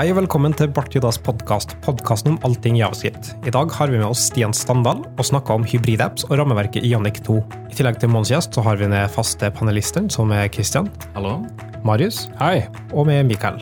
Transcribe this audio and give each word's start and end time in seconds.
Hei 0.00 0.06
og 0.14 0.16
velkommen 0.16 0.54
til 0.56 0.70
Bart 0.72 0.94
Judas 0.96 1.18
podkast, 1.20 1.74
podkasten 1.84 2.30
om 2.30 2.36
allting 2.48 2.78
javascript. 2.78 3.34
I 3.44 3.52
dag 3.52 3.68
har 3.76 3.90
vi 3.92 3.98
med 4.00 4.06
oss 4.06 4.22
Stian 4.30 4.54
Standal 4.56 5.02
og 5.04 5.26
snakker 5.28 5.58
om 5.58 5.66
hybridapps 5.68 6.24
og 6.30 6.38
rammeverket 6.40 6.86
i 6.88 6.94
Jannik 6.94 7.18
2. 7.26 7.36
I 7.68 7.76
tillegg 7.76 7.98
til 8.00 8.08
månedens 8.08 8.30
gjest 8.32 8.56
så 8.56 8.64
har 8.64 8.80
vi 8.80 8.88
med 8.88 9.12
faste 9.12 9.50
panelisten 9.52 10.08
som 10.08 10.32
er 10.32 10.48
Christian, 10.54 10.88
Hallo. 11.12 11.34
Marius 11.84 12.22
Hei. 12.40 12.62
og 12.96 13.10
med 13.10 13.28
Mikael. 13.28 13.60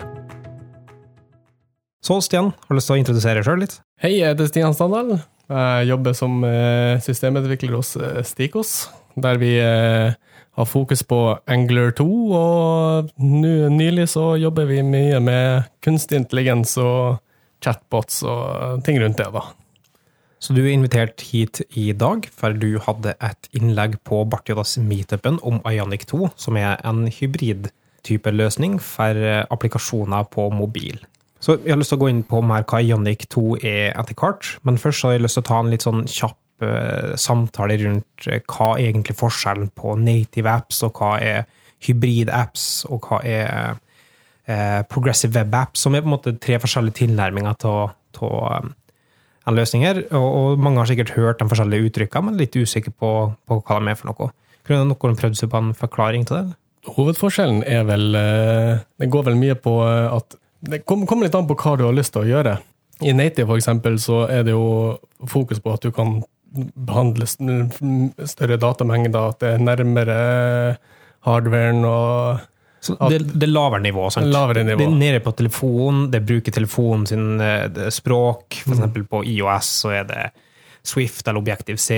Så 2.07 2.21
Stian, 2.23 2.53
har 2.55 2.71
du 2.71 2.79
lyst 2.79 2.93
til 2.93 3.01
å 3.01 3.03
introdusere 3.03 3.43
deg 3.43 3.51
sjøl 3.51 3.65
litt? 3.65 3.75
Hei, 3.99 4.15
jeg 4.21 4.31
heter 4.31 4.53
Stian 4.53 4.79
Standal. 4.79 5.17
Jeg 5.51 5.91
jobber 5.91 6.15
som 6.15 6.39
eh, 6.47 7.03
systemutvikler 7.03 7.81
hos 7.81 7.97
eh, 7.99 8.23
Stikos, 8.23 8.77
der 9.19 9.43
vi 9.43 9.57
eh, 9.59 10.15
har 10.59 10.67
fokus 10.67 11.05
på 11.07 11.21
Angler 11.47 11.93
2, 11.95 12.07
og 12.35 13.13
nylig 13.23 14.09
så 14.11 14.33
jobber 14.41 14.67
vi 14.67 14.83
mye 14.83 15.21
med 15.23 15.69
kunstig 15.85 16.19
intelligens 16.19 16.75
og 16.83 17.21
chatbots 17.63 18.25
og 18.27 18.83
ting 18.87 18.99
rundt 19.03 19.21
det, 19.21 19.31
da. 19.35 19.45
Så 20.39 20.55
du 20.55 20.63
er 20.63 20.71
invitert 20.71 21.23
hit 21.33 21.61
i 21.79 21.91
dag, 21.99 22.27
for 22.31 22.55
du 22.55 22.79
hadde 22.83 23.17
et 23.27 23.49
innlegg 23.59 23.99
på 24.07 24.23
Bartiodas 24.31 24.77
meetupen 24.79 25.41
om 25.43 25.59
Ionic 25.67 26.07
2, 26.11 26.29
som 26.39 26.59
er 26.59 26.79
en 26.87 27.07
hybridtype 27.11 28.35
løsning 28.35 28.79
for 28.83 29.19
eh, 29.19 29.43
applikasjoner 29.51 30.29
på 30.31 30.47
mobil. 30.55 31.01
Så 31.43 31.59
jeg 31.63 31.75
har 31.75 31.79
lyst 31.79 31.95
til 31.95 31.99
å 31.99 32.03
gå 32.05 32.11
inn 32.11 32.23
på 32.27 32.43
mer 32.43 32.67
hva 32.71 32.83
Ionic 32.83 33.27
2 33.35 33.47
er 33.63 33.99
etter 33.99 34.15
hvert, 34.19 34.55
men 34.67 34.79
først 34.79 35.03
så 35.03 35.11
har 35.11 35.19
jeg 35.19 35.27
lyst 35.27 35.39
til 35.39 35.47
å 35.47 35.51
ta 35.51 35.59
en 35.63 35.73
litt 35.75 35.87
sånn 35.87 36.07
kjapp 36.07 36.39
eh, 36.65 37.15
samtaler 37.21 37.83
rundt 37.87 38.29
eh, 38.29 38.41
hva 38.45 38.73
er 38.77 38.91
egentlig 38.91 39.17
forskjellen 39.19 39.71
på 39.77 39.95
native 40.01 40.51
apps, 40.51 40.83
og 40.87 40.99
hva 40.99 41.17
er 41.23 41.47
hybrid-apps, 41.87 42.67
og 42.91 43.07
hva 43.07 43.21
er 43.27 43.79
eh, 44.49 44.81
progressive 44.91 45.37
web 45.39 45.55
apps, 45.55 45.85
som 45.85 45.95
er 45.95 46.05
på 46.05 46.11
en 46.11 46.17
måte 46.17 46.37
tre 46.43 46.59
forskjellige 46.63 47.05
tilnærminger 47.05 47.59
til, 47.63 47.89
en 49.49 49.57
løsning 49.57 49.85
her. 49.87 50.03
Og, 50.19 50.59
mange 50.61 50.83
har 50.83 50.91
sikkert 50.91 51.15
hørt 51.17 51.41
de 51.41 51.49
forskjellige 51.49 51.89
uttrykkene, 51.89 52.29
men 52.29 52.41
litt 52.41 52.57
usikker 52.57 52.93
på, 52.93 53.13
på 53.49 53.61
hva 53.63 53.79
de 53.81 53.93
er 53.93 54.01
for 54.01 54.11
noe. 54.11 54.33
Kunne 54.69 54.89
noen 54.91 55.17
prøvd 55.17 55.39
seg 55.39 55.53
på 55.53 55.63
en 55.63 55.71
forklaring 55.77 56.27
til 56.29 56.41
det? 56.41 56.59
Hovedforskjellen 56.89 57.63
er 57.69 57.83
vel 57.85 58.15
Det 58.15 59.09
går 59.13 59.25
vel 59.27 59.37
mye 59.37 59.57
på 59.61 59.73
at 59.85 60.37
Det 60.65 60.79
kommer 60.87 61.27
litt 61.27 61.35
an 61.37 61.49
på 61.49 61.57
hva 61.59 61.75
du 61.77 61.85
har 61.85 61.97
lyst 61.97 62.15
til 62.15 62.23
å 62.23 62.29
gjøre. 62.29 62.55
I 63.01 63.15
Native 63.15 63.47
for 63.47 63.61
eksempel, 63.61 63.99
så 64.03 64.25
er 64.27 64.43
det 64.47 64.55
jo 64.57 64.99
fokus 65.31 65.61
på 65.63 65.73
at 65.75 65.85
du 65.85 65.93
kan 65.95 66.19
behandle 66.75 67.27
st- 67.29 68.27
større 68.27 68.57
datamengder, 68.61 69.29
at 69.35 69.39
det 69.43 69.51
er 69.55 69.59
nærmere 69.59 70.77
hardwaren 71.27 71.85
og 71.85 72.41
Så 72.81 72.95
det, 73.11 73.19
det 73.35 73.43
er 73.49 73.51
lavere 73.53 73.81
nivå. 73.83 74.05
Sant? 74.15 74.27
Lavere 74.31 74.63
nivå. 74.65 74.79
Det 74.79 74.87
er 74.87 74.99
nede 74.99 75.21
på 75.25 75.33
telefon, 75.37 76.05
det 76.13 76.21
bruker 76.27 76.55
telefonen 76.55 77.07
sin 77.11 77.41
eh, 77.41 77.89
språk. 77.91 78.61
For 78.63 78.71
Mm. 78.71 78.79
eksempel 78.79 79.05
på 79.11 79.25
IOS 79.27 79.67
så 79.83 79.91
er 79.99 80.05
det 80.09 80.31
Swift 80.89 81.27
eller 81.29 81.41
Objective-C, 81.43 81.91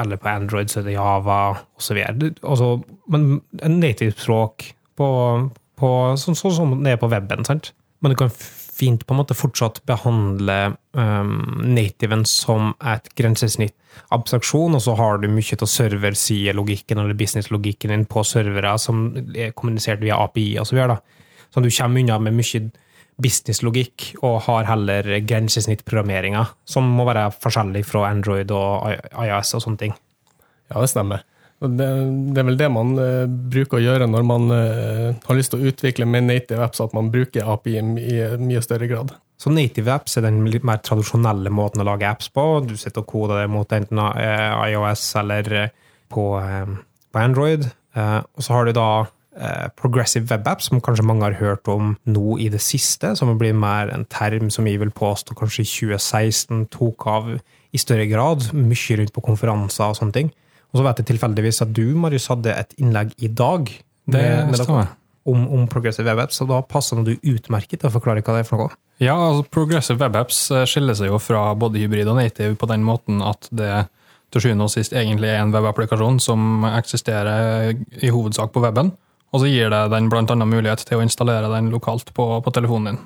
eller 0.00 0.16
på 0.16 0.28
Android 0.30 0.70
så 0.70 0.80
er 0.80 0.84
det 0.86 0.92
Java 0.94 1.56
osv. 1.76 1.98
Altså, 2.42 2.82
men 3.10 3.40
en 3.62 3.80
native 3.80 4.14
språk 4.16 4.70
på, 4.96 5.08
på, 5.76 5.90
sånn, 6.16 6.38
sånn 6.38 6.54
som 6.54 6.78
det 6.84 6.92
er 6.94 6.96
på 7.02 7.10
weben. 7.10 7.44
sant? 7.44 7.72
Men 8.00 8.12
du 8.12 8.16
kan 8.16 8.30
fint 8.80 9.04
på 9.06 9.14
en 9.14 9.20
måte 9.20 9.36
fortsatt 9.36 9.82
behandle 9.88 10.74
um, 10.96 11.34
nativen 11.76 12.24
som 12.28 12.72
et 12.80 13.08
grensesnitt 13.18 13.76
abstraksjon, 14.14 14.76
og 14.78 14.82
så 14.84 14.94
har 14.98 15.20
du 15.20 15.28
mye 15.30 15.58
av 15.58 15.70
serversidelogikken 15.70 17.00
eller 17.02 17.18
businesslogikken 17.18 17.94
din 17.94 18.06
på 18.10 18.24
servere 18.26 18.76
som 18.80 19.08
er 19.34 19.54
kommunisert 19.56 20.02
via 20.02 20.18
API 20.24 20.52
og 20.62 20.68
så 20.70 20.78
videre. 20.78 21.00
Så 21.50 21.62
du 21.62 21.70
kommer 21.74 22.00
unna 22.00 22.20
med 22.22 22.38
mye 22.38 22.68
businesslogikk, 23.20 24.14
og 24.24 24.38
har 24.46 24.68
heller 24.70 25.08
grensesnittprogrammeringa, 25.28 26.46
som 26.64 26.86
må 26.96 27.04
være 27.08 27.28
forskjellig 27.36 27.82
fra 27.88 28.06
Android 28.08 28.52
og 28.54 28.94
IOS 29.12 29.56
og 29.58 29.64
sånne 29.66 29.82
ting. 29.82 29.98
Ja, 30.70 30.80
det 30.80 30.88
stemmer. 30.92 31.26
Det, 31.60 31.86
det 32.32 32.40
er 32.40 32.46
vel 32.48 32.56
det 32.56 32.68
man 32.72 32.94
uh, 32.96 33.26
bruker 33.28 33.76
å 33.76 33.82
gjøre 33.84 34.06
når 34.08 34.24
man 34.24 34.46
uh, 34.48 35.08
har 35.26 35.36
lyst 35.36 35.52
til 35.52 35.60
å 35.60 35.68
utvikle 35.68 36.06
med 36.08 36.24
native 36.24 36.64
apps, 36.64 36.80
at 36.80 36.94
man 36.96 37.10
bruker 37.12 37.48
API 37.52 37.74
i, 37.76 37.82
i 37.82 38.20
mye 38.40 38.62
større 38.64 38.88
grad. 38.88 39.12
Så 39.40 39.52
native 39.52 39.92
apps 39.92 40.16
er 40.16 40.24
den 40.24 40.42
litt 40.48 40.64
mer 40.68 40.80
tradisjonelle 40.84 41.52
måten 41.52 41.80
å 41.80 41.86
lage 41.88 42.08
apps 42.08 42.28
på. 42.32 42.44
Du 42.64 42.74
sitter 42.80 43.04
og 43.04 43.08
koder 43.12 43.42
det 43.42 43.52
mot 43.52 43.70
enten 43.72 44.00
eh, 44.10 44.72
iOS 44.72 45.04
eller 45.16 45.70
på, 46.12 46.24
eh, 46.40 46.74
på 47.08 47.22
Android. 47.22 47.64
Uh, 47.96 48.20
Og 48.36 48.44
så 48.44 48.56
har 48.56 48.68
du 48.68 48.76
da 48.76 48.90
progressive 49.78 50.26
web 50.28 50.48
apps, 50.50 50.66
som 50.68 50.82
kanskje 50.84 51.04
mange 51.06 51.24
har 51.24 51.36
hørt 51.38 51.68
om 51.70 51.94
nå 52.04 52.34
i 52.42 52.50
det 52.52 52.60
siste, 52.60 53.14
som 53.16 53.30
blir 53.38 53.54
mer 53.56 53.88
en 53.94 54.02
term 54.10 54.50
som 54.52 54.66
jeg 54.68 54.82
vil 54.82 54.90
påstå 54.92 55.36
kanskje 55.38 55.62
i 55.62 55.70
2016 55.70 56.66
tok 56.74 57.06
av 57.08 57.30
i 57.38 57.80
større 57.80 58.04
grad, 58.10 58.50
mye 58.52 58.98
rundt 58.98 59.14
på 59.14 59.24
konferanser 59.24 59.94
og 59.94 59.96
sånne 59.96 60.16
ting. 60.18 60.32
Og 60.70 60.80
så 60.80 60.86
vet 60.86 61.02
jeg 61.02 61.10
tilfeldigvis 61.12 61.62
at 61.64 61.72
du, 61.74 61.84
Marius, 61.98 62.28
hadde 62.30 62.54
et 62.54 62.76
innlegg 62.78 63.14
i 63.18 63.28
dag 63.28 63.70
Det 64.10 64.24
stemmer. 64.60 64.92
om, 65.28 65.48
om 65.56 65.66
progressive 65.70 66.06
web 66.06 66.22
apps, 66.22 66.38
så 66.40 66.46
da 66.48 66.60
passer 66.62 67.02
du 67.06 67.16
utmerket 67.16 67.82
til 67.82 67.90
å 67.90 67.94
forklare 67.96 68.22
hva 68.22 68.38
det 68.38 68.44
er 68.44 68.48
for 68.48 68.64
noe. 68.64 68.76
Ja, 69.00 69.14
altså 69.16 69.46
Progressive 69.48 69.96
Web 70.02 70.16
Apps 70.20 70.42
eh, 70.52 70.66
skiller 70.68 70.96
seg 70.98 71.08
jo 71.08 71.16
fra 71.22 71.54
både 71.56 71.80
hybrid 71.80 72.08
og 72.12 72.18
native 72.18 72.52
på 72.60 72.68
den 72.68 72.82
måten 72.84 73.22
at 73.24 73.48
det 73.48 73.86
til 74.30 74.44
sjuende 74.44 74.66
og 74.68 74.70
sist 74.70 74.92
egentlig 74.94 75.30
er 75.32 75.40
en 75.40 75.54
webapplikasjon 75.54 76.20
som 76.22 76.66
eksisterer 76.68 77.72
i 77.72 78.10
hovedsak 78.12 78.52
på 78.54 78.62
weben. 78.62 78.92
Og 79.32 79.42
så 79.42 79.48
gir 79.50 79.72
det 79.72 79.80
den 79.90 80.10
annet 80.12 80.50
mulighet 80.50 80.84
til 80.86 81.00
å 81.00 81.06
installere 81.06 81.50
den 81.50 81.70
lokalt 81.72 82.12
på, 82.14 82.26
på 82.44 82.52
telefonen 82.54 82.92
din. 82.92 83.00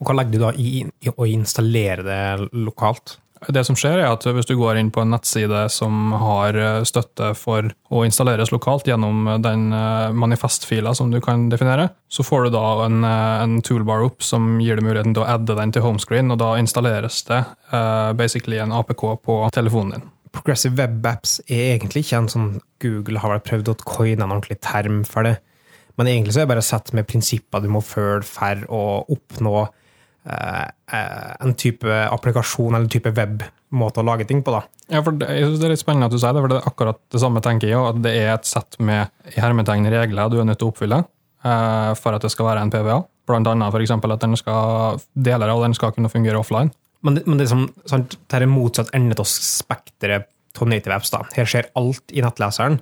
Og 0.00 0.08
hva 0.08 0.16
legger 0.18 0.32
du 0.32 0.42
da 0.42 0.50
i, 0.58 0.82
i 0.88 1.12
å 1.12 1.28
installere 1.28 2.06
det 2.06 2.48
lokalt? 2.56 3.16
Det 3.52 3.62
som 3.68 3.76
skjer 3.76 4.00
er 4.00 4.08
at 4.08 4.24
Hvis 4.24 4.48
du 4.48 4.54
går 4.56 4.78
inn 4.80 4.88
på 4.94 5.02
en 5.02 5.10
nettside 5.12 5.66
som 5.72 6.14
har 6.16 6.56
eh, 6.56 6.86
støtte 6.88 7.34
for 7.36 7.68
å 7.92 8.02
installeres 8.06 8.52
lokalt 8.52 8.88
gjennom 8.88 9.28
den 9.44 9.68
eh, 9.76 10.14
manifestfila 10.16 10.94
som 10.96 11.12
du 11.12 11.20
kan 11.24 11.50
definere, 11.52 11.90
så 12.08 12.24
får 12.24 12.46
du 12.46 12.56
da 12.56 12.64
en, 12.86 13.04
eh, 13.04 13.42
en 13.44 13.58
toolbar 13.66 14.06
opp 14.06 14.24
som 14.24 14.56
gir 14.62 14.80
deg 14.80 14.86
muligheten 14.88 15.12
til 15.16 15.24
å 15.24 15.28
adde 15.36 15.58
den 15.58 15.74
til 15.74 15.84
homescreen, 15.84 16.32
og 16.32 16.40
da 16.40 16.54
installeres 16.56 17.20
det 17.28 17.42
uh, 17.74 18.12
basically 18.16 18.60
en 18.62 18.72
APK 18.72 19.04
på 19.26 19.38
telefonen 19.54 19.98
din. 19.98 20.08
Progressive 20.36 20.76
web 20.80 21.04
apps 21.06 21.38
er 21.46 21.76
egentlig 21.76 22.06
ikke 22.06 22.22
en 22.22 22.32
sånn 22.32 22.48
Google 22.82 23.20
har 23.20 23.34
vel 23.34 23.44
prøvd 23.44 23.72
å 23.72 23.76
coine 23.84 24.24
en 24.24 24.32
ordentlig 24.32 24.58
term 24.64 25.02
for 25.08 25.28
det. 25.28 25.36
Men 25.96 26.10
egentlig 26.10 26.34
så 26.34 26.42
er 26.42 26.46
det 26.46 26.54
bare 26.54 26.64
sett 26.64 26.92
med 26.96 27.08
prinsipper 27.08 27.64
du 27.64 27.70
må 27.72 27.80
følge 27.84 28.28
for 28.28 28.64
å 28.72 28.82
oppnå 29.12 29.54
eh, 29.62 29.68
eh, 29.70 29.84
en 30.26 31.54
type 31.54 31.86
applikasjon 31.86 32.74
eller 32.74 32.86
en 32.86 32.90
type 32.90 33.12
webmåte 33.14 34.02
å 34.02 34.06
lage 34.06 34.26
ting 34.26 34.42
på. 34.42 34.54
da. 34.54 34.62
Ja, 34.90 35.02
for 35.02 35.14
det, 35.18 35.28
jeg 35.30 35.48
synes 35.48 35.60
det 35.60 35.68
er 35.68 35.74
litt 35.74 35.82
spennende 35.82 36.08
at 36.08 36.14
du 36.14 36.18
sier 36.18 36.34
det, 36.34 36.42
for 36.42 36.52
det 36.52 36.58
er 36.60 36.70
akkurat 36.70 36.98
det 37.14 37.20
samme 37.22 37.42
tenker 37.44 37.70
jeg, 37.70 37.82
at 37.82 38.00
det 38.04 38.14
er 38.20 38.32
et 38.34 38.48
sett 38.48 38.78
med 38.82 39.34
i 39.34 39.42
hermetegn 39.42 39.86
regler 39.92 40.32
du 40.32 40.40
er 40.40 40.48
nødt 40.48 40.60
til 40.62 40.68
å 40.68 40.72
oppfylle 40.74 41.02
eh, 41.02 41.92
for 41.98 42.16
at 42.16 42.26
det 42.26 42.32
skal 42.34 42.50
være 42.50 42.66
en 42.66 42.72
PVA. 42.74 43.00
Blant 43.26 43.50
annet 43.50 43.74
for 43.74 43.82
eksempel 43.82 44.14
at 44.14 44.22
den 44.22 44.38
skal, 44.38 45.00
deler 45.14 45.50
av 45.50 45.64
den 45.64 45.74
skal 45.78 45.94
kunne 45.94 46.10
fungere 46.12 46.38
offline. 46.38 46.70
Men, 47.06 47.20
men 47.26 47.38
det, 47.38 47.46
er 47.46 47.54
som, 47.54 47.66
sant, 47.86 48.18
det 48.26 48.38
er 48.38 48.50
motsatt 48.50 48.92
ende 48.96 49.18
av 49.18 49.28
spekteret 49.30 50.30
av 50.56 50.70
native 50.70 50.94
apps. 50.96 51.12
da. 51.12 51.24
Her 51.36 51.48
skjer 51.50 51.70
alt 51.78 52.14
i 52.14 52.22
nettleseren. 52.24 52.78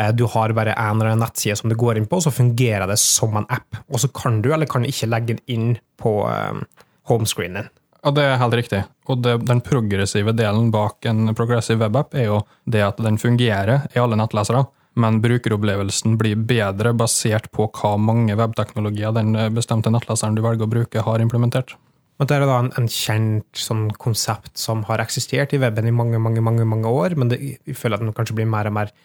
Eh, 0.00 0.12
Du 0.16 0.24
har 0.24 0.52
bare 0.56 0.72
en 0.72 0.96
eller 0.96 1.12
annen 1.12 1.24
nettside 1.26 1.56
som 1.56 1.70
du 1.70 1.76
går 1.76 1.98
inn 2.00 2.08
på, 2.08 2.20
så 2.20 2.32
fungerer 2.32 2.86
det 2.88 2.98
som 2.98 3.36
en 3.36 3.48
app. 3.48 3.82
Og 3.92 4.00
så 4.00 4.08
kan 4.08 4.40
du 4.42 4.52
eller 4.54 4.66
kan 4.66 4.82
du 4.82 4.88
ikke 4.88 5.10
legge 5.10 5.34
den 5.34 5.44
inn 5.46 5.78
på 6.00 6.14
um, 6.24 6.64
homescreenen 7.10 7.62
din. 7.62 7.70
Ja, 8.00 8.10
det 8.16 8.24
er 8.24 8.38
helt 8.40 8.56
riktig. 8.56 8.84
Og 9.12 9.20
det, 9.20 9.34
den 9.44 9.60
progressive 9.60 10.32
delen 10.32 10.70
bak 10.72 11.04
en 11.04 11.34
progressive 11.36 11.82
webapp 11.82 12.14
er 12.16 12.30
jo 12.30 12.38
det 12.64 12.80
at 12.86 13.02
den 13.02 13.18
fungerer 13.20 13.90
i 13.92 14.00
alle 14.00 14.16
nettlesere, 14.16 14.64
men 14.96 15.20
brukeropplevelsen 15.20 16.16
blir 16.18 16.40
bedre 16.48 16.94
basert 16.96 17.50
på 17.52 17.68
hva 17.76 17.92
mange 18.00 18.38
webteknologier 18.40 19.12
den 19.12 19.36
bestemte 19.52 19.92
nettleseren 19.92 20.38
du 20.38 20.40
velger 20.46 20.64
å 20.64 20.72
bruke, 20.72 21.04
har 21.04 21.20
implementert. 21.20 21.76
Og 22.20 22.28
det 22.28 22.38
er 22.38 22.46
da 22.48 22.56
en, 22.62 22.72
en 22.80 22.88
kjent 22.88 23.60
sånn 23.68 23.86
konsept 24.00 24.56
som 24.60 24.82
har 24.88 25.04
eksistert 25.04 25.52
i 25.56 25.60
weben 25.60 25.88
i 25.88 25.92
mange 25.92 26.20
mange, 26.20 26.40
mange, 26.44 26.64
mange 26.68 26.88
år, 26.88 27.16
men 27.20 27.32
det, 27.32 27.40
jeg 27.68 27.76
føler 27.76 28.00
at 28.00 28.04
den 28.06 28.16
kanskje 28.16 28.40
blir 28.40 28.48
mer 28.48 28.68
og 28.68 28.76
mer 28.80 28.96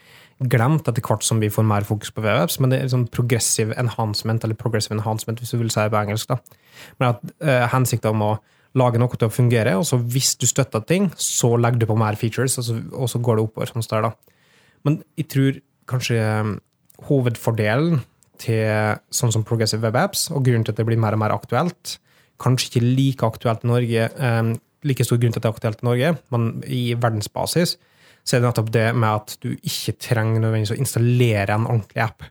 glemt 0.43 0.87
etter 0.89 1.03
hvert 1.03 1.23
som 1.23 1.39
vi 1.39 1.49
får 1.51 1.63
mer 1.67 1.85
fokus 1.87 2.11
på 2.11 2.23
webapps. 2.23 2.57
Men 2.59 2.73
det 2.73 2.81
er 2.81 2.91
sånn 2.91 3.07
progressive 3.11 3.75
enhancement, 3.79 4.43
eller 4.43 4.57
progressive 4.59 4.97
enhancement, 4.97 5.39
hvis 5.39 5.53
du 5.55 5.61
vil 5.61 5.71
si 5.71 5.79
det 5.79 5.93
på 5.93 6.01
engelsk. 6.01 6.31
da. 6.31 6.39
Men 6.99 7.13
at 7.13 7.23
eh, 7.39 7.67
hensikten 7.71 8.15
om 8.15 8.25
å 8.25 8.33
lage 8.75 8.99
noe 8.99 9.15
til 9.15 9.29
å 9.29 9.31
fungere, 9.31 9.77
og 9.79 9.85
så 9.87 9.99
hvis 10.01 10.33
du 10.39 10.47
støtter 10.49 10.83
ting, 10.83 11.07
så 11.15 11.53
legger 11.55 11.85
du 11.85 11.87
på 11.91 11.99
mer 11.99 12.19
features, 12.19 12.57
og 12.59 12.67
så, 12.67 12.75
og 12.91 13.11
så 13.11 13.21
går 13.23 13.39
det 13.39 13.47
oppover. 13.47 13.71
sånn 13.71 13.87
der 13.93 14.09
da. 14.09 14.11
Men 14.83 14.99
jeg 15.15 15.29
tror 15.31 15.61
kanskje 15.87 16.19
eh, 16.19 16.51
hovedfordelen 17.07 18.03
til 18.41 18.99
sånn 19.15 19.31
som 19.31 19.45
progressive 19.47 19.85
web 19.85 19.95
apps, 19.95 20.27
og 20.31 20.43
grunnen 20.43 20.67
til 20.67 20.75
at 20.75 20.81
det 20.81 20.87
blir 20.89 20.99
mer 20.99 21.15
og 21.15 21.23
mer 21.23 21.35
aktuelt, 21.35 21.97
kanskje 22.43 22.67
ikke 22.73 22.87
like 22.99 23.27
aktuelt 23.27 23.63
i 23.63 23.71
Norge, 23.71 24.09
eh, 24.11 24.53
like 24.85 25.07
stor 25.07 25.17
grunn 25.21 25.31
til 25.31 25.39
at 25.39 25.45
det 25.45 25.49
er 25.53 25.55
aktuelt 25.55 25.83
i 25.83 25.87
Norge, 25.87 26.15
men 26.35 26.49
i 26.67 26.83
verdensbasis, 26.99 27.77
så 28.25 28.35
er 28.35 28.41
det 28.41 28.49
nettopp 28.49 28.71
det 28.73 28.87
med 28.97 29.09
at 29.11 29.35
du 29.43 29.51
ikke 29.53 29.93
trenger 30.01 30.41
nødvendigvis 30.41 30.73
å 30.73 30.79
installere 30.81 31.55
en 31.55 31.67
ordentlig 31.69 32.01
app. 32.01 32.25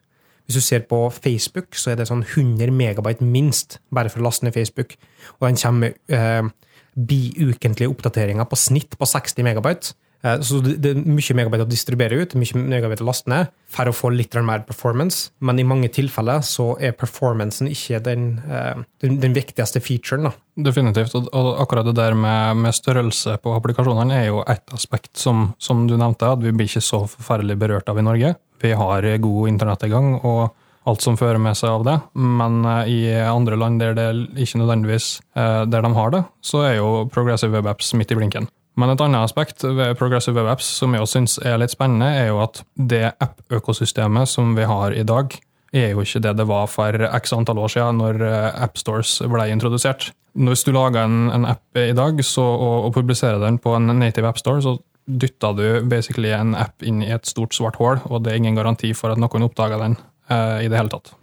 Hvis 0.44 0.58
du 0.58 0.64
ser 0.64 0.82
på 0.90 0.98
Facebook, 1.14 1.76
så 1.78 1.92
er 1.92 2.00
det 2.00 2.08
sånn 2.10 2.24
100 2.26 2.74
megabyte 2.74 3.24
minst, 3.24 3.78
bare 3.94 4.10
for 4.12 4.20
å 4.20 4.26
laste 4.26 4.44
ned 4.44 4.56
Facebook. 4.56 4.96
Og 5.38 5.46
den 5.46 5.60
kommer 5.60 5.86
med 5.86 6.18
eh, 6.18 6.50
biukentlige 6.94 7.88
oppdateringer 7.90 8.48
på 8.50 8.58
snitt 8.58 8.98
på 8.98 9.08
60 9.08 9.46
megabyte. 9.46 9.94
Eh, 10.24 10.40
Så 10.40 10.60
det 10.64 10.94
er 10.94 11.00
mye 11.04 11.36
megabyte 11.36 11.66
å 11.66 11.70
distribuere 11.70 12.22
ut, 12.22 12.34
mye 12.38 12.62
megabyte 12.64 13.04
å 13.04 13.08
laste 13.10 13.30
ned, 13.30 13.52
for 13.68 13.90
å 13.90 13.94
få 13.94 14.10
litt 14.14 14.34
mer 14.42 14.64
performance. 14.66 15.30
Men 15.40 15.58
i 15.60 15.66
mange 15.68 15.90
tilfeller 15.92 16.40
så 16.46 16.74
er 16.80 16.96
performancen 16.96 17.68
ikke 17.70 18.02
den, 18.02 18.40
eh, 18.48 18.82
den, 19.04 19.20
den 19.20 19.36
viktigste 19.36 19.82
featuren. 19.84 20.24
da. 20.30 20.32
Definitivt. 20.56 21.14
Og, 21.14 21.60
akkurat 21.60 21.84
det 21.84 21.96
der 21.98 22.14
med, 22.14 22.56
med 22.56 22.74
størrelse 22.74 23.38
på 23.42 23.54
applikasjonene 23.54 24.22
er 24.22 24.26
jo 24.28 24.42
ett 24.48 24.66
aspekt 24.72 25.16
som, 25.16 25.54
som 25.58 25.86
du 25.86 25.96
nevnte, 25.96 26.32
at 26.32 26.40
vi 26.40 26.52
blir 26.52 26.68
ikke 26.68 26.82
så 26.84 27.04
forferdelig 27.06 27.58
berørt 27.58 27.88
av 27.88 27.98
i 27.98 28.06
Norge. 28.06 28.34
Vi 28.62 28.72
har 28.72 29.02
god 29.18 29.48
internettilgang 29.48 30.20
og 30.24 30.54
alt 30.86 31.00
som 31.00 31.16
fører 31.16 31.40
med 31.40 31.56
seg 31.56 31.70
av 31.70 31.84
det, 31.84 31.94
men 32.14 32.64
eh, 32.64 32.90
i 32.92 32.98
andre 33.24 33.56
land 33.56 33.80
der 33.80 33.96
det 33.96 34.10
ikke 34.36 34.60
nødvendigvis 34.60 35.20
der 35.34 35.82
de 35.82 35.94
har 35.96 36.10
det, 36.12 36.24
så 36.44 36.60
er 36.64 36.76
jo 36.76 37.08
Progressive 37.12 37.52
Web 37.52 37.66
Apps 37.66 37.92
midt 37.96 38.12
i 38.12 38.18
blinken. 38.18 38.48
Men 38.80 38.90
et 38.90 39.02
annet 39.04 39.22
aspekt 39.22 39.62
ved 39.62 39.94
Progressive 39.98 40.34
Web 40.40 40.50
Apps 40.56 40.68
som 40.80 40.94
jeg 40.96 41.06
syns 41.10 41.36
er 41.38 41.60
litt 41.62 41.74
spennende, 41.74 42.08
er 42.10 42.32
jo 42.32 42.40
at 42.42 42.64
det 42.74 43.06
app-økosystemet 43.22 44.30
som 44.30 44.56
vi 44.58 44.66
har 44.66 44.96
i 44.96 45.06
dag, 45.06 45.36
er 45.74 45.92
jo 45.92 46.02
ikke 46.02 46.22
det 46.22 46.34
det 46.38 46.46
var 46.46 46.66
for 46.70 47.06
x 47.18 47.34
antall 47.34 47.60
år 47.62 47.72
siden, 47.74 48.02
når 48.02 48.22
eh, 48.22 48.62
AppStores 48.66 49.16
ble 49.30 49.48
introdusert. 49.50 50.10
Hvis 50.34 50.64
du 50.66 50.72
lager 50.74 51.06
en, 51.06 51.28
en 51.34 51.46
app 51.46 51.78
i 51.78 51.92
dag 51.94 52.18
så, 52.26 52.42
og, 52.42 52.88
og 52.88 52.94
publiserer 52.96 53.42
den 53.42 53.60
på 53.62 53.74
en 53.76 53.90
native 53.98 54.30
appstore, 54.30 54.62
så 54.62 54.76
dytter 55.04 55.54
du 55.58 55.66
basically 55.90 56.32
en 56.34 56.54
app 56.58 56.82
inn 56.82 57.02
i 57.04 57.12
et 57.14 57.26
stort 57.28 57.54
svart 57.54 57.78
hull, 57.78 58.00
og 58.08 58.24
det 58.24 58.32
er 58.32 58.40
ingen 58.40 58.58
garanti 58.58 58.94
for 58.96 59.14
at 59.14 59.20
noen 59.20 59.46
oppdager 59.46 59.82
den 59.82 59.98
eh, 60.30 60.64
i 60.64 60.70
det 60.70 60.78
hele 60.78 60.94
tatt. 60.94 61.14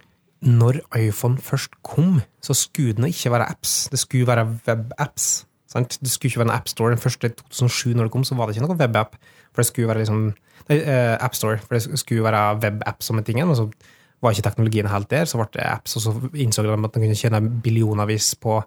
Når 0.42 0.80
iPhone 0.98 1.38
først 1.38 1.76
kom, 1.86 2.20
så 2.42 2.54
skulle 2.56 2.96
den 2.98 3.10
ikke 3.10 3.30
være 3.34 3.48
apps, 3.52 3.86
det 3.92 4.00
skulle 4.02 4.28
være 4.30 4.48
webapps. 4.66 5.44
Sant? 5.72 5.96
Det 6.00 6.10
skulle 6.12 6.32
ikke 6.32 6.42
være 6.42 6.50
en 6.50 6.54
appstore. 6.58 6.92
Den 6.94 7.02
første 7.02 7.32
2007 7.48 7.96
når 7.96 8.08
det 8.08 8.14
kom, 8.14 8.26
så 8.28 8.36
var 8.36 8.48
det 8.48 8.56
ikke 8.56 8.66
noe 8.66 8.78
webapp. 8.78 9.16
For 9.52 9.62
det 9.62 9.70
skulle 9.70 9.92
være 9.92 10.04
liksom 10.04 10.32
Nei, 10.68 10.76
eh, 10.78 11.16
appstore, 11.18 11.58
for 11.58 11.74
det 11.74 11.98
skulle 11.98 12.22
være 12.22 12.42
webapp 12.62 13.02
som 13.02 13.18
en 13.18 13.24
ting. 13.26 13.40
Og 13.42 13.56
så 13.58 13.64
var 14.22 14.34
ikke 14.34 14.46
teknologien 14.46 14.86
helt 14.86 15.10
der, 15.10 15.26
så 15.26 15.40
ble 15.40 15.48
det 15.56 15.66
apps, 15.66 15.96
og 15.98 16.04
så 16.04 16.12
innså 16.38 16.62
de 16.62 16.70
at 16.70 16.94
de 16.94 17.02
kunne 17.02 17.18
tjene 17.18 17.40
billionavis 17.64 18.36
på 18.38 18.60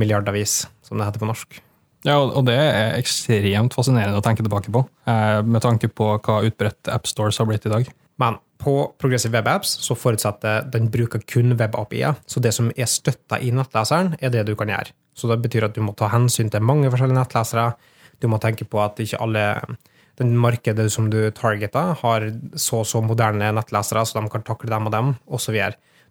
milliardavis, 0.00 0.62
som 0.82 0.98
det 0.98 1.10
heter 1.10 1.22
på 1.22 1.28
norsk. 1.28 1.60
Ja, 2.04 2.16
og 2.20 2.34
og 2.38 2.46
det 2.48 2.56
er 2.56 2.96
ekstremt 2.98 3.76
fascinerende 3.76 4.20
å 4.20 4.24
tenke 4.24 4.44
tilbake 4.44 4.72
på, 4.72 4.86
eh, 5.06 5.42
med 5.42 5.62
tanke 5.62 5.88
på 5.88 6.16
hva 6.16 6.40
utbredt 6.44 6.88
appstores 6.88 7.38
har 7.38 7.46
blitt 7.46 7.66
i 7.66 7.72
dag. 7.72 7.92
Men 8.18 8.38
på 8.58 8.94
Progressive 8.98 9.32
Web 9.32 9.48
Apps 9.48 9.78
så 9.84 9.96
forutsetter 9.96 10.70
den 10.70 10.88
bruker 10.88 11.20
kun 11.26 11.56
web-API-er. 11.56 12.16
Så 12.26 12.40
det 12.40 12.54
som 12.54 12.70
er 12.76 12.86
støtta 12.86 13.40
i 13.40 13.50
nettleseren, 13.50 14.16
er 14.20 14.30
det 14.30 14.46
du 14.46 14.54
kan 14.56 14.68
gjøre. 14.68 14.92
Så 15.14 15.30
det 15.30 15.40
betyr 15.44 15.68
at 15.68 15.76
du 15.76 15.82
må 15.84 15.94
ta 15.96 16.08
hensyn 16.12 16.50
til 16.50 16.64
mange 16.64 16.90
forskjellige 16.90 17.20
nettlesere. 17.20 17.72
Du 18.22 18.28
må 18.30 18.40
tenke 18.42 18.66
på 18.66 18.80
at 18.82 19.00
ikke 19.02 19.20
alle 19.22 19.44
den 20.18 20.34
markedet 20.38 20.86
som 20.94 21.08
du 21.10 21.18
targeter, 21.34 21.94
har 21.98 22.28
så 22.54 22.82
og 22.82 22.86
så 22.86 23.02
moderne 23.02 23.50
nettlesere, 23.54 24.04
så 24.06 24.20
de 24.20 24.30
kan 24.30 24.44
takle 24.46 24.70
dem 24.70 24.86
og 24.86 24.94
dem, 24.94 25.14
osv. 25.26 25.58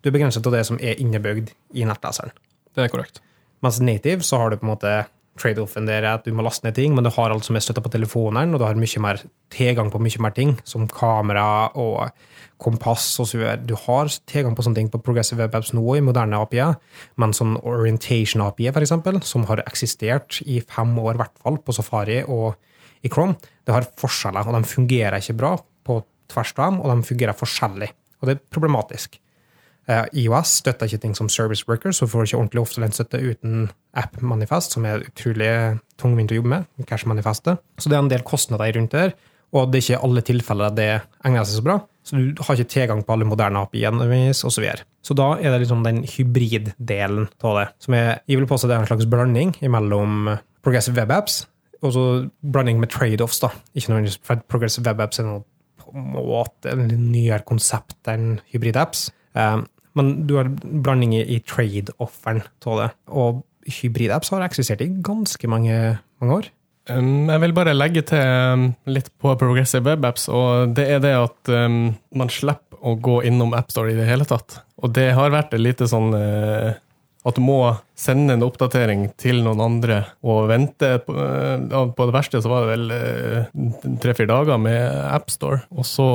Du 0.03 0.09
er 0.09 0.15
begrenset 0.15 0.43
til 0.43 0.55
det 0.55 0.65
som 0.67 0.79
er 0.83 0.99
innebygd 0.99 1.53
i 1.75 1.85
nettleseren. 1.87 2.33
Det 2.75 2.83
er 2.83 2.91
korrekt. 2.91 3.21
Mens 3.63 3.79
native 3.79 4.25
så 4.27 4.41
har 4.41 4.51
du 4.51 4.59
på 4.59 4.67
en 4.67 4.73
måte 4.73 4.93
trade-offen 5.39 5.87
der 5.89 6.05
at 6.05 6.27
du 6.27 6.33
må 6.35 6.45
laste 6.45 6.67
ned 6.67 6.75
ting, 6.77 6.93
men 6.93 7.05
du 7.05 7.11
har 7.13 7.33
alt 7.33 7.45
som 7.45 7.57
er 7.57 7.63
støtta 7.63 7.81
på 7.83 7.91
telefonen, 7.93 8.53
og 8.53 8.61
du 8.61 8.65
har 8.67 8.77
mye 8.77 9.01
mer 9.01 9.21
tilgang 9.53 9.89
på 9.93 10.01
mye 10.01 10.21
mer 10.21 10.35
ting, 10.35 10.55
som 10.67 10.85
kamera 10.89 11.71
og 11.79 12.13
kompass 12.63 13.07
osv. 13.21 13.41
Du 13.65 13.73
har 13.85 14.11
tilgang 14.29 14.55
på 14.55 14.65
sånne 14.65 14.79
ting 14.79 14.91
på 14.93 15.01
Progressive 15.03 15.41
Web 15.41 15.57
Apps 15.57 15.73
nå 15.75 15.83
i 15.97 16.03
moderne 16.05 16.39
API, 16.43 16.69
men 17.21 17.35
sånn 17.35 17.57
orientation 17.61 18.45
API, 18.45 18.69
for 18.71 18.85
eksempel, 18.85 19.19
som 19.25 19.47
har 19.49 19.63
eksistert 19.65 20.39
i 20.45 20.61
fem 20.61 20.93
år, 21.01 21.17
i 21.17 21.23
hvert 21.23 21.35
fall, 21.41 21.59
på 21.59 21.75
Safari 21.75 22.21
og 22.23 22.53
i 23.03 23.11
Chrome, 23.11 23.35
det 23.65 23.75
har 23.75 23.89
forskjeller, 23.99 24.47
og 24.47 24.55
de 24.55 24.69
fungerer 24.69 25.19
ikke 25.19 25.39
bra 25.41 25.57
på 25.83 25.99
tvers 26.31 26.53
av 26.55 26.63
dem, 26.63 26.79
og 26.81 26.93
de 26.93 27.09
fungerer 27.09 27.37
forskjellig. 27.37 27.91
Og 28.21 28.29
det 28.29 28.37
er 28.37 28.45
problematisk. 28.53 29.19
Eh, 29.91 30.05
IOS 30.23 30.59
støtter 30.61 30.87
ikke 30.87 31.01
ting 31.03 31.15
som 31.17 31.29
Service 31.31 31.67
Worker, 31.67 31.91
så 31.91 32.07
får 32.07 32.23
du 32.23 32.29
ikke 32.29 32.39
ordentlig 32.39 32.63
offline-støtte 32.63 33.19
uten 33.19 33.67
App 33.99 34.21
Manifest, 34.23 34.77
som 34.77 34.87
er 34.87 35.03
utrolig 35.03 35.51
tungvint 35.99 36.31
å 36.31 36.39
jobbe 36.39 36.53
med. 36.53 36.69
Cash 36.87 37.07
Manifestet. 37.09 37.59
Så 37.77 37.91
det 37.91 37.97
er 37.97 38.05
en 38.05 38.11
del 38.11 38.23
kostnader 38.27 38.71
rundt 38.77 38.95
det 38.95 39.01
her, 39.01 39.15
og 39.53 39.69
det 39.69 39.81
er 39.81 39.85
ikke 39.85 40.05
alle 40.07 40.23
tilfeller 40.25 40.73
det 40.73 40.89
egner 41.25 41.45
seg 41.45 41.59
så 41.59 41.65
bra. 41.67 41.77
Så 42.03 42.19
du 42.19 42.41
har 42.43 42.57
ikke 42.57 42.73
tilgang 42.73 43.03
på 43.05 43.15
alle 43.15 43.27
moderne 43.27 43.61
API-er 43.63 43.95
osv. 44.47 44.65
Så, 45.03 45.15
da 45.15 45.29
er 45.37 45.53
det 45.53 45.63
liksom 45.63 45.83
den 45.85 46.01
hybriddelen 46.07 47.29
av 47.43 47.59
det, 47.59 47.67
som 47.83 47.95
er, 47.99 48.09
jeg 48.27 48.39
vil 48.39 48.49
påstå 48.49 48.71
det 48.71 48.75
er 48.75 48.83
en 48.83 48.91
slags 48.91 49.07
blanding 49.11 49.53
mellom 49.71 50.33
Progressive 50.63 50.95
Web 50.99 51.11
Apps 51.11 51.43
og 51.83 51.91
så 51.91 52.03
blanding 52.39 52.79
med 52.79 52.91
trade-offs. 52.91 53.41
da. 53.43 53.49
Ikke 53.75 53.91
nødvendigvis 53.91 54.43
Progressive 54.47 54.87
Web 54.87 55.01
Apps 55.03 55.19
er 55.19 55.27
noe 55.27 55.43
på 55.83 55.91
en 55.91 56.13
måte 56.15 56.71
en 56.71 56.87
nyere 57.11 57.43
konsept 57.47 58.07
enn 58.07 58.39
hybrid-apps. 58.53 59.09
Um, 59.35 59.65
men 59.97 60.13
du 60.27 60.35
har 60.39 60.49
blanding 60.63 61.15
i, 61.19 61.39
trade-offeren 61.47 62.43
av 62.65 62.81
det. 62.81 62.89
Og 63.13 63.43
hybrid-apps 63.79 64.33
har 64.33 64.45
eksistert 64.45 64.83
i 64.83 64.91
ganske 65.05 65.49
mange, 65.51 65.79
mange 66.21 66.39
år. 66.41 66.51
Um, 66.91 67.29
jeg 67.31 67.39
vil 67.45 67.55
bare 67.55 67.75
legge 67.77 68.03
til 68.09 68.19
um, 68.19 68.65
litt 68.91 69.07
på 69.23 69.31
Progressive 69.39 69.85
Web 69.87 70.03
Apps, 70.09 70.27
og 70.27 70.73
det 70.75 70.89
er 70.91 71.03
det 71.03 71.13
at 71.15 71.51
um, 71.53 71.93
man 72.11 72.31
slipper 72.33 72.81
å 72.83 72.97
gå 72.99 73.21
innom 73.29 73.53
AppStore 73.55 73.93
i 73.93 73.99
det 73.99 74.09
hele 74.09 74.27
tatt. 74.27 74.59
Og 74.83 74.91
det 74.91 75.13
har 75.15 75.31
vært 75.31 75.55
et 75.55 75.63
lite 75.63 75.87
sånn 75.87 76.11
uh, 76.11 76.73
at 77.23 77.37
du 77.39 77.43
må 77.45 77.59
sende 77.95 78.35
en 78.35 78.43
oppdatering 78.43 79.05
til 79.15 79.39
noen 79.45 79.61
andre 79.63 80.01
og 80.27 80.49
vente. 80.51 80.97
På, 81.05 81.15
uh, 81.15 81.87
på 81.95 82.09
det 82.09 82.15
verste 82.17 82.43
så 82.43 82.51
var 82.51 82.65
det 82.65 82.73
vel 82.73 82.91
uh, 82.91 83.95
tre-fire 84.03 84.33
dager 84.33 84.59
med 84.59 84.83
AppStore, 85.07 85.63
og 85.71 85.87
så 85.87 86.09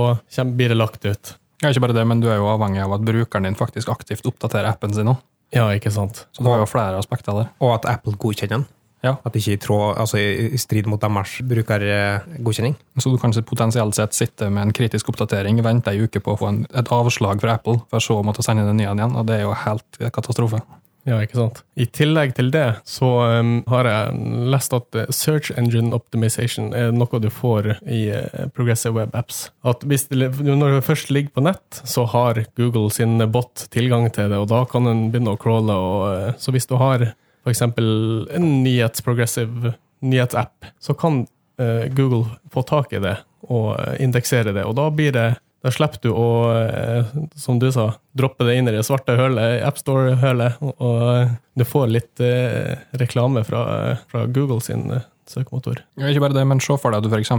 blir 0.53 0.75
det 0.75 0.81
lagt 0.83 1.09
ut. 1.09 1.39
Ja, 1.62 1.72
ikke 1.72 1.82
bare 1.88 1.96
det, 1.96 2.06
men 2.06 2.22
du 2.22 2.28
er 2.31 2.38
jo 2.38 2.49
avhengig 2.52 2.84
av 2.84 2.94
at 2.94 3.05
brukeren 3.06 3.49
din 3.49 3.58
faktisk 3.58 3.90
aktivt 3.90 4.26
oppdaterer 4.31 4.70
appen 4.70 4.94
sin 4.94 5.10
òg. 5.10 5.22
Ja, 5.55 5.66
ikke 5.72 5.90
sant. 5.90 6.26
Så 6.32 6.44
det 6.44 6.50
var 6.50 6.60
jo 6.60 6.69
flere 6.69 6.99
aspekter 7.00 7.34
der. 7.34 7.49
Og 7.64 7.78
at 7.78 7.88
Apple 7.88 8.19
godkjenner 8.20 8.60
den. 8.60 8.66
Ja. 9.02 9.14
At 9.22 9.32
det 9.32 9.40
ikke 9.40 9.52
er 9.55 9.58
i, 9.58 9.62
tråd, 9.62 9.99
altså 10.02 10.19
i 10.19 10.58
strid 10.58 10.88
mot 10.90 11.00
deres 11.00 11.37
brukergodkjenning. 11.46 12.75
Så 12.99 13.12
du 13.12 13.19
kan 13.22 13.34
potensielt 13.46 13.94
sett 13.94 14.16
sitte 14.16 14.49
med 14.50 14.66
en 14.66 14.75
kritisk 14.75 15.12
oppdatering, 15.12 15.60
vente 15.62 15.94
ei 15.94 16.03
uke 16.03 16.22
på 16.22 16.34
å 16.34 16.41
få 16.41 16.50
en, 16.50 16.65
et 16.74 16.91
avslag 16.94 17.43
fra 17.43 17.55
Apple, 17.58 17.79
for 17.91 18.03
så 18.03 18.19
å 18.19 18.27
måtte 18.27 18.43
sende 18.46 18.67
den 18.67 18.81
nye 18.81 18.91
igjen, 18.91 19.15
og 19.15 19.29
det 19.31 19.38
er 19.38 19.46
jo 19.46 19.55
helt 19.55 20.03
katastrofe. 20.15 20.60
Ja, 21.08 21.19
ikke 21.24 21.38
sant. 21.38 21.62
I 21.81 21.86
tillegg 21.88 22.34
til 22.36 22.50
det 22.53 22.67
så 22.88 23.08
um, 23.41 23.53
har 23.70 23.88
jeg 23.88 24.48
lest 24.53 24.74
at 24.77 24.98
uh, 24.98 25.06
search 25.15 25.53
engine 25.56 25.94
optimization 25.96 26.74
er 26.77 26.93
noe 26.93 27.20
du 27.22 27.31
får 27.32 27.70
i 27.88 28.03
uh, 28.12 28.48
Progressive 28.56 28.93
Web 28.98 29.17
Apps. 29.17 29.46
At 29.69 29.86
hvis 29.88 30.08
det, 30.10 30.31
når 30.44 30.79
det 30.79 30.84
først 30.84 31.12
ligger 31.15 31.32
på 31.38 31.46
nett, 31.48 31.81
så 31.88 32.05
har 32.12 32.43
Google 32.60 32.93
sin 32.93 33.17
bot 33.32 33.69
tilgang 33.72 34.10
til 34.12 34.29
det, 34.29 34.43
og 34.43 34.50
da 34.53 34.65
kan 34.69 34.88
den 34.91 35.06
begynne 35.12 35.32
å 35.32 35.41
crawle. 35.41 35.79
Og, 35.79 36.05
uh, 36.12 36.36
så 36.36 36.53
hvis 36.53 36.69
du 36.69 36.77
har 36.81 37.08
f.eks. 37.46 37.65
en 37.65 38.48
nyhetsprogressive 38.67 39.74
nyhetsapp, 40.05 40.72
så 40.82 40.96
kan 40.98 41.22
uh, 41.24 41.84
Google 41.96 42.27
få 42.53 42.67
tak 42.69 42.93
i 42.93 43.03
det 43.05 43.17
og 43.48 43.79
indeksere 44.03 44.53
det, 44.53 44.67
og 44.67 44.74
da 44.77 44.91
blir 44.93 45.15
det 45.15 45.29
da 45.65 45.72
slipper 45.74 46.03
du 46.06 46.12
å, 46.15 46.27
eh, 46.55 47.15
som 47.34 47.58
du 47.58 47.67
sa, 47.74 47.91
droppe 48.15 48.46
det 48.46 48.58
inn 48.58 48.70
i 48.70 48.74
det 48.74 48.84
svarte 48.86 49.17
hølet, 49.19 49.65
AppStore-hølet, 49.67 50.60
og 50.62 51.32
du 51.58 51.65
får 51.67 51.88
litt 51.91 52.22
eh, 52.22 52.77
reklame 53.00 53.43
fra, 53.46 53.62
fra 54.10 54.27
Google 54.31 54.60
sin 54.62 54.86
eh, 54.94 55.03
søkemotor. 55.27 55.82
Ja, 55.98 56.06
ikke 56.12 56.22
bare 56.29 56.38
det, 56.38 56.46
men 56.46 56.62
se 56.62 56.79
for 56.79 56.94
deg 56.94 57.03
at 57.03 57.08
du 57.08 57.10
f.eks. 57.10 57.34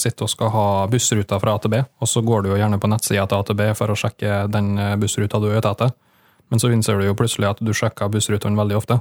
sitter 0.00 0.28
og 0.28 0.30
skal 0.30 0.54
ha 0.54 0.66
bussruta 0.90 1.40
fra 1.42 1.56
AtB, 1.58 1.80
og 1.82 2.10
så 2.10 2.22
går 2.22 2.44
du 2.44 2.52
jo 2.52 2.60
gjerne 2.62 2.78
på 2.78 2.90
nettsida 2.92 3.26
til 3.26 3.42
AtB 3.42 3.66
for 3.80 3.90
å 3.90 3.98
sjekke 3.98 4.44
den 4.54 4.78
bussruta 5.02 5.42
du 5.42 5.50
er 5.50 5.58
ute 5.58 5.74
etter. 5.74 5.90
Men 6.52 6.62
så 6.62 6.70
innser 6.70 7.00
du 7.00 7.08
jo 7.08 7.18
plutselig 7.18 7.50
at 7.50 7.62
du 7.64 7.72
sjekker 7.74 8.12
bussrutene 8.12 8.58
veldig 8.60 8.78
ofte. 8.78 9.00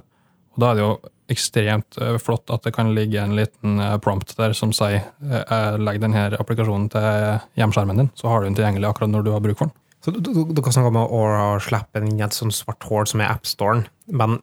Og 0.53 0.61
da 0.61 0.71
er 0.71 0.77
det 0.77 0.85
jo 0.85 0.93
ekstremt 1.33 1.97
eh, 2.01 2.17
flott 2.21 2.51
at 2.53 2.65
det 2.65 2.73
kan 2.75 2.91
ligge 2.95 3.21
en 3.21 3.35
liten 3.37 3.79
eh, 3.81 3.95
prompt 4.03 4.35
der 4.37 4.55
som 4.57 4.73
sier 4.75 5.01
eh, 5.23 5.77
legg 5.81 6.01
denne 6.03 6.27
applikasjonen 6.39 6.89
til 6.93 7.07
hjemskjermen 7.59 8.03
din, 8.03 8.11
så 8.19 8.29
har 8.29 8.41
du 8.41 8.49
den 8.49 8.57
tilgjengelig 8.59 8.89
akkurat 8.89 9.13
når 9.13 9.25
du 9.25 9.31
har 9.33 9.43
bruk 9.43 9.59
for 9.59 9.69
den. 9.69 9.77
Så 10.03 10.11
du, 10.11 10.59
kan 10.59 10.73
snakke 10.75 10.89
om 10.91 10.97
å 10.99 11.59
slippe 11.63 12.01
inn 12.01 12.19
et 12.19 12.35
sånt 12.35 12.51
svart 12.51 12.83
hull 12.89 13.05
som 13.07 13.21
er 13.23 13.31
AppStoren, 13.31 13.85
men 14.11 14.41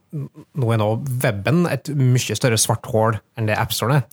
nå 0.56 0.70
er 0.72 0.78
nå 0.80 0.86
weben 1.20 1.66
et 1.68 1.90
mye 1.92 2.36
større 2.38 2.56
svart 2.56 2.88
hull 2.88 3.18
enn 3.36 3.50
det 3.50 3.58
AppStoren 3.60 3.98
er. 3.98 4.06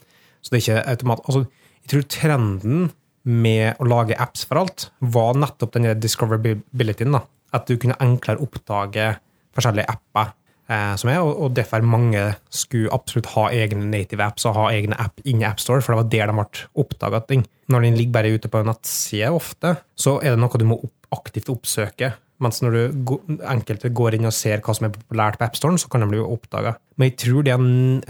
Så 0.44 0.52
det 0.52 0.60
er 0.60 0.66
ikke 0.66 0.82
automat... 0.92 1.22
Altså, 1.24 1.46
jeg 1.86 1.94
tror 1.94 2.04
trenden 2.12 2.90
med 3.24 3.80
å 3.80 3.88
lage 3.88 4.18
apps 4.20 4.44
for 4.48 4.60
alt 4.60 4.90
var 5.00 5.40
nettopp 5.40 5.72
denne 5.78 5.96
discoverabilityen. 5.96 7.16
At 7.56 7.72
du 7.72 7.80
kunne 7.80 7.96
enklere 8.04 8.44
oppdage 8.44 9.08
forskjellige 9.56 9.88
apper 9.96 10.36
som 10.68 11.10
er, 11.12 11.22
og 11.24 11.54
derfor 11.56 11.86
mange 11.88 12.26
skulle 12.52 12.92
absolutt 12.92 13.30
ha 13.38 13.46
egne 13.56 13.86
native 13.88 14.26
apps 14.26 14.44
og 14.50 14.58
ha 14.58 14.66
egne 14.76 14.98
app 15.00 15.22
inni 15.24 15.48
AppStore, 15.48 15.80
for 15.80 15.96
det 15.96 16.02
var 16.02 16.10
der 16.12 16.32
de 16.32 16.36
ble 16.42 16.66
oppdaga 16.84 17.22
ting. 17.30 17.46
Når 17.72 17.86
den 17.86 17.96
ligger 17.96 18.18
bare 18.18 18.34
ute 18.36 18.52
på 18.52 18.60
en 18.60 18.68
nettside 18.68 19.32
ofte, 19.32 19.78
så 19.96 20.18
er 20.20 20.36
det 20.36 20.42
noe 20.44 20.60
du 20.60 20.68
må 20.68 20.80
opp, 20.82 20.94
aktivt 21.16 21.48
oppsøke 21.54 22.12
Mens 22.44 22.60
når 22.62 22.76
du 22.76 23.14
enkelte 23.50 23.90
går 23.98 24.18
inn 24.18 24.30
og 24.30 24.36
ser 24.36 24.62
hva 24.62 24.76
som 24.78 24.88
er 24.88 24.94
populært 24.94 25.40
på 25.40 25.48
AppStoren, 25.48 25.80
så 25.82 25.90
kan 25.90 26.04
de 26.04 26.10
bli 26.12 26.22
oppdaga. 26.22 26.76
Men 26.98 27.10
jeg 27.10 27.18
tror 27.24 27.46
det 27.46 27.54
er 27.56 27.64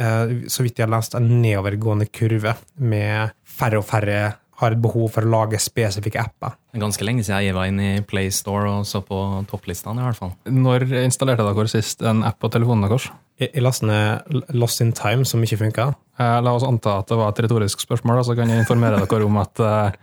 eh, 0.03 0.33
så 0.51 0.65
vidt 0.65 0.81
jeg 0.81 0.87
har 0.87 0.91
lest, 0.91 1.15
en 1.15 1.29
nedovergående 1.43 2.09
kurve 2.11 2.57
med 2.75 3.31
færre 3.47 3.79
og 3.79 3.87
færre 3.87 4.19
har 4.57 4.73
et 4.73 4.81
behov 4.81 5.11
for 5.13 5.25
å 5.25 5.29
lage 5.29 5.59
spesifikke 5.61 6.21
apper. 6.21 6.55
Det 6.71 6.79
er 6.79 6.83
ganske 6.87 7.05
lenge 7.05 7.25
siden 7.25 7.45
jeg 7.45 7.55
var 7.57 7.69
inne 7.69 7.91
i 7.99 8.01
PlayStore 8.05 8.71
og 8.79 8.87
så 8.89 9.03
på 9.05 9.19
topplistene, 9.51 10.01
i 10.01 10.07
hvert 10.07 10.17
fall. 10.17 10.33
Når 10.49 10.87
installerte 11.03 11.45
dere 11.45 11.69
sist 11.69 12.01
en 12.01 12.23
app 12.25 12.39
på 12.41 12.49
telefonen 12.53 12.87
deres? 12.87 13.11
Jeg, 13.37 13.51
jeg 13.53 13.65
lastet 13.65 13.91
ned 13.91 14.41
Lost 14.57 14.81
in 14.81 14.95
Time, 14.97 15.27
som 15.29 15.45
ikke 15.45 15.61
funka. 15.61 15.91
Eh, 16.17 16.39
La 16.41 16.55
oss 16.57 16.65
anta 16.65 16.97
at 17.03 17.11
det 17.11 17.19
var 17.19 17.33
et 17.33 17.43
retorisk 17.45 17.85
spørsmål, 17.85 18.23
så 18.25 18.37
kan 18.37 18.49
jeg 18.49 18.65
informere 18.65 19.03
dere 19.05 19.29
om 19.29 19.37
at 19.43 19.61
eh, 19.61 19.99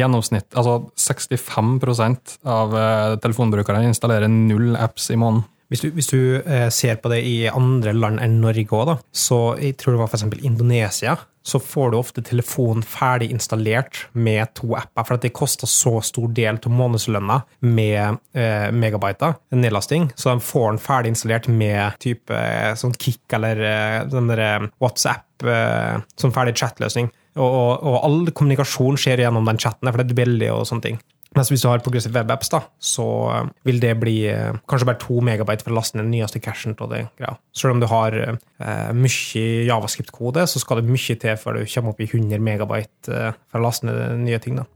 gjennomsnitt, 0.00 0.48
altså 0.56 0.80
65 0.98 2.40
av 2.48 2.74
eh, 2.74 3.16
telefonbrukerne 3.22 3.86
installerer 3.92 4.30
null 4.32 4.74
apps 4.74 5.12
i 5.12 5.20
måneden. 5.20 5.46
Hvis 5.72 5.80
du, 5.80 5.88
hvis 5.96 6.10
du 6.10 6.18
eh, 6.44 6.68
ser 6.68 6.98
på 7.00 7.08
det 7.08 7.22
i 7.24 7.46
andre 7.48 7.94
land 7.96 8.20
enn 8.20 8.42
Norge 8.42 8.68
òg, 8.76 8.90
så 9.08 9.54
jeg 9.56 9.78
tror 9.80 9.94
det 9.94 10.00
var 10.02 10.10
f.eks. 10.10 10.26
Indonesia, 10.44 11.14
så 11.42 11.58
får 11.58 11.90
du 11.90 11.96
ofte 11.96 12.22
telefonen 12.22 12.84
ferdig 12.86 13.30
installert 13.32 14.02
med 14.12 14.52
to 14.58 14.74
apper, 14.76 15.06
for 15.08 15.22
det 15.22 15.32
koster 15.32 15.70
så 15.70 15.96
stor 16.04 16.28
del 16.36 16.60
av 16.60 16.76
månedslønna 16.76 17.38
med 17.64 18.20
eh, 18.36 18.68
megabyter, 18.76 19.38
nedlasting, 19.56 20.10
så 20.12 20.34
de 20.34 20.44
får 20.44 20.68
den 20.74 20.82
ferdig 20.84 21.14
installert 21.14 21.48
med 21.48 21.96
type 22.04 22.36
eh, 22.36 22.74
sånn 22.76 22.92
Kick 23.00 23.38
eller 23.38 23.64
eh, 23.64 24.36
eh, 24.36 24.68
WhatsApp 24.82 25.48
eh, 25.48 25.98
som 26.20 26.36
ferdig 26.36 26.54
chatløsning. 26.60 27.08
Og, 27.40 27.48
og, 27.48 27.72
og 27.88 27.98
all 28.04 28.20
kommunikasjon 28.28 29.00
skjer 29.00 29.24
gjennom 29.24 29.48
den 29.48 29.60
chatten, 29.60 29.88
for 29.88 30.02
det 30.02 30.12
er 30.12 30.20
billig 30.20 30.52
og 30.52 30.66
sånne 30.68 30.84
ting. 30.90 31.02
Mens 31.32 31.48
hvis 31.48 31.62
du 31.64 31.70
har 31.70 31.80
Progressive 31.80 32.12
Web 32.12 32.30
Apps, 32.34 32.50
så 32.76 33.06
eh, 33.32 33.46
vil 33.64 33.80
det 33.80 33.94
bli 34.00 34.16
eh, 34.28 34.52
kanskje 34.68 34.88
bare 34.90 35.00
to 35.00 35.22
megabyte 35.24 35.64
for 35.64 35.72
å 35.72 35.78
laste 35.78 35.96
ned 35.96 36.04
den 36.04 36.12
nyeste 36.18 36.42
cashen 36.44 36.76
Til 36.76 36.90
det 36.92 37.06
greia. 37.16 37.38
Selv 37.56 37.76
om 37.76 37.80
du 37.80 37.88
har 37.88 38.12
eh, 38.12 38.92
mye 38.92 39.64
javascript-kode, 39.64 40.44
så 40.44 40.60
skal 40.60 40.82
det 40.82 40.92
mye 40.92 41.16
til 41.16 41.40
før 41.40 41.56
du 41.56 41.64
kommer 41.72 41.94
opp 41.94 42.04
i 42.04 42.10
100 42.10 42.36
megabyte 42.36 43.32
for 43.48 43.60
å 43.60 43.64
laste 43.64 43.88
ned 43.88 44.20
nye 44.26 44.40
ting. 44.44 44.60
da. 44.60 44.68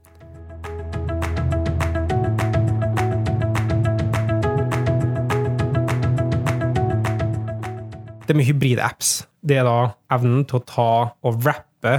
Det 8.27 8.35
med 8.35 8.49
hybrid-apps, 8.49 9.11
det 9.45 9.61
er 9.61 9.69
da 9.69 9.93
evnen 10.11 10.41
til 10.49 10.57
å 10.57 10.65
ta 10.67 10.89
og 11.21 11.37
wrappe 11.45 11.93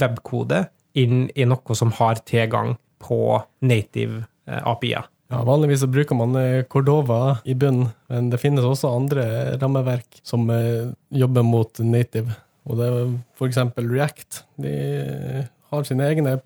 webkode 0.00 0.62
inn 0.96 1.26
i 1.34 1.44
noe 1.50 1.76
som 1.76 1.90
har 1.98 2.22
tilgang 2.24 2.76
på 3.04 3.20
native 3.64 4.24
eh, 4.48 4.62
API-er. 4.62 5.10
Ja, 5.32 5.40
vanligvis 5.44 5.80
så 5.82 5.90
bruker 5.90 6.16
man 6.18 6.36
eh, 6.36 6.64
Cordova 6.70 7.38
i 7.44 7.56
bunnen, 7.58 7.90
men 8.12 8.30
det 8.32 8.42
finnes 8.42 8.66
også 8.66 8.92
andre 8.92 9.24
rammeverk 9.60 10.20
som 10.26 10.48
eh, 10.52 10.92
jobber 11.14 11.46
mot 11.46 11.80
native. 11.84 12.36
Og 12.64 12.80
det 12.80 12.88
er 12.88 13.48
eksempel 13.48 13.88
React. 13.92 14.44
De 14.60 14.74
har 15.72 15.88
sine 15.88 16.06
egne, 16.08 16.38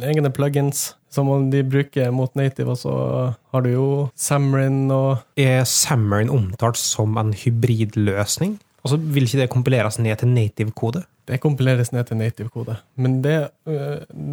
egne 0.00 0.30
plugins 0.32 0.92
som 1.12 1.28
de 1.50 1.62
bruker 1.64 2.12
mot 2.12 2.32
native, 2.36 2.74
og 2.74 2.80
så 2.80 2.94
har 3.52 3.64
du 3.64 3.70
jo 3.72 3.88
Samrin 4.20 4.86
og 4.92 5.24
Er 5.40 5.64
Samrin 5.68 6.32
omtalt 6.32 6.80
som 6.80 7.16
en 7.20 7.32
hybridløsning? 7.36 8.56
Altså, 8.84 8.96
Vil 9.00 9.26
ikke 9.26 9.42
det 9.42 9.50
kompileres 9.50 9.98
ned 9.98 10.20
til 10.20 10.30
native-kode? 10.30 11.02
Det 11.26 11.40
kompileres 11.42 11.90
ned 11.90 12.04
til 12.06 12.20
native-kode. 12.20 12.76
Men 12.94 13.18
det, 13.24 13.48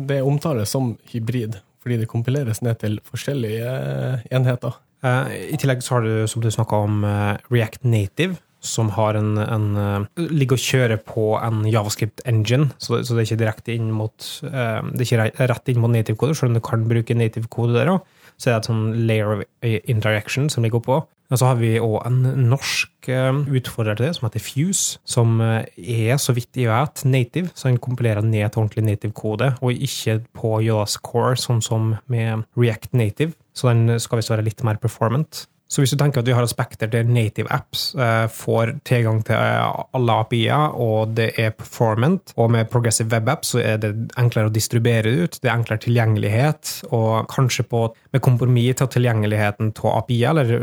det 0.10 0.22
omtales 0.22 0.70
som 0.76 0.94
hybrid, 1.10 1.58
fordi 1.84 2.00
det 2.02 2.10
kompileres 2.12 2.64
ned 2.64 2.80
til 2.82 2.98
forskjellige 3.06 3.68
øh, 3.68 4.26
enheter. 4.32 4.80
Eh, 5.04 5.36
I 5.54 5.60
tillegg 5.60 5.84
så 5.84 5.98
har 5.98 6.08
du, 6.08 6.14
som 6.32 6.44
du 6.44 6.50
snakka 6.52 6.82
om, 6.88 7.04
eh, 7.08 7.38
React 7.52 7.84
Native, 7.84 8.40
som 8.64 8.90
har 8.96 9.18
en, 9.20 9.36
en 9.38 9.66
eh, 9.78 10.28
ligger 10.32 10.56
og 10.56 10.64
kjører 10.64 11.02
på 11.04 11.34
en 11.44 11.66
javascript-engine, 11.68 12.72
så, 12.80 13.02
så 13.04 13.14
det 13.14 13.24
er 13.24 13.28
ikke 13.28 13.42
direkte 13.42 13.76
inn 13.76 13.92
mot 13.92 14.30
eh, 14.48 14.80
Det 14.94 15.04
er 15.12 15.26
ikke 15.28 15.50
rett 15.52 15.74
inn 15.74 15.82
mot 15.84 15.92
native-kode, 15.92 16.38
selv 16.40 16.54
om 16.54 16.60
du 16.60 16.64
kan 16.64 16.88
bruke 16.88 17.18
native-kode 17.18 17.76
der 17.76 17.92
òg. 17.98 18.08
Så 18.40 18.50
er 18.50 18.56
det 18.56 18.62
et 18.64 18.70
sånn 18.72 18.86
layer 19.08 19.36
of 19.36 19.44
interaction 19.92 20.48
som 20.50 20.64
ligger 20.66 20.80
oppå. 20.80 21.04
Men 21.32 21.40
så 21.40 21.50
har 21.50 21.60
vi 21.62 21.72
òg 21.82 21.96
en 22.06 22.20
norsk 22.50 23.10
eh, 23.10 23.32
utfordrer 23.58 23.98
til 23.98 24.10
det, 24.10 24.16
som 24.18 24.28
heter 24.28 24.44
Fuse, 24.44 25.00
som 25.06 25.40
eh, 25.42 25.64
er, 25.78 26.18
så 26.22 26.36
vidt 26.36 26.60
jeg 26.60 26.70
vet, 26.70 27.06
native, 27.10 27.54
så 27.56 27.70
han 27.70 27.80
kompilerer 27.82 28.26
ned 28.26 28.52
til 28.52 28.64
ordentlig 28.64 28.86
native-kode, 28.90 29.54
og 29.62 29.88
ikke 29.88 30.20
på 30.36 30.60
JS 30.68 31.00
Core, 31.06 31.40
sånn 31.40 31.64
som 31.66 31.96
med 32.12 32.46
React 32.60 32.94
Native. 32.98 33.34
Så 33.54 33.70
den 33.70 34.00
skal 34.02 34.20
visst 34.20 34.34
være 34.34 34.46
litt 34.46 34.62
mer 34.66 34.80
performant. 34.82 35.46
Så 35.74 35.82
hvis 35.82 35.94
du 35.96 35.98
tenker 35.98 36.22
at 36.22 36.28
vi 36.28 36.36
har 36.38 36.46
aspekter 36.46 36.86
spekter 36.86 36.90
der 36.92 37.08
native 37.10 37.50
apps 37.50 37.96
eh, 37.98 38.28
får 38.30 38.76
tilgang 38.86 39.24
til 39.26 39.40
alle 39.42 40.18
API-er, 40.22 40.76
og 40.78 41.16
det 41.18 41.32
er 41.42 41.56
performant, 41.58 42.34
og 42.38 42.52
med 42.54 42.70
progressive 42.70 43.10
web 43.10 43.32
apps 43.34 43.56
så 43.56 43.64
er 43.64 43.80
det 43.82 43.94
enklere 44.22 44.52
å 44.52 44.54
distribuere 44.54 45.08
det 45.08 45.16
ut, 45.24 45.40
det 45.42 45.50
er 45.50 45.56
enklere 45.56 45.82
tilgjengelighet, 45.88 46.76
og 46.94 47.26
kanskje 47.34 47.66
på, 47.72 47.88
med 48.14 48.22
kompromiss 48.22 48.78
til 48.84 48.92
tilgjengeligheten 49.00 49.74
av 49.82 49.98
API, 50.04 50.20
eller 50.30 50.54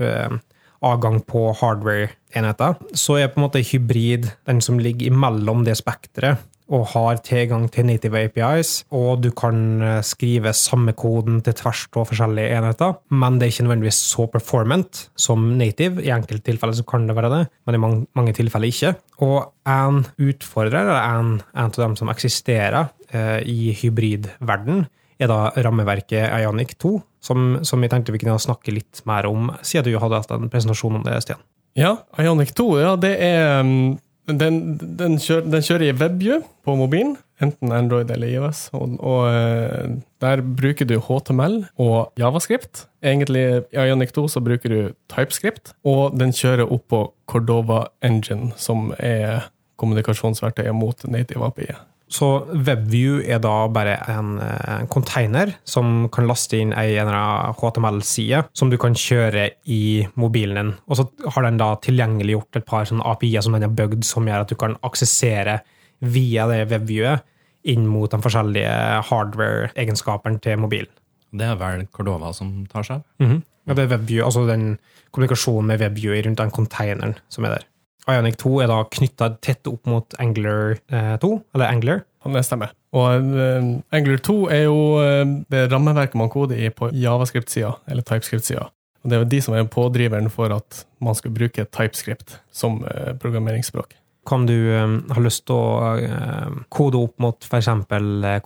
avgang 0.84 1.20
på 1.26 1.50
hardware-enheter, 1.60 2.78
så 2.96 3.18
er 3.20 3.32
på 3.32 3.40
en 3.40 3.46
måte 3.46 3.64
hybrid 3.64 4.30
den 4.48 4.62
som 4.64 4.80
ligger 4.80 5.10
imellom 5.10 5.64
det 5.66 5.78
spekteret, 5.80 6.40
og 6.70 6.86
har 6.92 7.18
tilgang 7.26 7.64
til 7.72 7.88
native 7.88 8.20
APIs, 8.28 8.84
og 8.94 9.24
du 9.24 9.30
kan 9.34 9.82
eh, 9.82 9.96
skrive 10.06 10.52
samme 10.54 10.94
koden 10.94 11.40
til 11.42 11.56
tvers 11.58 11.82
av 11.90 12.06
forskjellige 12.12 12.60
enheter, 12.60 12.94
men 13.10 13.38
det 13.38 13.48
er 13.48 13.54
ikke 13.54 13.66
nødvendigvis 13.66 13.98
så 14.12 14.28
performant 14.30 15.02
som 15.18 15.48
native. 15.58 16.04
I 16.04 16.14
enkelte 16.14 16.46
tilfeller 16.46 16.78
så 16.78 16.86
kan 16.86 17.08
det 17.08 17.18
være 17.18 17.32
det, 17.34 17.42
men 17.66 17.76
i 17.76 17.82
mange, 17.82 18.06
mange 18.14 18.36
tilfeller 18.38 18.70
ikke. 18.70 18.94
Og 19.26 19.50
en 19.66 20.04
utfordrer, 20.22 20.84
eller 20.84 21.02
en 21.18 21.34
av 21.58 21.74
dem 21.74 21.98
som 21.98 22.12
eksisterer 22.12 22.86
eh, 23.10 23.40
i 23.50 23.74
hybridverden, 23.82 24.86
er 25.20 25.28
da 25.28 25.50
rammeverket 25.52 26.30
Ionic 26.38 26.78
2, 26.80 26.94
som, 27.24 27.60
som 27.66 27.82
jeg 27.84 27.92
tenkte 27.92 28.14
vi 28.14 28.20
kunne 28.22 28.38
snakke 28.40 28.74
litt 28.74 29.02
mer 29.08 29.28
om, 29.28 29.50
siden 29.62 29.90
du 29.90 29.98
hadde 30.02 30.22
hatt 30.22 30.34
en 30.34 30.52
presentasjon 30.52 31.00
om 31.00 31.06
det, 31.06 31.18
Stian. 31.24 31.42
Ja, 31.78 31.96
Ionic 32.18 32.54
2, 32.58 32.70
ja, 32.80 32.94
det 32.98 33.12
er 33.22 33.60
um, 33.62 33.98
den, 34.26 34.78
den, 34.98 35.18
kjører, 35.22 35.46
den 35.52 35.64
kjører 35.64 35.84
i 35.86 35.92
WebView 35.96 36.40
på 36.66 36.74
mobilen, 36.78 37.14
enten 37.42 37.72
Android 37.74 38.10
eller 38.12 38.30
iOS. 38.30 38.66
Og, 38.76 38.96
og 38.98 39.28
eh, 39.30 39.94
der 40.22 40.42
bruker 40.44 40.88
du 40.88 40.98
HTML 41.00 41.60
og 41.80 42.12
Javascript. 42.20 42.84
Egentlig 43.02 43.44
i 43.72 43.86
Ionic 43.86 44.12
2 44.16 44.26
så 44.34 44.42
bruker 44.44 44.74
du 44.74 44.80
TypeScript, 45.12 45.74
og 45.88 46.18
den 46.20 46.34
kjører 46.36 46.68
opp 46.68 46.86
på 46.92 47.04
Cordova 47.30 47.86
Engine, 48.06 48.52
som 48.60 48.90
er 48.98 49.48
kommunikasjonsverktøyet 49.80 50.76
mot 50.76 51.06
native 51.08 51.46
API. 51.48 51.72
Så 52.10 52.26
WebView 52.50 53.20
er 53.22 53.38
da 53.42 53.54
bare 53.70 53.94
en, 54.10 54.32
en 54.42 54.88
container 54.90 55.52
som 55.68 56.08
kan 56.12 56.26
laste 56.26 56.58
inn 56.58 56.72
ei 56.74 56.98
HTML-side 56.98 58.42
som 58.56 58.72
du 58.72 58.76
kan 58.82 58.96
kjøre 58.98 59.46
i 59.70 60.06
mobilen 60.18 60.58
din. 60.58 60.72
Og 60.90 60.98
så 60.98 61.06
har 61.36 61.46
den 61.46 61.60
da 61.60 61.76
tilgjengeliggjort 61.86 62.58
et 62.58 62.66
par 62.66 62.90
API-er 62.90 63.46
som 63.46 63.54
den 63.54 63.68
har 63.68 63.76
bygd, 63.78 64.02
som 64.06 64.26
gjør 64.26 64.42
at 64.42 64.50
du 64.50 64.58
kan 64.58 64.74
aksessere 64.86 65.60
via 66.00 66.48
det 66.50 66.64
WebViewet 66.72 67.26
inn 67.70 67.86
mot 67.86 68.10
de 68.10 68.18
forskjellige 68.24 68.74
hardware-egenskapene 69.10 70.40
til 70.42 70.58
mobilen. 70.62 70.90
Det 71.30 71.46
er 71.46 71.58
vel 71.60 71.86
Cordova 71.94 72.32
som 72.34 72.64
tar 72.70 72.86
seg 72.86 72.98
av. 72.98 73.06
Mhm. 73.22 73.42
Ja, 73.68 73.74
det 73.76 73.84
er 73.84 73.90
WebView, 73.92 74.24
altså 74.24 74.46
den 74.48 74.78
kommunikasjonen 75.14 75.68
med 75.68 75.82
WebView 75.82 76.16
rundt 76.24 76.40
den 76.40 76.50
containeren 76.50 77.18
som 77.30 77.44
er 77.44 77.58
der. 77.58 77.66
Ionic 78.08 78.38
2 78.40 78.54
er 78.64 78.70
da 78.70 78.80
knytta 78.96 79.30
tett 79.44 79.68
opp 79.70 79.88
mot 79.88 80.16
Angler 80.22 80.78
eh, 80.92 81.14
2, 81.20 81.32
eller 81.54 81.66
Angler. 81.68 82.02
Det 82.20 82.42
stemmer. 82.44 82.74
Og 82.96 83.30
uh, 83.32 83.68
Angler 83.96 84.20
2 84.20 84.34
er 84.52 84.64
jo 84.66 84.80
uh, 85.00 85.22
det 85.52 85.68
rammeverket 85.72 86.18
man 86.20 86.32
koder 86.32 86.58
i 86.60 86.68
på 86.74 86.90
Javascript-sida, 86.92 87.72
eller 87.88 88.04
TypeScript-sida. 88.04 88.66
Og 89.00 89.08
Det 89.08 89.16
er 89.16 89.22
jo 89.22 89.30
de 89.32 89.40
som 89.40 89.56
er 89.56 89.68
pådriveren 89.72 90.28
for 90.32 90.52
at 90.52 90.82
man 91.00 91.16
skal 91.16 91.32
bruke 91.32 91.64
TypeScript 91.64 92.36
som 92.52 92.82
programmeringsspråk. 93.22 93.94
Kan 94.28 94.44
du 94.48 94.54
eh, 94.56 94.96
ha 95.14 95.22
lyst 95.24 95.46
til 95.48 95.56
å 95.56 95.96
eh, 95.96 96.58
kode 96.72 97.00
opp 97.00 97.16
mot 97.22 97.46
f.eks. 97.46 97.70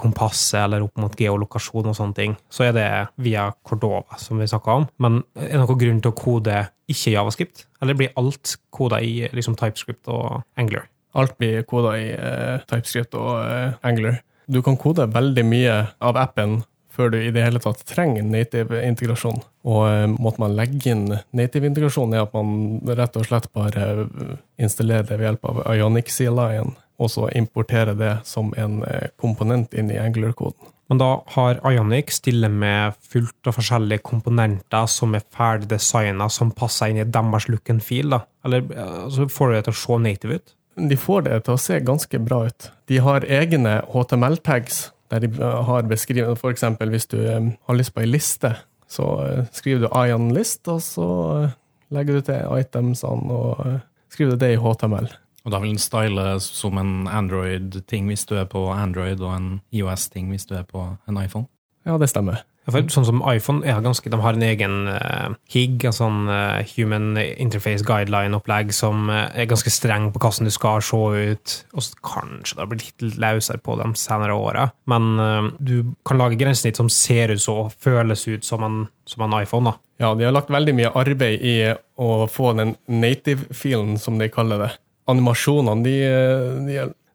kompasset 0.00 0.60
eller 0.62 0.84
opp 0.86 1.00
mot 1.02 1.16
geolokasjon 1.18 1.90
og 1.90 1.96
sånne 1.98 2.18
ting, 2.18 2.36
så 2.52 2.68
er 2.68 2.76
det 2.76 2.88
via 3.24 3.48
Cordova, 3.66 4.18
som 4.20 4.38
vi 4.40 4.48
snakka 4.50 4.78
om. 4.80 4.88
Men 5.02 5.22
er 5.34 5.56
det 5.56 5.62
noen 5.64 5.80
grunn 5.80 6.02
til 6.04 6.14
å 6.14 6.18
kode 6.18 6.60
ikke 6.90 7.14
javascript? 7.16 7.66
Eller 7.82 7.98
blir 7.98 8.14
alt 8.20 8.56
koda 8.74 9.00
i 9.02 9.24
liksom, 9.32 9.56
TypeScript 9.60 10.10
og 10.12 10.44
Angler? 10.60 10.86
Alt 11.14 11.36
blir 11.38 11.62
koda 11.68 11.94
i 11.98 12.08
uh, 12.10 12.62
TypeScript 12.66 13.14
og 13.18 13.34
uh, 13.46 13.76
Angler. 13.86 14.18
Du 14.50 14.60
kan 14.66 14.76
kode 14.76 15.06
veldig 15.14 15.44
mye 15.46 15.76
av 16.04 16.18
appen 16.20 16.58
før 16.94 17.10
du 17.12 17.18
i 17.20 17.32
det 17.34 17.42
hele 17.44 17.60
tatt 17.62 17.82
trenger 17.88 18.26
native 18.26 18.80
integrasjon. 18.86 19.40
Og 19.64 19.82
måtte 20.14 20.22
måten 20.22 20.44
man 20.44 20.56
legger 20.58 20.92
inn 20.92 21.06
native 21.36 21.70
integrasjon, 21.70 22.14
er 22.14 22.26
at 22.26 22.36
man 22.36 22.80
rett 22.98 23.18
og 23.18 23.26
slett 23.28 23.50
bare 23.56 23.88
eh, 24.04 24.36
installerer 24.62 25.08
det 25.08 25.18
ved 25.18 25.28
hjelp 25.30 25.50
av 25.50 25.64
Ionic 25.74 26.12
CLI-en, 26.14 26.74
og 27.00 27.10
så 27.10 27.28
importerer 27.34 27.98
det 27.98 28.14
som 28.28 28.52
en 28.60 28.82
eh, 28.86 29.10
komponent 29.20 29.74
inn 29.74 29.90
i 29.90 30.00
Angular-koden. 30.00 30.70
Men 30.92 31.00
da 31.00 31.10
har 31.32 31.62
Ionic 31.64 32.12
stille 32.12 32.50
med 32.52 32.96
fullt 33.08 33.48
av 33.48 33.56
forskjellige 33.56 34.04
komponenter 34.04 34.84
som 34.90 35.16
er 35.16 35.24
ferdig 35.32 35.70
designa, 35.72 36.28
som 36.28 36.52
passer 36.52 36.92
inn 36.92 37.00
i 37.00 37.08
deres 37.08 37.48
look 37.48 37.72
and 37.72 37.82
feel. 37.82 38.12
da. 38.12 38.20
Eller 38.44 38.66
altså, 38.76 39.28
får 39.32 39.48
du 39.48 39.56
det 39.56 39.64
til 39.64 39.74
å 39.74 39.80
se 39.80 39.98
native 40.04 40.38
ut? 40.38 40.54
De 40.74 40.98
får 40.98 41.24
det 41.28 41.38
til 41.46 41.54
å 41.54 41.62
se 41.62 41.78
ganske 41.80 42.18
bra 42.20 42.44
ut. 42.50 42.68
De 42.90 42.98
har 43.00 43.24
egne 43.30 43.78
HTML-tags 43.94 44.88
der 45.10 45.24
de 45.24 45.30
har 45.40 45.88
beskrevet 45.88 46.38
f.eks. 46.38 46.64
hvis 46.80 47.06
du 47.10 47.18
eh, 47.20 47.50
har 47.66 47.76
lyst 47.76 47.94
på 47.94 48.04
ei 48.04 48.08
liste, 48.08 48.54
så 48.88 49.08
eh, 49.24 49.42
skriver 49.52 49.84
du 49.84 49.88
Ion 50.04 50.30
list, 50.34 50.66
og 50.68 50.80
så 50.82 51.08
eh, 51.42 51.58
legger 51.94 52.18
du 52.18 52.26
til 52.30 52.56
itemsene 52.60 53.36
og 53.36 53.80
skriver 54.12 54.40
det 54.40 54.54
i 54.54 54.60
HTML. 54.60 55.10
Og 55.44 55.52
da 55.52 55.60
vil 55.60 55.74
den 55.74 55.82
style 55.82 56.38
som 56.40 56.78
en 56.80 57.08
Android-ting 57.10 58.08
hvis 58.08 58.24
du 58.24 58.34
er 58.40 58.46
på 58.48 58.64
Android, 58.72 59.20
og 59.20 59.36
en 59.36 59.48
IOS-ting 59.72 60.30
hvis 60.32 60.48
du 60.48 60.56
er 60.56 60.64
på 60.64 60.86
en 61.08 61.20
iPhone? 61.20 61.46
Ja, 61.84 61.98
det 62.00 62.08
stemmer. 62.08 62.40
For 62.64 62.88
sånn 62.92 63.06
som 63.08 63.22
iPhone 63.28 63.76
ganske, 63.84 64.10
de 64.10 64.20
har 64.22 64.36
en 64.36 64.46
egen 64.46 64.76
uh, 64.88 65.34
HIG, 65.52 65.84
en 65.88 65.96
sånn 65.96 66.20
uh, 66.30 66.62
Human 66.74 67.18
Interface 67.20 67.84
Guideline-opplegg, 67.84 68.72
som 68.72 69.10
uh, 69.12 69.26
er 69.36 69.50
ganske 69.50 69.72
streng 69.72 70.08
på 70.14 70.22
hvordan 70.22 70.48
du 70.48 70.54
skal 70.54 70.80
se 70.84 71.00
ut. 71.34 71.56
Og 71.76 71.90
kanskje 72.04 72.56
det 72.56 72.64
har 72.64 72.70
blitt 72.72 73.04
litt 73.04 73.18
løsere 73.20 73.60
på 73.60 73.76
de 73.80 73.90
senere 74.00 74.36
åra, 74.38 74.68
men 74.90 75.52
du 75.58 75.94
kan 76.06 76.18
lage 76.18 76.38
grensesnitt 76.40 76.78
som 76.80 76.88
ser 76.92 77.34
ut 77.34 77.42
så 77.42 77.54
og 77.64 77.74
føles 77.84 78.24
ut 78.26 78.46
som 78.46 78.64
en, 78.66 78.78
som 79.08 79.26
en 79.26 79.36
iPhone. 79.42 79.70
da. 79.70 79.78
Ja, 80.02 80.14
de 80.14 80.26
har 80.26 80.34
lagt 80.34 80.50
veldig 80.50 80.74
mye 80.74 80.92
arbeid 80.96 81.44
i 81.44 81.56
å 82.00 82.26
få 82.30 82.52
den 82.58 82.74
native-filen, 82.90 83.98
som 84.00 84.18
de 84.18 84.30
kaller 84.32 84.64
det 84.64 84.72
animasjonene 85.10 85.84
de, 85.84 85.96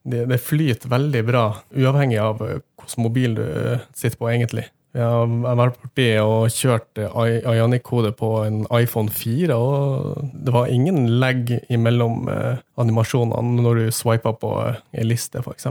de, 0.05 0.25
de, 0.29 0.37
flyter 0.41 0.91
veldig 0.91 1.23
bra, 1.27 1.45
uavhengig 1.75 2.19
av 2.21 2.43
eh, 2.45 2.61
hvilken 2.79 3.05
mobil 3.05 3.37
du 3.39 3.45
eh, 3.45 3.87
sitter 3.97 4.19
på, 4.19 4.29
egentlig. 4.31 4.67
Jeg 4.99 5.45
har 5.45 5.57
vært 5.59 5.79
borti 5.79 6.07
og 6.19 6.51
kjørt 6.51 6.99
Ionic-kode 6.99 8.11
på 8.19 8.33
en 8.43 8.59
iPhone 8.75 9.13
4, 9.13 9.55
og 9.55 10.27
det 10.33 10.53
var 10.55 10.73
ingen 10.73 11.07
lag 11.21 11.53
imellom 11.71 12.27
eh, 12.33 12.59
animasjonene 12.81 13.63
når 13.63 13.81
du 13.81 13.95
swipa 13.95 14.35
på 14.35 14.53
ei 14.67 15.07
liste, 15.07 15.43
f.eks. 15.43 15.69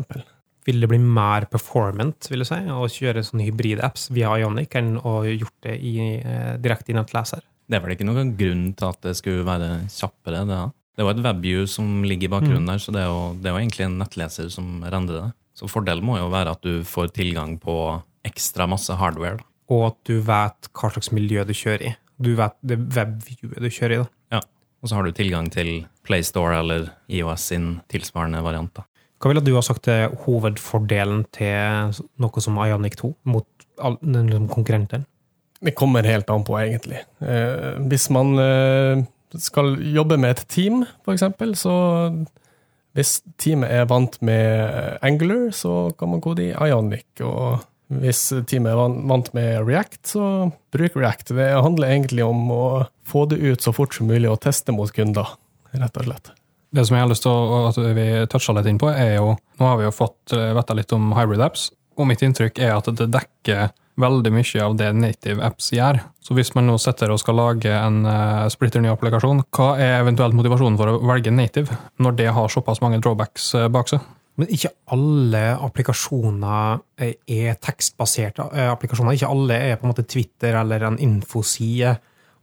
Vil 0.69 0.83
det 0.83 0.91
bli 0.91 1.01
mer 1.01 1.47
performant 1.49 2.29
vil 2.29 2.45
du 2.45 2.49
si, 2.49 2.59
å 2.73 2.89
kjøre 2.93 3.25
sånne 3.25 3.47
hybrid-apps 3.47 4.11
via 4.13 4.35
Ionic 4.41 4.75
enn 4.77 4.97
å 5.01 5.21
gjort 5.29 5.57
det 5.65 5.79
i, 5.81 5.95
direkte 6.61 6.93
i 6.93 6.99
nettleser? 6.99 7.45
Det 7.69 7.77
er 7.77 7.85
vel 7.85 7.95
ikke 7.95 8.09
noen 8.09 8.35
grunn 8.37 8.69
til 8.77 8.89
at 8.89 9.01
det 9.05 9.15
skulle 9.19 9.47
være 9.49 9.71
kjappere? 9.93 10.45
det 10.49 10.57
da? 10.57 10.67
Det 10.99 11.07
var 11.07 11.15
et 11.15 11.23
webview 11.23 11.67
som 11.71 12.03
ligger 12.03 12.27
i 12.27 12.33
bakgrunnen 12.33 12.65
mm. 12.65 12.71
der, 12.73 12.81
så 12.83 12.93
det 12.95 13.05
er, 13.05 13.11
jo, 13.13 13.21
det 13.39 13.47
er, 13.47 13.53
jo, 13.55 13.61
egentlig 13.63 13.85
en 13.87 13.99
nettleser 14.01 14.49
som 14.51 14.81
rendrer 14.83 15.21
det. 15.21 15.29
Så 15.59 15.69
fordelen 15.71 16.07
må 16.07 16.17
jo 16.19 16.31
være 16.33 16.55
at 16.57 16.65
du 16.65 16.81
får 16.87 17.13
tilgang 17.15 17.55
på 17.63 17.77
ekstra 18.27 18.67
masse 18.71 18.95
hardware. 18.99 19.43
Og 19.69 19.91
at 19.91 19.99
du 20.09 20.19
vet 20.25 20.71
hva 20.73 20.93
slags 20.95 21.13
miljø 21.13 21.45
du 21.45 21.55
kjører 21.57 21.91
i. 21.91 21.97
Du 22.19 22.33
vet 22.39 22.57
det 22.67 22.79
webviewet 22.97 23.61
du 23.63 23.71
kjører 23.71 23.95
i. 23.95 24.01
da. 24.03 24.39
Ja, 24.39 24.41
og 24.83 24.91
så 24.91 24.99
har 24.99 25.07
du 25.07 25.13
tilgang 25.13 25.51
til 25.53 25.87
PlayStore 26.07 26.63
eller 26.63 26.89
IOS 27.09 27.51
sin 27.53 27.69
tilsvarende 27.93 28.43
variant. 28.45 28.73
da. 28.75 28.87
Hva 29.19 29.33
ville 29.33 29.43
du 29.43 29.55
ha 29.57 29.63
sagt 29.67 29.89
er 29.91 30.13
hovedfordelen 30.25 31.25
til 31.35 31.95
noe 32.23 32.43
som 32.43 32.59
Ionic 32.63 32.99
2 33.01 33.13
mot 33.27 33.47
liksom 33.83 34.49
konkurrenten? 34.53 35.07
Det 35.59 35.75
kommer 35.75 36.07
helt 36.07 36.29
an 36.31 36.45
på, 36.47 36.55
egentlig. 36.61 37.01
Eh, 37.19 37.79
hvis 37.91 38.07
man 38.15 38.39
eh, 38.39 39.03
skal 39.43 39.75
jobbe 39.83 40.17
med 40.17 40.37
et 40.37 40.45
team, 40.49 40.85
f.eks., 41.03 41.25
så 41.59 41.75
hvis 42.95 43.19
teamet 43.39 43.71
er 43.71 43.89
vant 43.91 44.17
med 44.23 44.99
Angular, 45.03 45.51
så 45.55 45.91
kan 45.99 46.13
man 46.15 46.23
kode 46.23 46.47
i 46.47 46.55
Ionic. 46.55 47.07
Og 47.27 47.59
hvis 47.89 48.21
teamet 48.51 48.75
er 48.75 48.97
vant 49.09 49.31
med 49.37 49.63
React, 49.65 50.01
så 50.11 50.25
bruk 50.75 50.97
React. 50.99 51.33
Det 51.39 51.49
handler 51.57 51.95
egentlig 51.95 52.27
om 52.27 52.51
å 52.53 52.65
få 53.09 53.25
det 53.31 53.41
ut 53.41 53.65
så 53.65 53.73
fort 53.73 53.97
som 53.97 54.11
mulig 54.11 54.29
og 54.29 54.43
teste 54.45 54.75
mot 54.77 54.93
kunder, 54.93 55.37
rett 55.73 55.97
og 55.97 56.09
slett. 56.11 56.33
Det 56.69 56.85
som 56.85 56.99
jeg 56.99 57.07
har 57.07 57.09
lyst 57.09 57.25
til 57.25 57.33
å, 57.33 57.65
at 57.71 57.79
vi 57.97 58.07
toucha 58.29 58.53
litt 58.59 58.69
inn 58.69 58.81
på, 58.81 58.91
er 58.93 59.17
jo 59.17 59.37
Nå 59.59 59.67
har 59.67 59.79
vi 59.81 59.87
jo 59.89 59.95
fått 59.95 60.37
eh, 60.37 60.53
vite 60.55 60.77
litt 60.77 60.93
om 60.95 61.09
hybrid 61.17 61.41
apps, 61.43 61.71
og 61.99 62.07
mitt 62.07 62.21
inntrykk 62.23 62.61
er 62.63 62.77
at 62.77 62.91
det 63.01 63.09
dekker 63.11 63.73
veldig 63.99 64.31
mye 64.31 64.63
av 64.63 64.77
det 64.79 64.93
native 64.95 65.43
apps 65.43 65.73
gjør. 65.75 65.99
Så 66.23 66.37
hvis 66.37 66.53
man 66.55 66.69
nå 66.69 66.77
setter 66.79 67.11
og 67.11 67.19
skal 67.19 67.39
lage 67.41 67.73
en 67.73 68.05
uh, 68.07 68.47
splitter 68.53 68.85
ny 68.85 68.93
applikasjon, 68.93 69.43
hva 69.57 69.73
er 69.81 69.97
eventuelt 70.05 70.37
motivasjonen 70.39 70.79
for 70.79 70.93
å 70.93 71.01
velge 71.09 71.33
native, 71.35 71.75
når 71.99 72.21
det 72.21 72.29
har 72.37 72.53
såpass 72.53 72.83
mange 72.85 73.01
drawbacks 73.03 73.51
uh, 73.59 73.67
bak 73.73 73.91
seg? 73.91 74.05
Men 74.39 74.53
ikke 74.55 74.71
alle 74.95 75.43
applikasjoner 75.67 76.79
er 77.03 77.57
tekstbaserte 77.59 78.47
applikasjoner. 78.69 79.17
Ikke 79.17 79.31
alle 79.35 79.57
er 79.73 79.79
på 79.79 79.87
en 79.87 79.93
måte 79.93 80.07
Twitter 80.07 80.61
eller 80.61 80.87
en 80.87 80.99
infoside 81.03 81.97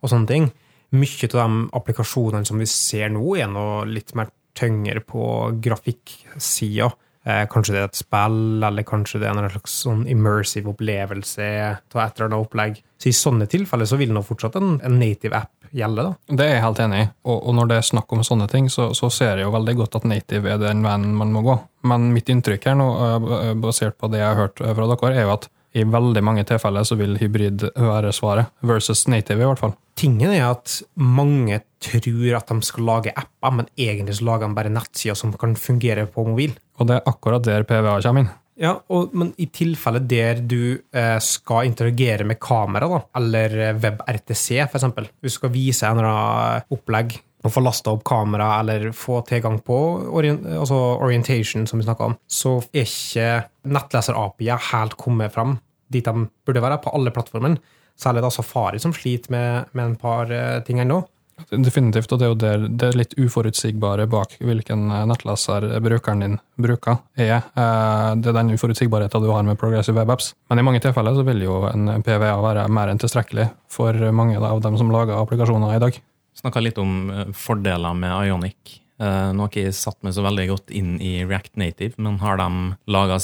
og 0.03 0.11
sånne 0.11 0.29
ting. 0.29 0.49
Mye 0.95 1.29
av 1.31 1.37
de 1.39 1.61
applikasjonene 1.79 2.47
som 2.47 2.59
vi 2.59 2.67
ser 2.69 3.09
nå, 3.15 3.23
er 3.39 3.47
noe 3.51 3.85
litt 3.87 4.11
mer 4.15 4.29
tyngre 4.55 5.01
på 5.07 5.23
grafikksida. 5.63 6.91
Eh, 7.25 7.43
kanskje 7.49 7.73
det 7.73 7.79
er 7.81 7.87
et 7.89 7.97
spill, 7.97 8.41
eller 8.63 8.85
kanskje 8.85 9.19
det 9.23 9.27
er 9.27 9.39
en 9.39 9.49
slags 9.49 9.79
sånn 9.81 10.03
immersive 10.11 10.69
opplevelse 10.75 11.47
av 11.73 12.01
et 12.03 12.19
eller 12.19 12.27
annet 12.27 12.43
opplegg. 12.43 12.81
Så 13.01 13.09
I 13.09 13.15
sånne 13.17 13.47
tilfeller 13.49 13.89
så 13.89 13.97
vil 13.97 14.13
nå 14.13 14.21
fortsatt 14.25 14.59
en, 14.59 14.77
native 14.99 15.39
app 15.39 15.54
gjelde. 15.71 16.07
da. 16.09 16.35
Det 16.37 16.45
er 16.45 16.53
jeg 16.55 16.65
helt 16.65 16.81
enig 16.85 17.01
i, 17.03 17.09
og, 17.25 17.37
og 17.39 17.57
når 17.57 17.71
det 17.71 17.79
er 17.79 17.89
snakk 17.89 18.15
om 18.15 18.23
sånne 18.27 18.47
ting, 18.51 18.69
så, 18.71 18.91
så, 18.97 19.09
ser 19.13 19.39
jeg 19.39 19.47
jo 19.47 19.55
veldig 19.55 19.75
godt 19.81 19.99
at 19.99 20.07
native 20.09 20.51
er 20.51 20.61
den 20.61 20.83
veien 20.85 21.11
man 21.17 21.33
må 21.33 21.43
gå. 21.45 21.57
Men 21.89 22.11
mitt 22.13 22.29
inntrykk 22.31 22.69
her 22.71 22.79
nå, 22.79 22.87
eh, 23.05 23.51
basert 23.61 23.97
på 24.01 24.09
det 24.11 24.23
jeg 24.23 24.31
har 24.31 24.41
hørt 24.45 24.61
fra 24.61 24.89
dere, 24.91 25.13
er 25.15 25.27
jo 25.27 25.35
at 25.35 25.49
i 25.75 25.83
veldig 25.83 26.21
mange 26.23 26.45
tilfeller 26.47 26.85
så 26.87 26.95
vil 26.95 27.17
hybrid 27.19 27.65
være 27.75 28.13
svaret, 28.15 28.53
versus 28.63 29.05
native 29.11 29.43
i 29.43 29.49
hvert 29.49 29.59
fall. 29.59 29.73
Tingen 29.99 30.31
er 30.31 30.47
at 30.47 30.77
mange 30.95 31.59
tror 31.83 32.37
at 32.39 32.51
de 32.51 32.67
skal 32.67 32.87
lage 32.87 33.11
apper, 33.15 33.57
men 33.59 33.67
egentlig 33.75 34.15
så 34.19 34.29
lager 34.29 34.47
de 34.47 34.57
bare 34.57 34.71
nettsider 34.71 35.19
som 35.19 35.35
kan 35.35 35.55
fungere 35.59 36.07
på 36.07 36.25
mobil. 36.27 36.55
Og 36.79 36.87
det 36.87 36.97
er 36.97 37.11
akkurat 37.11 37.43
der 37.43 37.67
PVA 37.67 37.99
kommer 37.99 38.23
inn. 38.23 38.31
Ja, 38.55 38.71
og, 38.87 39.11
Men 39.17 39.33
i 39.41 39.49
tilfelle 39.51 39.99
der 39.99 40.39
du 40.39 40.77
eh, 40.95 41.17
skal 41.19 41.67
interagere 41.67 42.23
med 42.27 42.39
kamera, 42.39 42.87
da, 42.87 43.01
eller 43.19 43.55
WebRTC 43.81 44.61
f.eks., 44.63 44.87
hvis 44.95 45.35
du 45.35 45.37
skal 45.41 45.51
vise 45.51 45.89
en 45.89 45.99
eller 45.99 46.63
opplegg 46.71 47.17
og 47.45 47.53
få 47.53 47.61
lasta 47.61 47.91
opp 47.93 48.01
kamera 48.07 48.55
eller 48.61 48.89
få 48.95 49.19
tilgang 49.27 49.59
på 49.65 49.77
orient, 50.17 50.47
altså 50.63 50.77
orientation, 51.05 51.67
som 51.69 51.81
vi 51.81 51.85
snakka 51.85 52.07
om, 52.09 52.15
så 52.25 52.57
er 52.71 52.87
ikke 52.87 53.27
nettleser-API 53.75 54.49
helt 54.71 54.97
kommet 54.97 55.35
fram 55.35 55.59
dit 55.93 56.05
de 56.05 56.25
burde 56.45 56.63
være, 56.63 56.79
på 56.81 56.93
alle 56.97 57.13
plattformene. 57.13 57.59
Særlig 57.95 58.25
da 58.25 58.31
Safari, 58.33 58.79
som 58.81 58.93
sliter 58.95 59.31
med, 59.31 59.69
med 59.77 59.85
en 59.85 59.99
par 59.99 60.31
uh, 60.31 60.63
ting 60.67 60.81
ennå. 60.83 61.03
Definitivt, 61.51 62.13
og 62.15 62.19
det 62.19 62.25
er 62.25 62.29
jo 62.31 62.37
der 62.39 62.61
det 62.79 62.87
er 62.87 62.97
litt 62.97 63.13
uforutsigbare 63.19 64.05
bak 64.11 64.29
hvilken 64.39 64.81
eh, 64.87 65.05
nettleser 65.09 65.61
brukeren 65.83 66.21
din 66.23 66.37
bruker, 66.61 66.95
er. 67.19 67.41
Eh, 67.51 68.11
det 68.21 68.29
er 68.31 68.37
den 68.39 68.53
uforutsigbarheten 68.55 69.23
du 69.23 69.29
har 69.33 69.43
med 69.47 69.59
Progressive 69.59 69.97
Web 69.99 70.09
Apps. 70.15 70.27
Men 70.49 70.57
i 70.61 70.65
mange 70.65 70.81
tilfeller 70.83 71.13
så 71.17 71.23
vil 71.27 71.39
jo 71.43 71.55
en 71.67 71.83
PVA 72.05 72.35
være 72.43 72.63
mer 72.71 72.87
enn 72.91 73.01
tilstrekkelig 73.01 73.47
for 73.71 73.91
mange 74.15 74.35
av 74.39 74.61
dem 74.63 74.75
som 74.79 74.91
lager 74.93 75.19
applikasjoner 75.19 75.71
i 75.75 75.83
dag. 75.83 75.93
Snakka 76.39 76.59
litt 76.63 76.79
om 76.81 76.91
fordeler 77.35 77.93
med 77.95 78.11
Ionic. 78.27 78.59
Nå 78.95 79.39
har 79.43 79.49
ikke 79.49 79.67
jeg 79.67 79.75
satt 79.75 79.99
meg 80.07 80.13
så 80.15 80.23
veldig 80.23 80.47
godt 80.53 80.69
inn 80.75 80.91
i 81.03 81.27
React 81.27 81.55
Native, 81.59 81.95
men 81.99 82.19
har 82.21 82.35
de 82.39 82.47
laga 82.91 83.15
e 83.19 83.21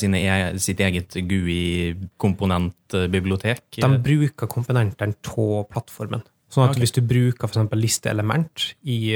sitt 0.59 0.79
eget 0.83 1.11
GUI-komponentbibliotek? 1.15 3.79
De 3.79 3.97
bruker 4.03 4.47
komponentene 4.51 5.15
av 5.15 5.63
plattformen. 5.71 6.21
Sånn 6.51 6.65
at 6.65 6.73
okay. 6.73 6.83
hvis 6.83 6.95
du 6.97 7.01
bruker 7.07 7.47
f.eks. 7.47 7.75
listeelement 7.79 8.65
i, 8.83 9.15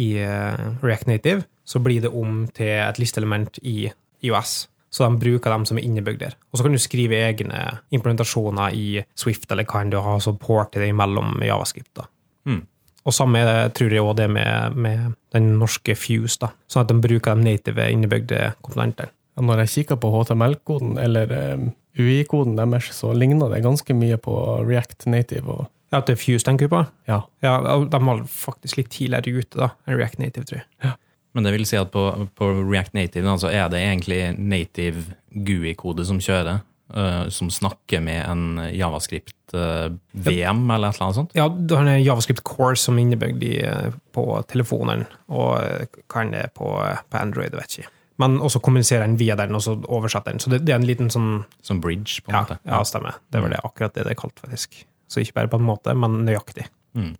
i 0.00 0.08
uh, 0.24 0.70
React 0.82 1.10
Native, 1.10 1.44
så 1.64 1.80
blir 1.84 2.04
det 2.04 2.12
om 2.12 2.46
til 2.56 2.72
et 2.78 3.00
listeelement 3.00 3.60
i 3.62 3.90
IOS. 4.24 4.64
Så 4.94 5.08
de 5.08 5.18
bruker 5.18 5.50
dem 5.50 5.64
som 5.66 5.78
er 5.80 5.86
innebygd 5.88 6.20
der. 6.22 6.36
Og 6.52 6.58
så 6.58 6.64
kan 6.64 6.76
du 6.76 6.78
skrive 6.78 7.18
egne 7.26 7.60
implementasjoner 7.92 8.76
i 8.78 9.02
Swift 9.18 9.50
eller 9.50 9.66
kan 9.66 9.90
du 9.90 9.98
ha 9.98 10.18
support 10.22 10.70
til 10.72 10.84
det 10.84 10.92
imellom 10.92 11.42
Javascript. 11.42 11.90
da. 11.98 12.06
Mm. 12.46 12.62
Og 13.04 13.12
samme 13.12 13.42
det, 13.44 13.74
tror 13.76 13.92
jeg 13.92 14.04
òg 14.04 14.14
det 14.16 14.30
med, 14.32 14.78
med, 14.78 15.16
den 15.34 15.56
norske 15.58 15.96
Fuse, 15.98 16.38
da. 16.46 16.52
sånn 16.70 16.86
at 16.86 16.92
de 16.92 17.02
bruker 17.02 17.34
de 17.34 17.44
native 17.44 17.88
innebygde 17.90 18.52
komponentene. 18.62 19.10
Når 19.34 19.64
jeg 19.64 19.72
kikker 19.72 19.98
på 19.98 20.12
HTML-koden 20.14 20.94
eller 21.02 21.32
um, 21.58 21.72
UI-koden 21.98 22.54
deres, 22.54 22.92
så 22.94 23.10
ligner 23.18 23.50
det 23.50 23.64
ganske 23.64 23.96
mye 23.98 24.16
på 24.22 24.36
React 24.62 25.08
Native. 25.10 25.50
Og... 25.50 25.66
Ja, 25.94 26.00
til 26.02 26.18
Fuse 26.18 26.42
tenker 26.46 26.66
du 26.66 26.74
på? 26.74 26.82
Ja. 27.06 27.20
ja. 27.44 27.54
De 27.86 28.00
var 28.02 28.24
faktisk 28.26 28.80
litt 28.82 28.90
tidligere 28.90 29.38
ute 29.44 29.60
da, 29.62 29.70
enn 29.86 29.98
React 30.00 30.18
Native, 30.24 30.44
tror 30.50 30.58
jeg. 30.64 30.66
Ja. 30.82 30.96
Men 31.34 31.46
det 31.46 31.52
vil 31.54 31.64
si 31.66 31.78
at 31.78 31.90
på, 31.94 32.02
på 32.38 32.48
React 32.60 32.94
Native 32.98 33.30
altså, 33.30 33.48
er 33.50 33.70
det 33.72 33.80
egentlig 33.82 34.20
native 34.38 35.16
GUI-kode 35.46 36.06
som 36.06 36.20
kjører? 36.22 36.60
Uh, 36.94 37.24
som 37.32 37.48
snakker 37.50 38.02
med 38.04 38.20
en 38.28 38.42
Javascript-VM 38.70 40.60
uh, 40.70 40.74
eller 40.74 40.88
et 40.92 40.94
eller 40.98 41.06
annet 41.06 41.16
sånt? 41.16 41.34
Ja, 41.34 41.48
du 41.48 41.74
har 41.74 41.86
en 41.88 42.02
Javascript 42.04 42.44
Core 42.46 42.76
som 42.78 42.98
er 42.98 43.06
innebygd 43.06 43.42
uh, 43.64 43.88
på 44.14 44.26
telefonen, 44.50 45.06
og 45.32 45.88
kan 46.12 46.30
det 46.34 46.50
på, 46.58 46.70
på 47.10 47.18
Android, 47.20 47.56
vet 47.56 47.78
ikke. 47.78 47.90
men 48.22 48.36
også 48.38 48.60
kommuniserer 48.62 49.06
den 49.08 49.18
via 49.18 49.34
den, 49.34 49.54
og 49.58 49.62
så 49.64 49.74
oversetter 49.88 50.30
den. 50.36 50.40
Så 50.44 50.50
det, 50.52 50.60
det 50.66 50.74
er 50.74 50.78
en 50.82 50.86
liten 50.86 51.10
sånn 51.10 51.44
Som 51.66 51.80
bridge, 51.82 52.20
på 52.22 52.30
en 52.30 52.36
Ja, 52.36 52.42
måte. 52.44 52.58
ja 52.68 52.82
stemmer. 52.86 53.18
Det 53.32 53.42
var 53.42 53.50
det, 53.50 53.62
akkurat 53.64 53.94
det 53.96 54.04
det 54.06 54.14
er 54.14 54.20
kalt, 54.20 54.38
faktisk. 54.44 54.84
Så 55.14 55.22
ikke 55.22 55.38
bare 55.38 55.52
på 55.52 55.60
en 55.60 55.68
måte, 55.68 55.94
men 55.94 56.24
nøyaktig. 56.26 56.66
Mm. 56.98 57.12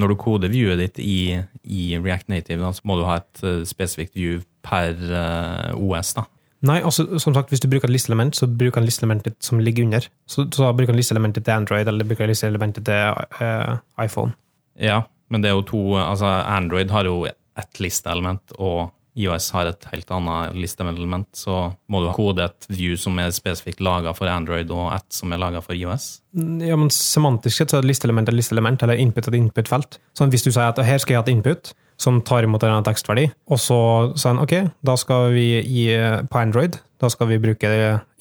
Når 0.00 0.12
du 0.12 0.18
koder 0.20 0.52
viewet 0.52 0.82
ditt 0.82 1.00
i, 1.02 1.40
i 1.64 1.84
React 1.96 2.28
Native, 2.30 2.60
da, 2.60 2.74
så 2.76 2.84
må 2.86 2.98
du 3.00 3.06
ha 3.08 3.16
et 3.22 3.40
eh, 3.46 3.62
spesifikt 3.68 4.12
view 4.18 4.42
per 4.66 4.92
eh, 4.92 5.72
OS. 5.80 6.12
da. 6.18 6.26
Nei, 6.68 6.82
altså, 6.84 7.06
som 7.22 7.32
sagt, 7.32 7.48
hvis 7.48 7.62
du 7.62 7.70
bruker 7.72 7.88
et 7.88 7.94
listeelement, 7.94 8.36
så 8.36 8.44
bruker 8.46 8.82
han 8.82 8.86
listeelementet 8.88 9.38
som 9.44 9.62
ligger 9.64 9.86
under. 9.88 10.04
Så, 10.28 10.44
så 10.52 10.66
da 10.66 10.74
bruker 10.76 10.92
han 10.92 11.00
listeelementet 11.00 11.46
til 11.46 11.56
Android, 11.56 11.88
eller 11.88 12.04
bruker 12.04 12.26
han 12.26 12.34
listeelementet 12.34 12.84
til 12.84 13.20
uh, 13.40 13.78
iPhone. 14.04 14.36
Ja, 14.76 15.00
men 15.32 15.40
det 15.40 15.50
er 15.50 15.56
jo 15.56 15.64
to 15.70 15.80
altså 15.96 16.28
Android 16.28 16.92
har 16.92 17.08
jo 17.08 17.22
ett 17.24 17.80
listeelement, 17.80 18.52
og 18.58 18.90
IOS 19.20 19.50
har 19.54 19.68
et 19.70 19.86
helt 19.92 20.10
annet 20.16 20.56
listeelement. 20.56 21.28
Så 21.36 21.58
må 21.90 22.02
du 22.04 22.10
kode 22.16 22.46
et 22.48 22.68
view 22.72 22.96
som 23.00 23.18
er 23.22 23.32
spesifikt 23.36 23.82
laga 23.84 24.14
for 24.16 24.30
Android, 24.30 24.70
og 24.74 24.90
et 24.96 25.06
som 25.14 25.32
er 25.32 25.42
laga 25.42 25.62
for 25.64 25.76
IOS. 25.76 26.08
Ja, 26.34 26.78
men 26.78 26.92
Semantisk 26.94 27.60
sett 27.60 27.72
så 27.72 27.78
er 27.78 27.84
et 27.84 27.90
listeelement 27.92 28.30
et 28.30 28.36
listeelement, 28.36 28.82
eller 28.82 29.00
input 29.00 29.28
et 29.28 29.38
input-felt. 29.38 30.00
Sånn, 30.18 30.32
hvis 30.32 30.46
du 30.46 30.50
sier 30.50 30.70
at 30.70 30.80
her 30.86 31.02
skal 31.02 31.16
jeg 31.16 31.22
ha 31.22 31.26
et 31.28 31.34
input 31.34 31.72
som 32.00 32.22
tar 32.24 32.46
imot 32.46 32.64
en 32.64 32.86
tekstverdi, 32.86 33.26
og 33.52 33.60
så 33.60 33.80
sier 34.14 34.32
han 34.32 34.40
ok, 34.40 34.54
da 34.88 34.96
skal 34.96 35.34
vi 35.34 35.48
gi 35.60 35.84
på 36.30 36.40
Android, 36.40 36.78
da 37.00 37.10
skal 37.12 37.28
vi 37.28 37.40
bruke 37.42 37.68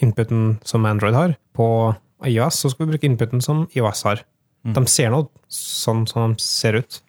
inputen 0.03 0.57
som 0.67 0.87
Android 0.89 1.15
har. 1.15 1.37
På 1.55 1.95
IOS 2.27 2.65
så 2.65 2.73
skal 2.73 2.85
vi 2.85 2.95
bruke 2.97 3.07
inputen 3.07 3.43
som 3.43 3.67
IOS 3.75 4.03
har. 4.07 4.25
De 4.67 4.83
ser 4.91 5.13
nå 5.13 5.23
sånn 5.49 6.03
som 6.09 6.33
de 6.33 6.43
ser 6.43 6.81
ut. 6.81 6.99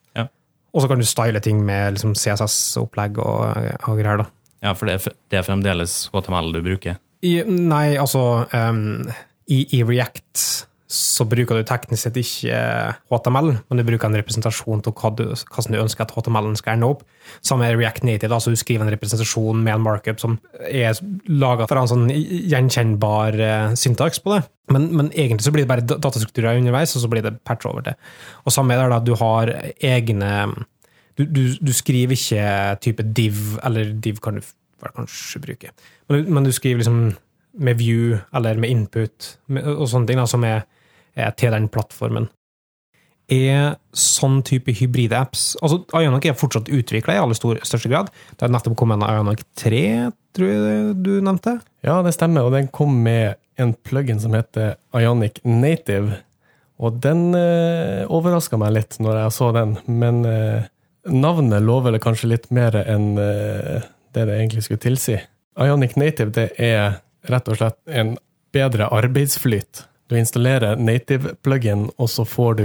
Og 0.71 0.85
så 0.85 0.91
kan 0.91 1.01
du 1.01 1.07
style 1.09 1.41
ting 1.43 1.65
med 1.67 1.97
liksom, 1.97 2.15
CSS-opplegg 2.15 3.19
og, 3.23 3.41
og 3.89 3.99
greier. 3.99 4.23
da. 4.23 4.29
Ja, 4.61 4.75
for 4.77 4.87
det 4.87 4.99
er, 4.99 5.17
det 5.33 5.41
er 5.41 5.47
fremdeles 5.47 6.03
HTML 6.13 6.53
du 6.55 6.61
bruker. 6.65 7.01
I, 7.27 7.41
nei, 7.45 7.97
altså 8.01 8.47
um, 8.53 9.09
i, 9.51 9.65
I 9.77 9.83
React 9.85 10.45
så 10.91 11.23
bruker 11.29 11.55
du 11.61 11.67
teknisk 11.67 12.03
sett 12.03 12.17
ikke 12.19 12.51
eh, 12.51 12.97
HTML, 13.13 13.53
men 13.71 13.79
du 13.79 13.85
bruker 13.87 14.09
en 14.09 14.19
representasjon 14.19 14.81
til 14.83 14.95
hva 14.99 15.11
du, 15.15 15.23
hvordan 15.31 15.77
du 15.77 15.79
ønsker 15.85 16.03
at 16.03 16.15
HTML-en 16.17 16.57
skal 16.59 16.75
ende 16.75 16.89
opp. 16.91 17.05
Samme 17.47 17.69
er 17.69 17.79
React 17.79 18.09
Native, 18.09 18.35
altså 18.35 18.51
du 18.51 18.59
skriver 18.59 18.83
en 18.83 18.91
representasjon 18.91 19.61
med 19.63 19.77
en 19.77 19.85
markup 19.85 20.19
som 20.23 20.35
er 20.67 20.99
laga 21.31 21.69
for 21.71 21.79
en 21.79 21.91
sånn 21.93 22.09
gjenkjennbar 22.11 23.39
eh, 23.39 23.77
syntaks 23.79 24.19
på 24.25 24.35
det. 24.35 24.41
Men, 24.75 24.89
men 24.99 25.13
egentlig 25.15 25.47
så 25.47 25.55
blir 25.55 25.63
det 25.63 25.71
bare 25.71 25.87
datastrukturer 25.87 26.59
underveis, 26.59 26.97
og 26.99 27.05
så 27.05 27.13
blir 27.13 27.23
det 27.27 27.37
patch 27.47 27.71
over 27.71 27.87
det. 27.87 27.95
Og 28.43 28.55
samme 28.55 28.75
er 28.75 28.91
det 28.91 28.99
at 28.99 29.07
du 29.07 29.15
har 29.21 29.55
egne 29.79 30.33
du, 31.15 31.23
du, 31.23 31.43
du 31.61 31.73
skriver 31.77 32.19
ikke 32.19 32.51
type 32.83 33.07
div, 33.15 33.39
eller 33.67 33.95
div 34.03 34.19
kan 34.25 34.41
du 34.41 34.53
kanskje 34.81 35.43
bruke, 35.45 35.73
men 36.11 36.31
men 36.35 36.47
du 36.47 36.51
skriver 36.57 36.81
liksom 36.81 37.01
med 37.61 37.79
view 37.79 38.19
eller 38.35 38.59
med 38.59 38.71
input 38.71 39.35
og 39.51 39.89
sånne 39.91 40.09
ting 40.09 40.21
da, 40.21 40.27
som 40.31 40.45
er 40.47 40.63
til 41.37 41.55
den 41.55 41.67
plattformen. 41.73 42.29
Er 43.31 43.77
sånn 43.95 44.41
type 44.47 44.73
hybride 44.75 45.15
apps 45.15 45.53
altså 45.63 45.85
Ionic 45.95 46.25
er 46.27 46.39
fortsatt 46.39 46.71
utvikla 46.75 47.15
i 47.15 47.21
aller 47.23 47.39
største 47.39 47.91
grad. 47.91 48.09
Det 48.35 48.43
har 48.43 48.51
nettopp 48.51 48.75
kommet 48.79 48.99
en 48.99 49.07
Ionic 49.07 49.45
3, 49.61 49.85
tror 50.35 50.51
jeg 50.51 50.97
du 51.05 51.13
nevnte. 51.23 51.61
Ja, 51.87 52.01
det 52.03 52.17
stemmer, 52.17 52.49
og 52.49 52.57
den 52.57 52.71
kom 52.75 52.97
med 53.05 53.39
en 53.61 53.75
plugin 53.87 54.21
som 54.23 54.35
heter 54.35 54.75
Ionic 54.97 55.39
Native. 55.45 56.19
Og 56.81 56.97
den 57.05 57.35
eh, 57.37 58.07
overraska 58.09 58.59
meg 58.61 58.75
litt 58.79 58.97
når 59.03 59.25
jeg 59.25 59.37
så 59.37 59.51
den, 59.55 59.77
men 59.87 60.23
eh, 60.29 60.69
navnet 61.13 61.65
lover 61.65 61.95
det 61.95 62.03
kanskje 62.05 62.33
litt 62.33 62.49
mer 62.55 62.77
enn 62.83 63.13
eh, 63.21 63.85
det 64.17 64.27
det 64.27 64.39
egentlig 64.39 64.65
skulle 64.67 64.83
tilsi. 64.83 65.19
Ionic 65.61 65.95
Native 66.01 66.33
det 66.35 66.49
er 66.57 67.01
rett 67.31 67.53
og 67.53 67.61
slett 67.61 67.79
en 67.87 68.17
bedre 68.55 68.89
arbeidsflyt. 68.97 69.85
Du 70.11 70.17
installerer 70.19 70.77
native-plugin, 70.77 71.87
og 71.97 72.11
så 72.11 72.25
får 72.27 72.55
du 72.59 72.65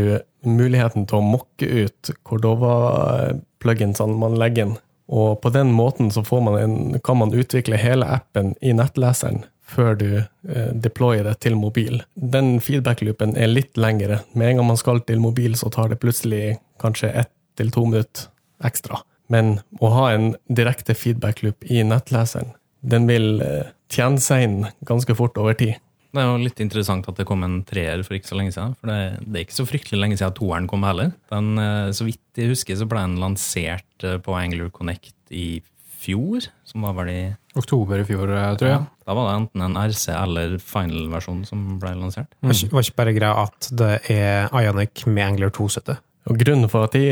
muligheten 0.49 1.05
til 1.05 1.19
å 1.19 1.25
mokke 1.25 1.67
ut 1.85 2.09
Cordova-pluginsene 2.25 4.17
man 4.17 4.37
legger 4.41 4.65
inn. 4.65 4.73
Og 5.13 5.37
på 5.43 5.51
den 5.53 5.69
måten 5.77 6.09
så 6.09 6.23
man 6.41 6.57
en, 6.57 6.77
kan 7.05 7.19
man 7.21 7.35
utvikle 7.37 7.77
hele 7.77 8.07
appen 8.09 8.55
i 8.65 8.73
nettleseren 8.73 9.43
før 9.65 9.93
du 9.97 10.09
eh, 10.17 10.71
deployer 10.73 11.25
det 11.25 11.35
til 11.45 11.57
mobil. 11.57 12.01
Den 12.15 12.57
feedback-loopen 12.61 13.37
er 13.37 13.53
litt 13.53 13.77
lengre. 13.77 14.23
Med 14.33 14.49
en 14.49 14.61
gang 14.61 14.71
man 14.73 14.81
skal 14.81 15.01
til 15.05 15.21
mobil, 15.21 15.53
så 15.57 15.69
tar 15.73 15.93
det 15.93 16.01
plutselig 16.01 16.57
kanskje 16.81 17.13
ett 17.13 17.33
til 17.57 17.69
to 17.73 17.85
minutter 17.85 18.29
ekstra. 18.65 19.03
Men 19.29 19.59
å 19.81 19.93
ha 19.93 20.09
en 20.13 20.33
direkte 20.49 20.97
feedback-loop 20.97 21.65
i 21.69 21.85
nettleseren, 21.85 22.53
den 22.81 23.05
vil 23.09 23.41
eh, 23.41 23.73
tjene 23.93 24.21
seg 24.21 24.45
inn 24.45 24.59
ganske 24.85 25.17
fort 25.17 25.37
over 25.41 25.57
tid. 25.57 25.77
Det 26.15 26.23
er 26.23 26.29
jo 26.31 26.39
litt 26.45 26.61
interessant 26.63 27.07
at 27.11 27.17
det 27.19 27.25
kom 27.27 27.43
en 27.43 27.57
treer 27.67 27.99
for 28.07 28.15
ikke 28.15 28.29
så 28.31 28.37
lenge 28.39 28.53
siden. 28.55 28.75
For 28.79 28.87
det, 28.87 28.99
det 29.27 29.39
er 29.41 29.45
ikke 29.49 29.57
så 29.59 29.65
fryktelig 29.67 29.99
lenge 29.99 30.17
siden 30.21 30.35
toeren 30.37 30.67
kom 30.71 30.85
heller. 30.87 31.11
Den, 31.33 31.49
eh, 31.59 31.91
så 31.97 32.07
vidt 32.07 32.39
jeg 32.39 32.53
husker, 32.53 32.77
så 32.79 32.87
ble 32.87 33.03
den 33.03 33.17
lansert 33.19 34.05
eh, 34.07 34.15
på 34.23 34.35
Angler 34.39 34.71
Connect 34.71 35.11
i 35.35 35.59
fjor. 36.05 36.47
Som 36.69 36.85
var 36.85 36.95
vel 37.01 37.11
i 37.11 37.19
Oktober 37.59 37.99
i 37.99 38.07
fjor, 38.07 38.29
eh, 38.31 38.55
tror 38.59 38.69
jeg. 38.71 38.87
Da 39.05 39.13
var 39.17 39.27
det 39.27 39.35
enten 39.41 39.65
en 39.67 39.77
RC 39.83 40.07
eller 40.15 40.55
final-versjon 40.61 41.43
som 41.49 41.67
ble 41.81 41.91
lansert. 41.99 42.31
Det 42.39 42.47
var 42.47 42.55
ikke- 42.55 42.71
var 42.79 42.87
ikke 42.87 42.99
bare 43.03 43.15
greia 43.19 43.43
at 43.43 43.69
det 43.83 43.93
er 44.15 44.49
Ionic 44.55 45.05
med 45.07 45.23
Angler 45.33 45.49
2-støtte. 45.51 45.97
Og 46.27 46.39
Grunnen 46.41 46.69
for 46.71 46.85
at 46.87 46.95
de 46.97 47.03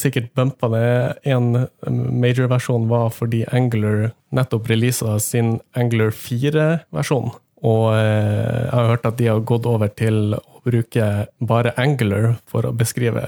sikkert 0.00 0.30
bumpa 0.34 0.70
det 0.72 1.18
en 1.28 1.66
major-versjon, 2.22 2.86
var 2.88 3.10
fordi 3.12 3.42
Angler 3.52 4.12
nettopp 4.32 4.70
releasa 4.70 5.18
sin 5.20 5.58
Angler 5.76 6.08
4-versjon. 6.10 7.34
Og 7.64 7.86
eh, 7.96 8.66
jeg 8.66 8.74
har 8.74 8.90
hørt 8.92 9.06
at 9.08 9.16
de 9.20 9.30
har 9.30 9.46
gått 9.46 9.68
over 9.68 9.92
til 9.96 10.36
å 10.36 10.42
bruke 10.64 11.06
bare 11.44 11.74
Angler 11.80 12.34
for 12.50 12.68
å 12.68 12.74
beskrive 12.76 13.22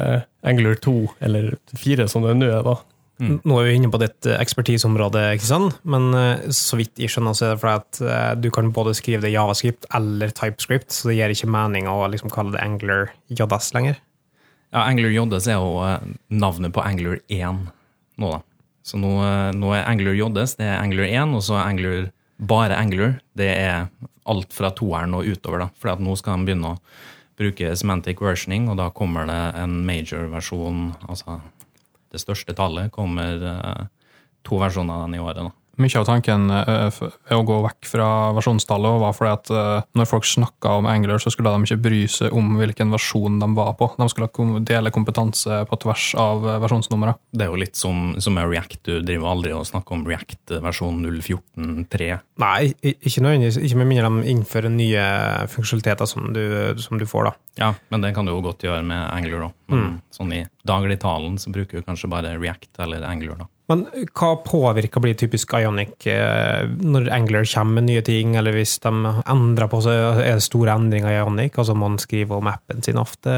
Angler 0.47 0.77
2, 0.85 0.97
eller 1.25 1.57
4 1.73 2.09
som 2.13 2.25
det 2.25 2.37
nå 2.37 2.51
er, 2.51 2.63
da. 2.67 2.77
Nå 3.17 3.57
er 3.57 3.65
vi 3.65 3.77
inne 3.79 3.89
på 3.89 4.01
ditt 4.01 4.27
eh, 4.29 4.37
ekspertiseområde, 4.43 5.23
ikke 5.39 5.49
sant? 5.49 5.79
men 5.89 6.11
eh, 6.17 6.49
så 6.53 6.77
vidt 6.77 7.01
jeg 7.01 7.15
skjønner, 7.15 7.37
så 7.37 7.47
er 7.47 7.55
det 7.55 7.61
fordi 7.63 7.81
at 7.81 8.01
eh, 8.05 8.33
du 8.45 8.51
kan 8.53 8.69
både 8.77 8.93
skrive 8.99 9.25
det 9.25 9.33
javascript 9.33 9.89
eller 9.97 10.35
typescript, 10.37 10.93
så 10.93 11.09
det 11.09 11.17
gir 11.17 11.33
ikke 11.33 11.49
mening 11.49 11.89
å 11.89 12.03
liksom 12.13 12.33
kalle 12.35 12.53
det 12.53 12.61
Angler 12.61 13.09
JS 13.33 13.71
lenger. 13.77 13.97
Ja, 14.75 14.85
Angler 14.85 15.15
JS 15.15 15.49
er 15.49 15.57
jo 15.57 15.81
eh, 15.87 16.13
navnet 16.29 16.77
på 16.77 16.85
Angler 16.85 17.23
1 17.33 17.65
nå, 18.21 18.35
da. 18.35 18.43
Så 18.87 19.01
nå, 19.01 19.15
eh, 19.25 19.49
nå 19.57 19.73
er 19.79 19.89
Angler 19.89 20.19
JS 20.19 20.59
det 20.61 20.69
er 20.69 20.83
Angler 20.83 21.09
1, 21.09 21.33
og 21.39 21.47
så 21.49 21.57
er 21.57 21.71
Angler 21.71 22.11
bare 22.37 22.77
Angler. 22.77 23.19
Det 23.37 23.49
er 23.49 23.89
alt 24.27 24.55
fra 24.55 24.73
toeren 24.75 25.15
og 25.17 25.29
utover, 25.29 25.67
da. 25.67 25.69
For 25.81 26.03
nå 26.03 26.17
skal 26.19 26.41
de 26.41 26.49
begynne 26.49 26.75
å 26.75 26.81
bruke 27.37 27.75
semantic 27.77 28.23
versioning, 28.25 28.71
og 28.73 28.79
da 28.81 28.89
kommer 28.95 29.29
det 29.29 29.41
en 29.61 29.79
major-versjon, 29.87 30.89
altså 31.09 31.41
det 32.15 32.23
største 32.23 32.57
tallet, 32.57 32.93
kommer 32.95 33.43
eh, 33.53 33.87
to 34.47 34.61
versjoner 34.63 35.03
av 35.03 35.07
den 35.07 35.19
i 35.19 35.23
året. 35.23 35.45
da. 35.45 35.66
Mye 35.77 36.01
av 36.01 36.07
tanken 36.09 36.49
ved 36.49 37.01
er 37.29 37.37
å 37.37 37.45
gå 37.47 37.57
vekk 37.67 37.89
fra 37.91 38.09
versjonstallet, 38.37 38.97
og 38.97 39.03
var 39.03 39.17
fordi 39.17 39.33
at 39.35 39.51
eh, 39.53 39.89
når 39.99 40.09
folk 40.09 40.27
snakka 40.29 40.77
om 40.81 40.89
Angler, 40.89 41.21
så 41.21 41.33
skulle 41.33 41.53
de 41.53 41.69
ikke 41.69 41.83
bry 41.85 42.03
seg 42.11 42.33
om 42.37 42.55
hvilken 42.61 42.95
versjon 42.95 43.37
de 43.43 43.49
var 43.57 43.75
på. 43.77 43.91
De 43.99 44.09
skulle 44.13 44.61
dele 44.67 44.93
kompetanse 44.95 45.63
på 45.69 45.79
tvers 45.85 46.07
av 46.21 46.47
eh, 46.49 46.59
versjonsnumre. 46.65 47.17
Det 47.37 47.47
er 47.47 47.53
jo 47.53 47.61
litt 47.61 47.77
som, 47.77 48.15
som 48.23 48.37
med 48.37 48.49
React. 48.53 48.81
Du 48.89 48.95
driver 49.05 49.35
aldri 49.35 49.53
og 49.57 49.67
snakker 49.69 49.99
om 49.99 50.07
React 50.09 50.57
versjon 50.65 51.03
0.14.3. 51.05 52.11
Nei, 52.43 52.61
ikke 52.97 53.25
nødvendigvis. 53.25 53.61
Ikke 53.69 53.81
med 53.83 53.91
mindre 53.91 54.13
de 54.13 54.33
innfører 54.33 54.73
nye 54.73 55.05
funksjonaliteter 55.53 56.09
som 56.09 56.31
du, 56.37 56.45
som 56.81 57.01
du 57.01 57.05
får, 57.09 57.29
da. 57.29 57.35
Ja, 57.61 57.73
men 57.93 58.05
det 58.05 58.15
kan 58.17 58.29
du 58.29 58.33
jo 58.35 58.43
godt 58.45 58.65
gjøre 58.65 58.85
med 58.87 59.01
Angler 59.11 59.49
òg. 59.49 59.55
Men 59.73 60.01
sånn 60.15 60.33
i 60.37 60.45
dagligtalen 60.69 61.37
så 61.41 61.53
bruker 61.53 61.81
du 61.81 61.87
kanskje 61.87 62.11
bare 62.13 62.37
React 62.41 62.81
eller 62.85 63.05
Angler, 63.09 63.37
da. 63.41 63.49
Men 63.71 63.87
hva 64.15 64.35
påvirker 64.47 65.03
blir 65.03 65.17
typisk 65.19 65.57
Ionic 65.59 66.07
eh, 66.11 66.67
når 66.67 67.09
Angler 67.15 67.49
kommer 67.51 67.81
med 67.81 67.89
nye 67.89 68.03
ting, 68.07 68.37
eller 68.39 68.55
hvis 68.55 68.77
de 68.85 68.93
endrer 69.27 69.71
på 69.73 69.81
seg? 69.83 70.21
Er 70.23 70.39
det 70.39 70.47
store 70.47 70.77
endringer 70.79 71.11
i 71.11 71.17
Ionic? 71.19 71.59
Altså 71.59 71.75
man 71.79 71.99
skrive 71.99 72.39
om 72.39 72.51
appen 72.51 72.85
sin 72.87 73.01
ofte? 73.03 73.33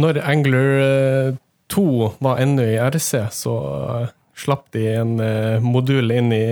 Når 0.00 0.18
Angler 0.26 0.70
eh, 0.82 1.38
2 1.70 1.86
var 2.18 2.42
ennå 2.42 2.66
i 2.66 2.78
RC, 2.82 3.28
så 3.34 3.54
eh, 4.00 4.08
slapp 4.38 4.66
de 4.74 4.86
en 4.94 5.14
eh, 5.22 5.62
modul 5.62 6.10
inn 6.14 6.32
i, 6.34 6.46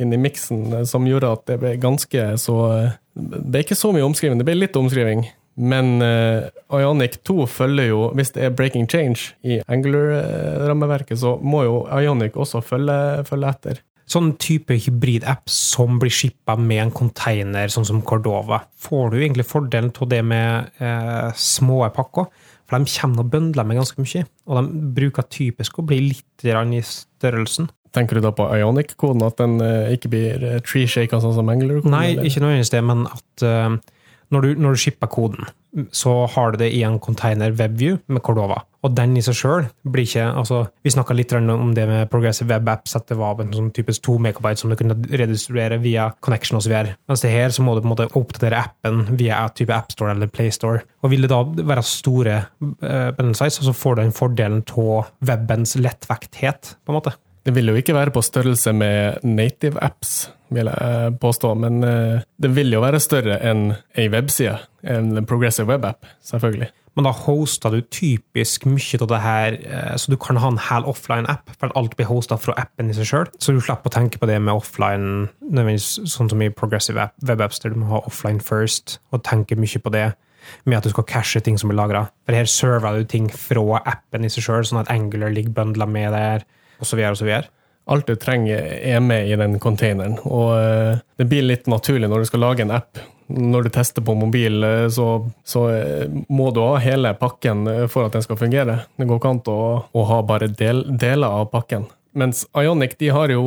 inn 0.00 0.16
i 0.16 0.20
miksen 0.20 0.64
eh, 0.72 0.86
som 0.88 1.08
gjorde 1.08 1.34
at 1.34 1.44
det 1.50 1.58
ble 1.60 1.74
ganske 1.82 2.26
så 2.40 2.56
eh, 2.76 2.96
Det 3.20 3.58
er 3.58 3.64
ikke 3.66 3.76
så 3.76 3.92
mye 3.92 4.06
omskriving, 4.06 4.40
det 4.40 4.46
ble 4.48 4.56
litt 4.62 4.76
omskriving. 4.78 5.26
Men 5.60 5.98
uh, 6.02 6.46
Ionic 6.72 7.18
2 7.26 7.44
følger 7.50 7.90
jo, 7.90 8.02
hvis 8.16 8.32
det 8.36 8.46
er 8.46 8.54
breaking 8.56 8.86
change 8.90 9.34
i 9.42 9.58
Angler-rammeverket, 9.68 11.18
så 11.20 11.36
må 11.42 11.64
jo 11.66 11.80
Ionic 11.98 12.38
også 12.38 12.62
følge, 12.64 12.98
følge 13.28 13.50
etter. 13.50 13.82
Sånn 14.10 14.32
type 14.42 14.74
hybridapp 14.74 15.50
som 15.52 16.00
blir 16.02 16.10
shippa 16.10 16.56
med 16.58 16.82
en 16.82 16.94
container, 16.94 17.70
sånn 17.70 17.86
som 17.86 18.00
Cordova, 18.02 18.64
får 18.82 19.12
du 19.12 19.20
egentlig 19.20 19.46
fordelen 19.46 19.92
av 19.94 20.08
det 20.10 20.22
med 20.26 20.80
eh, 20.82 21.28
små 21.38 21.84
pakker? 21.94 22.26
For 22.66 22.78
de 22.78 22.90
kommer 22.90 23.22
og 23.22 23.30
bøndler 23.30 23.66
med 23.66 23.78
ganske 23.78 24.02
mye, 24.02 24.24
og 24.50 24.58
de 24.58 24.82
bruker 24.98 25.28
typisk 25.30 25.78
å 25.78 25.86
bli 25.86 26.00
litt 26.08 26.46
i 26.46 26.82
størrelsen. 26.86 27.70
Tenker 27.94 28.18
du 28.18 28.24
da 28.26 28.30
på 28.34 28.46
Ionic-koden, 28.54 29.22
at 29.26 29.38
den 29.38 29.58
eh, 29.62 29.94
ikke 29.94 30.10
blir 30.10 30.44
eh, 30.46 30.60
tree-shaka 30.62 31.18
sånn 31.22 31.34
som 31.38 31.50
Angler-koden? 31.50 31.94
Nei, 31.94 32.14
ikke 32.22 32.42
annet 32.46 32.70
det, 32.70 32.82
men 32.86 33.06
at 33.10 33.46
eh, 33.46 33.78
når, 34.30 34.46
du, 34.46 34.60
når 34.62 34.74
du 34.76 34.82
shipper 34.82 35.10
koden, 35.10 35.48
så 35.94 36.24
har 36.30 36.52
du 36.52 36.60
det 36.62 36.72
i 36.74 36.82
en 36.86 36.98
container 37.02 37.52
WebView 37.54 37.98
med 38.10 38.22
Cordova. 38.26 38.60
Og 38.80 38.94
den 38.96 39.12
i 39.18 39.22
seg 39.22 39.36
sjøl 39.36 39.66
blir 39.84 40.06
ikke 40.06 40.24
altså, 40.40 40.62
Vi 40.82 40.92
snakka 40.94 41.14
litt 41.14 41.34
om 41.36 41.74
det 41.76 41.84
med 41.88 42.08
Progressive 42.12 42.48
Web 42.48 42.68
Apps, 42.72 42.96
at 42.96 43.06
det 43.10 43.18
var 43.20 43.40
en 43.42 43.52
sånn 43.54 43.70
typisk 43.76 44.06
2 44.06 44.16
megabyte 44.24 44.62
som 44.62 44.72
du 44.72 44.78
kunne 44.78 44.96
redistribuere 44.96 45.80
via 45.82 46.08
connection 46.24 46.56
og 46.56 46.64
osv. 46.64 46.94
Mens 47.10 47.24
det 47.24 47.32
her 47.34 47.52
så 47.54 47.64
må 47.66 47.76
du 47.76 47.82
på 47.82 47.90
en 47.90 47.94
måte 47.94 48.08
oppdatere 48.18 48.62
appen 48.64 49.04
via 49.20 49.42
et 49.44 49.58
type 49.60 49.76
AppStore 49.76 50.14
eller 50.16 50.32
PlayStore. 50.32 50.84
Og 51.04 51.12
vil 51.12 51.26
det 51.26 51.32
da 51.32 51.42
være 51.44 51.86
store 51.86 52.40
uh, 52.64 53.32
size, 53.36 53.60
så 53.66 53.76
får 53.76 53.98
du 53.98 54.04
den 54.04 54.16
fordelen 54.16 54.64
av 54.64 55.10
webens 55.28 55.76
lettvekthet, 55.76 56.76
på 56.80 56.92
en 56.94 57.00
måte. 57.02 57.14
Det 57.44 57.54
vil 57.56 57.72
jo 57.72 57.78
ikke 57.78 57.96
være 57.96 58.12
på 58.14 58.22
størrelse 58.24 58.72
med 58.76 59.24
native 59.24 59.80
apps, 59.84 60.30
vil 60.50 60.70
jeg 60.70 61.14
påstå, 61.22 61.54
men 61.62 61.80
eh, 61.86 62.26
det 62.42 62.52
vil 62.56 62.74
jo 62.74 62.82
være 62.82 63.00
større 63.02 63.38
enn 63.46 63.70
ei 63.98 64.08
webside. 64.12 64.58
En 64.82 65.24
progressive 65.28 65.68
webapp, 65.70 66.06
selvfølgelig. 66.26 66.70
Men 66.98 67.06
da 67.06 67.12
hoster 67.14 67.70
du 67.70 67.84
typisk 67.86 68.64
mye 68.66 68.98
av 68.98 69.10
det 69.12 69.20
her, 69.22 69.58
eh, 69.62 69.92
så 69.96 70.10
du 70.10 70.16
kan 70.20 70.40
ha 70.42 70.50
en 70.50 70.62
hel 70.70 70.88
offline-app, 70.90 71.52
for 71.56 71.70
at 71.70 71.76
alt 71.78 71.94
blir 71.98 72.10
hosta 72.10 72.38
fra 72.40 72.56
appen 72.58 72.90
i 72.90 72.96
seg 72.96 73.06
sjøl. 73.08 73.30
Så 73.38 73.54
du 73.54 73.60
slipper 73.62 73.92
å 73.92 73.94
tenke 73.94 74.18
på 74.20 74.28
det 74.30 74.40
med 74.42 74.56
offline, 74.56 75.28
nødvendigvis 75.44 76.10
sånn 76.10 76.32
som 76.32 76.42
i 76.42 76.50
progressive 76.50 77.06
app, 77.06 77.14
webapps, 77.22 77.62
der 77.62 77.74
du 77.74 77.80
må 77.82 77.92
ha 77.94 78.02
offline 78.10 78.42
first, 78.42 78.98
og 79.14 79.22
tenke 79.26 79.58
mye 79.58 79.82
på 79.82 79.94
det 79.94 80.08
med 80.64 80.78
at 80.78 80.86
du 80.86 80.90
skal 80.90 81.06
cashe 81.06 81.40
ting 81.44 81.58
som 81.60 81.70
blir 81.70 81.78
lagra. 81.78 82.08
For 82.26 82.34
her 82.34 82.48
server 82.50 82.98
du 82.98 83.06
ting 83.08 83.28
fra 83.30 83.82
appen 83.84 84.26
i 84.26 84.32
seg 84.32 84.48
sjøl, 84.48 84.66
sånn 84.66 84.82
at 84.82 84.90
Angular 84.90 85.30
ligger 85.30 85.54
bundla 85.60 85.86
med 85.86 86.10
der 86.16 86.46
osv. 86.82 86.98
osv. 87.12 87.30
Alt 87.90 88.06
du 88.06 88.14
trenger 88.16 88.60
er 88.86 89.00
med 89.02 89.26
i 89.26 89.36
den 89.38 89.58
containeren, 89.58 90.18
og 90.22 90.52
eh, 90.54 91.00
det 91.18 91.26
blir 91.26 91.42
litt 91.48 91.66
naturlig 91.70 92.06
når 92.10 92.22
du 92.22 92.28
skal 92.28 92.44
lage 92.44 92.62
en 92.62 92.74
app. 92.76 93.00
Når 93.30 93.66
du 93.66 93.70
tester 93.74 94.04
på 94.06 94.14
mobil, 94.14 94.62
eh, 94.62 94.86
så, 94.94 95.08
så 95.42 95.64
eh, 95.74 96.04
må 96.30 96.52
du 96.54 96.60
ha 96.62 96.76
hele 96.82 97.10
pakken 97.18 97.66
for 97.90 98.06
at 98.06 98.14
den 98.14 98.22
skal 98.22 98.38
fungere. 98.38 98.84
Det 98.94 99.08
går 99.10 99.18
ikke 99.18 99.32
an 99.34 99.42
å, 99.50 99.62
å 99.90 100.04
ha 100.06 100.20
bare 100.26 100.52
del, 100.54 100.84
deler 101.02 101.40
av 101.40 101.50
pakken. 101.50 101.88
Mens 102.14 102.44
Ionic 102.58 102.96
de 102.98 103.10
har 103.14 103.30
jo 103.30 103.42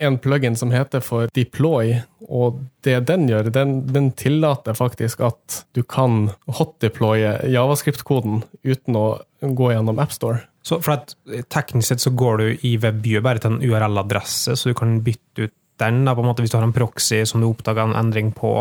en 0.00 0.20
plugin 0.20 0.56
som 0.56 0.70
heter 0.72 1.00
for 1.04 1.32
deploy, 1.36 1.98
og 2.28 2.60
det 2.84 3.02
den 3.08 3.26
gjør, 3.28 3.50
den, 3.52 3.74
den 3.88 4.12
tillater 4.16 4.76
faktisk 4.76 5.24
at 5.28 5.62
du 5.76 5.82
kan 5.84 6.30
hotdeploye 6.60 7.38
javascript-koden 7.52 8.42
uten 8.64 9.00
å 9.00 9.06
gå 9.40 9.72
gjennom 9.72 10.00
AppStore. 10.00 10.44
Så 10.68 10.80
for 10.84 10.98
at 10.98 11.14
eh, 11.32 11.46
Teknisk 11.48 11.92
sett 11.92 12.04
så 12.04 12.12
går 12.12 12.42
du 12.42 12.46
i 12.68 12.76
WebView 12.80 13.24
bare 13.24 13.42
til 13.42 13.56
en 13.56 13.64
URL-adresse, 13.64 14.56
så 14.58 14.70
du 14.70 14.76
kan 14.78 15.00
bytte 15.04 15.48
ut 15.48 15.56
den. 15.78 16.04
Da, 16.04 16.14
på 16.14 16.24
en 16.24 16.28
måte 16.28 16.44
Hvis 16.44 16.52
du 16.52 16.58
har 16.58 16.66
en 16.66 16.76
proxy 16.76 17.22
som 17.28 17.40
du 17.40 17.48
oppdager 17.48 17.86
en 17.86 17.98
endring 17.98 18.32
på 18.36 18.52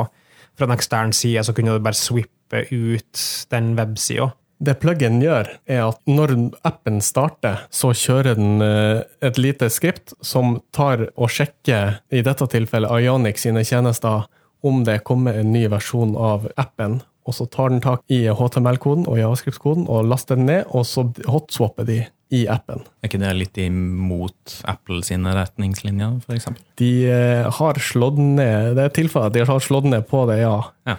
fra 0.58 0.66
en 0.66 0.74
ekstern 0.74 1.14
side, 1.14 1.44
så 1.46 1.54
kunne 1.54 1.76
du 1.76 1.84
bare 1.84 1.98
swippe 1.98 2.64
ut 2.72 3.24
den 3.52 3.76
websida. 3.78 4.32
Det 4.58 4.80
pluggen 4.82 5.20
gjør, 5.22 5.52
er 5.70 5.84
at 5.86 6.00
når 6.10 6.32
appen 6.66 6.98
starter, 7.06 7.68
så 7.70 7.92
kjører 7.94 8.40
den 8.40 8.64
eh, 8.66 9.04
et 9.22 9.38
lite 9.38 9.70
skript 9.70 10.16
som 10.26 10.58
tar 10.74 11.10
og 11.14 11.30
sjekker, 11.30 12.00
i 12.10 12.24
dette 12.26 12.48
tilfellet 12.50 13.06
Ionic 13.06 13.44
sine 13.44 13.62
tjenester, 13.68 14.26
om 14.66 14.82
det 14.88 15.04
kommer 15.06 15.38
en 15.38 15.54
ny 15.54 15.68
versjon 15.70 16.16
av 16.18 16.48
appen 16.58 17.02
og 17.28 17.36
så 17.36 17.48
tar 17.52 17.74
den 17.74 17.82
tak 17.84 18.04
i 18.14 18.24
HTML-koden 18.32 19.08
og 19.10 19.20
javascript-koden 19.20 19.88
og 19.92 20.08
laster 20.08 20.40
den 20.40 20.48
ned, 20.50 20.70
og 20.72 20.88
så 20.88 21.06
hotswapper 21.28 21.88
de 21.88 22.00
i 22.34 22.44
appen. 22.52 22.84
Er 23.02 23.10
ikke 23.10 23.20
det 23.22 23.34
litt 23.38 23.60
imot 23.64 24.58
Apple 24.68 25.00
sine 25.08 25.32
retningslinjer, 25.36 26.18
f.eks.? 26.24 26.50
De 26.80 26.92
eh, 27.12 27.46
har 27.60 27.80
slått 27.80 28.20
ned 28.20 28.76
Det 28.76 28.84
er 28.84 28.96
tilfellet 28.96 29.32
at 29.32 29.38
de 29.38 29.46
har 29.48 29.64
slått 29.64 29.88
ned 29.88 30.08
på 30.10 30.26
det, 30.32 30.42
ja. 30.42 30.58
ja. 30.88 30.98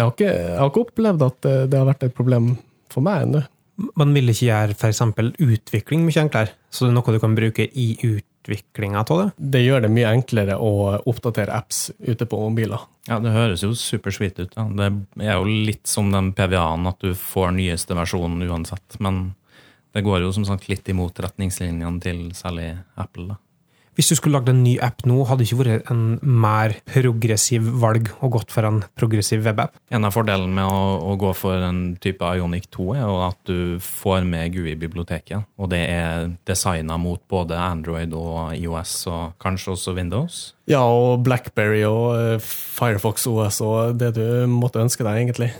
Har 0.00 0.14
ikke, 0.14 0.30
jeg 0.30 0.60
har 0.60 0.70
ikke 0.72 0.86
opplevd 0.86 1.26
at 1.26 1.42
det, 1.44 1.56
det 1.72 1.80
har 1.80 1.90
vært 1.90 2.06
et 2.08 2.16
problem 2.16 2.54
for 2.92 3.04
meg 3.04 3.26
ennå. 3.26 3.44
Man 3.98 4.14
vil 4.14 4.30
ikke 4.30 4.46
gjøre 4.46 4.76
f.eks. 4.78 5.02
utvikling 5.42 6.06
mye 6.06 6.22
enklere, 6.22 6.54
så 6.70 6.86
det 6.86 6.92
er 6.92 6.96
noe 7.00 7.16
du 7.16 7.20
kan 7.22 7.36
bruke 7.36 7.68
i 7.68 7.90
utvikling 7.98 8.30
utviklinga 8.44 9.04
av 9.08 9.18
det? 9.20 9.30
Det 9.36 9.62
gjør 9.64 9.84
det 9.84 9.92
mye 9.94 10.10
enklere 10.12 10.56
å 10.60 11.00
oppdatere 11.08 11.54
apps 11.56 11.90
ute 11.98 12.26
på 12.26 12.40
mobiler. 12.40 12.80
Ja, 13.08 13.18
Det 13.20 13.32
høres 13.32 13.62
jo 13.62 13.72
supersweet 13.76 14.38
ut. 14.40 14.52
Ja. 14.56 14.64
Det 14.68 14.90
er 15.24 15.38
jo 15.38 15.44
litt 15.44 15.86
som 15.86 16.10
den 16.12 16.32
PVA-en, 16.32 16.86
at 16.86 17.00
du 17.00 17.14
får 17.14 17.52
nyeste 17.56 17.96
versjonen 17.96 18.42
uansett. 18.48 18.98
Men 19.00 19.34
det 19.94 20.02
går 20.04 20.24
jo 20.24 20.32
som 20.32 20.44
sagt 20.44 20.68
litt 20.68 20.88
imot 20.88 21.18
retningslinjene 21.20 22.00
til 22.02 22.30
særlig 22.36 22.78
Apple. 22.96 23.28
da. 23.34 23.36
Hvis 23.94 24.10
du 24.10 24.16
skulle 24.18 24.38
lagd 24.38 24.50
en 24.50 24.62
ny 24.64 24.74
app 24.82 25.04
nå, 25.06 25.20
hadde 25.28 25.44
det 25.44 25.48
ikke 25.48 25.60
vært 25.60 25.90
en 25.92 26.04
mer 26.22 26.74
progressiv 26.88 27.66
valg 27.82 28.10
å 28.18 28.30
gått 28.32 28.50
for 28.54 28.66
en 28.66 28.80
progressiv 28.98 29.44
webapp? 29.46 29.76
En 29.94 30.06
av 30.06 30.14
fordelene 30.16 30.50
med 30.56 30.66
å, 30.66 30.80
å, 31.12 31.14
gå 31.20 31.30
for 31.38 31.62
en 31.62 31.82
type 32.02 32.26
Ionic 32.26 32.66
2 32.74 32.88
er 32.96 33.04
jo 33.04 33.20
at 33.28 33.38
du 33.46 33.78
får 33.82 34.26
med 34.26 34.56
GUI-biblioteket. 34.56 35.46
Og 35.60 35.70
det 35.70 35.84
er 35.92 36.32
designa 36.48 36.98
mot 36.98 37.22
både 37.30 37.58
Android 37.60 38.14
og 38.18 38.56
IOS, 38.56 38.96
og 39.12 39.38
kanskje 39.42 39.76
også 39.76 39.94
Windows. 39.94 40.40
Ja, 40.70 40.82
og 40.82 41.22
Blackberry 41.26 41.84
og 41.86 42.16
eh, 42.16 42.42
Firefox 42.42 43.28
OS 43.30 43.60
og 43.64 44.00
det 44.00 44.14
du 44.18 44.24
måtte 44.50 44.82
ønske 44.82 45.06
deg, 45.06 45.22
egentlig. 45.22 45.52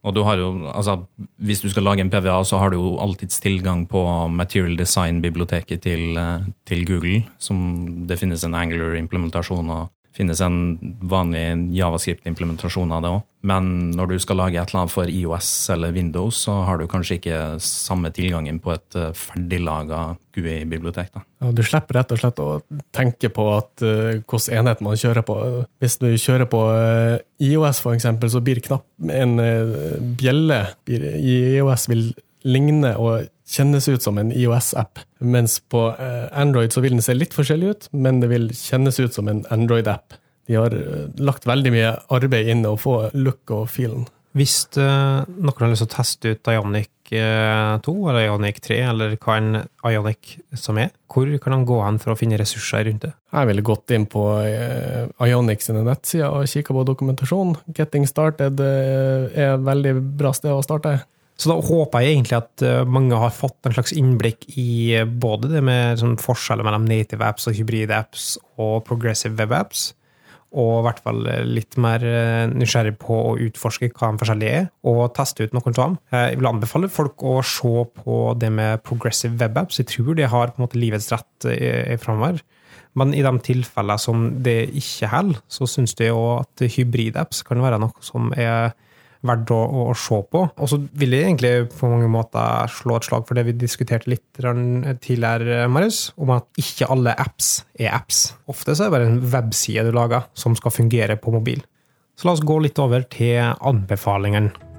Og 0.00 0.14
du 0.16 0.22
har 0.24 0.40
jo, 0.40 0.66
altså, 0.72 1.04
Hvis 1.36 1.60
du 1.60 1.68
skal 1.68 1.82
lage 1.82 2.00
en 2.00 2.10
PVA, 2.10 2.42
så 2.44 2.58
har 2.58 2.70
du 2.70 2.76
jo 2.78 2.98
alltids 2.98 3.40
tilgang 3.40 3.86
på 3.88 4.28
Material 4.28 4.76
Design-biblioteket 4.78 5.82
til, 5.82 6.16
eh, 6.16 6.46
til, 6.66 6.86
Google. 6.86 7.24
som 7.38 8.06
Det 8.06 8.18
finnes 8.18 8.44
en 8.44 8.54
Angular-implementasjon 8.54 9.70
og 9.70 9.90
finnes 10.16 10.40
en 10.42 10.78
vanlig 11.02 11.44
Javascript-implementasjon 11.76 12.92
av 12.94 13.04
det 13.04 13.12
òg. 13.14 13.26
Men 13.46 13.68
når 13.96 14.10
du 14.10 14.16
skal 14.20 14.36
lage 14.36 14.58
et 14.60 14.68
eller 14.68 14.82
annet 14.82 14.92
for 14.92 15.08
IOS 15.08 15.48
eller 15.72 15.94
Windows, 15.96 16.42
så 16.44 16.58
har 16.68 16.80
du 16.80 16.84
kanskje 16.90 17.16
ikke 17.16 17.38
samme 17.64 18.10
tilgangen 18.12 18.58
på 18.60 18.74
et 18.74 18.98
eh, 19.00 19.14
ferdiglaga 19.16 20.02
GUI-bibliotek. 20.36 21.16
Ja, 21.40 21.52
du 21.56 21.62
slipper 21.64 22.00
rett 22.00 22.12
og 22.12 22.20
slett 22.20 22.42
å 22.42 22.48
tenke 22.94 23.30
på 23.32 23.46
at, 23.54 23.72
uh, 23.82 24.20
hvilken 24.20 24.60
enhet 24.60 24.82
man 24.84 24.98
kjører 25.00 25.24
på. 25.26 25.36
Hvis 25.82 25.96
du 26.02 26.10
kjører 26.12 26.46
på 26.52 26.60
uh, 26.68 27.16
IOS, 27.42 27.80
eksempel, 27.94 28.30
så 28.30 28.44
blir 28.44 28.60
knapp 28.66 28.84
en 29.08 29.40
uh, 29.40 29.96
bjelle 30.20 30.60
i 30.86 31.00
IOS 31.56 31.88
vil 31.90 32.10
ligne 32.46 32.94
og 32.98 33.28
kjennes 33.50 33.88
ut 33.90 34.04
som 34.04 34.18
en 34.20 34.30
IOS-app. 34.32 35.02
Mens 35.20 35.58
på 35.72 35.88
Android 35.98 36.72
så 36.72 36.82
vil 36.84 36.94
den 36.96 37.04
se 37.04 37.16
litt 37.16 37.34
forskjellig 37.34 37.72
ut, 37.72 37.88
men 37.92 38.22
det 38.22 38.30
vil 38.30 38.46
kjennes 38.54 39.00
ut 39.00 39.16
som 39.16 39.28
en 39.28 39.42
Android-app. 39.50 40.14
De 40.46 40.56
har 40.58 40.74
lagt 41.18 41.48
veldig 41.50 41.72
mye 41.74 41.90
arbeid 42.14 42.48
inn 42.52 42.62
i 42.62 42.70
å 42.70 42.78
få 42.78 42.94
look 43.18 43.50
og 43.54 43.66
feelen. 43.74 44.06
Hvis 44.38 44.68
noen 44.78 45.50
har 45.50 45.72
lyst 45.72 45.82
til 45.82 45.90
å 45.90 45.94
teste 45.96 46.34
ut 46.36 46.52
Ionic 46.54 46.92
2 47.10 48.08
eller 48.10 48.28
Ionic 48.28 48.60
3, 48.62 48.78
eller 48.92 49.16
hva 49.18 49.36
en 49.40 49.58
Ionic 49.86 50.36
som 50.54 50.78
er. 50.78 50.92
Hvor 51.10 51.26
kan 51.42 51.56
han 51.56 51.66
gå 51.66 51.80
hen 51.82 51.98
for 52.02 52.14
å 52.14 52.18
finne 52.18 52.38
ressurser 52.38 52.84
rundt 52.86 53.02
det? 53.02 53.12
Jeg 53.34 53.48
ville 53.50 53.66
gått 53.66 53.90
inn 53.94 54.06
på 54.10 54.24
eh, 54.44 55.08
Ionic 55.26 55.64
sine 55.64 55.82
nettsider 55.86 56.30
og 56.30 56.46
kikka 56.50 56.76
på 56.76 56.86
dokumentasjon. 56.86 57.56
Getting 57.74 58.06
started 58.06 58.62
eh, 58.62 59.30
er 59.34 59.56
et 59.56 59.66
veldig 59.66 59.96
bra 60.20 60.32
sted 60.36 60.54
å 60.54 60.62
starte. 60.62 61.00
Så 61.40 61.48
da 61.48 61.56
håper 61.64 62.04
jeg 62.04 62.18
egentlig 62.18 62.36
at 62.36 62.64
eh, 62.66 62.82
mange 62.84 63.16
har 63.16 63.32
fått 63.32 63.64
en 63.64 63.76
slags 63.76 63.94
innblikk 63.96 64.44
i 64.60 65.00
både 65.08 65.48
det 65.54 65.64
med 65.64 66.02
sånn 66.02 66.18
forskjeller 66.20 66.66
mellom 66.66 66.84
native 66.88 67.24
apps 67.24 67.48
og 67.48 67.56
hybrid 67.56 67.94
apps 67.96 68.34
og 68.60 68.82
progressive 68.88 69.38
web 69.40 69.56
apps 69.56 69.88
og 70.50 70.80
i 70.80 70.84
hvert 70.86 71.02
fall 71.04 71.20
litt 71.46 71.76
mer 71.80 72.02
eh, 72.02 72.44
nysgjerrig 72.50 72.96
på 72.98 73.14
å 73.14 73.36
utforske 73.46 73.90
hva 73.92 74.10
de 74.10 74.22
forskjellige 74.22 74.62
er, 74.62 74.64
og 74.90 75.12
teste 75.14 75.46
ut 75.46 75.54
noen 75.54 75.70
av 75.70 75.76
dem. 75.78 75.98
Jeg 76.16 76.40
vil 76.40 76.50
anbefale 76.50 76.90
folk 76.90 77.22
å 77.22 77.36
se 77.46 77.84
på 78.00 78.16
det 78.40 78.50
med 78.54 78.82
progressive 78.86 79.38
web 79.38 79.60
apps. 79.62 79.78
Jeg 79.78 79.92
tror 79.92 80.18
det 80.18 80.30
har 80.32 80.50
på 80.50 80.58
en 80.58 80.66
måte 80.66 80.80
livets 80.80 81.10
rett 81.14 81.46
eh, 81.52 81.94
framover. 82.02 82.42
Men 82.98 83.14
i 83.14 83.22
de 83.22 83.30
tilfellene 83.46 84.02
som 84.02 84.26
det 84.42 84.58
ikke 84.74 85.12
holder, 85.12 85.38
så 85.46 85.68
syns 85.70 85.94
jeg 85.98 86.16
òg 86.16 86.42
at 86.42 86.64
hybrid-apps 86.74 87.44
kan 87.46 87.62
være 87.62 87.78
noe 87.78 88.02
som 88.02 88.32
er 88.34 88.72
verdt 89.26 89.52
å, 89.54 89.58
å, 89.58 89.86
å, 89.90 89.96
se 89.98 90.20
på. 90.32 90.44
Og 90.48 90.70
så 90.70 90.78
vil 91.00 91.16
jeg 91.16 91.28
egentlig 91.28 91.70
på 91.74 91.90
mange 91.90 92.08
måter 92.12 92.70
slå 92.72 92.96
et 92.98 93.08
slag 93.08 93.26
for 93.28 93.38
det 93.38 93.46
vi 93.48 93.56
diskuterte 93.58 94.10
litt 94.12 94.24
tidligere, 95.04 95.66
Marius, 95.72 96.10
om 96.20 96.32
at 96.36 96.48
ikke 96.60 96.88
alle 96.92 97.16
apps 97.20 97.52
er 97.78 97.92
apps. 97.96 98.30
Ofte 98.50 98.74
så 98.74 98.86
er 98.86 98.90
det 98.90 98.96
bare 98.96 99.10
en 99.10 99.20
webside 99.34 99.86
du 99.88 99.92
lager 99.96 100.26
som 100.38 100.56
skal 100.58 100.74
fungere 100.74 101.18
på 101.20 101.34
mobil. 101.34 101.62
Så 102.16 102.28
la 102.28 102.36
oss 102.36 102.44
gå 102.44 102.58
litt 102.60 102.80
over 102.80 103.06
til 103.08 103.40
anbefalingene. 103.40 104.69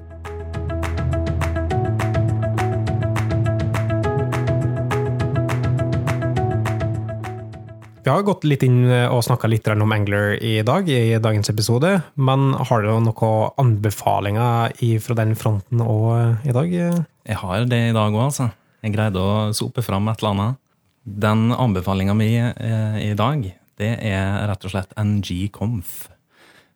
Vi 8.02 8.10
har 8.10 8.24
gått 8.26 8.48
litt 8.50 8.64
inn 8.66 8.88
og 8.90 9.20
snakka 9.22 9.46
litt 9.46 9.68
om 9.70 9.92
Angler 9.94 10.34
i 10.42 10.64
dag, 10.66 10.88
i 10.90 11.20
dagens 11.22 11.52
episode. 11.52 12.00
Men 12.18 12.56
har 12.58 12.82
du 12.82 12.90
noen 12.98 13.52
anbefalinger 13.62 14.74
fra 15.06 15.18
den 15.20 15.36
fronten 15.38 15.84
òg 15.86 16.42
i 16.50 16.56
dag? 16.56 16.74
Jeg 16.74 17.38
har 17.44 17.68
det 17.70 17.82
i 17.92 17.94
dag 17.94 18.10
òg, 18.10 18.24
altså. 18.24 18.50
Jeg 18.82 18.96
greide 18.96 19.22
å 19.22 19.52
sope 19.54 19.86
fram 19.86 20.10
et 20.10 20.18
eller 20.24 20.34
annet. 20.34 20.60
Den 21.06 21.54
anbefalinga 21.54 22.18
mi 22.18 22.32
eh, 22.42 22.98
i 23.06 23.14
dag, 23.18 23.46
det 23.78 23.94
er 24.10 24.48
rett 24.50 24.66
og 24.66 24.74
slett 24.74 24.98
NG-Conf. 24.98 26.10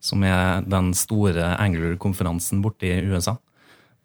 Som 0.05 0.21
er 0.29 0.61
den 0.69 0.93
store 0.93 1.55
Angler-konferansen 1.57 2.61
borte 2.61 2.85
i 2.85 3.01
USA. 3.01 3.39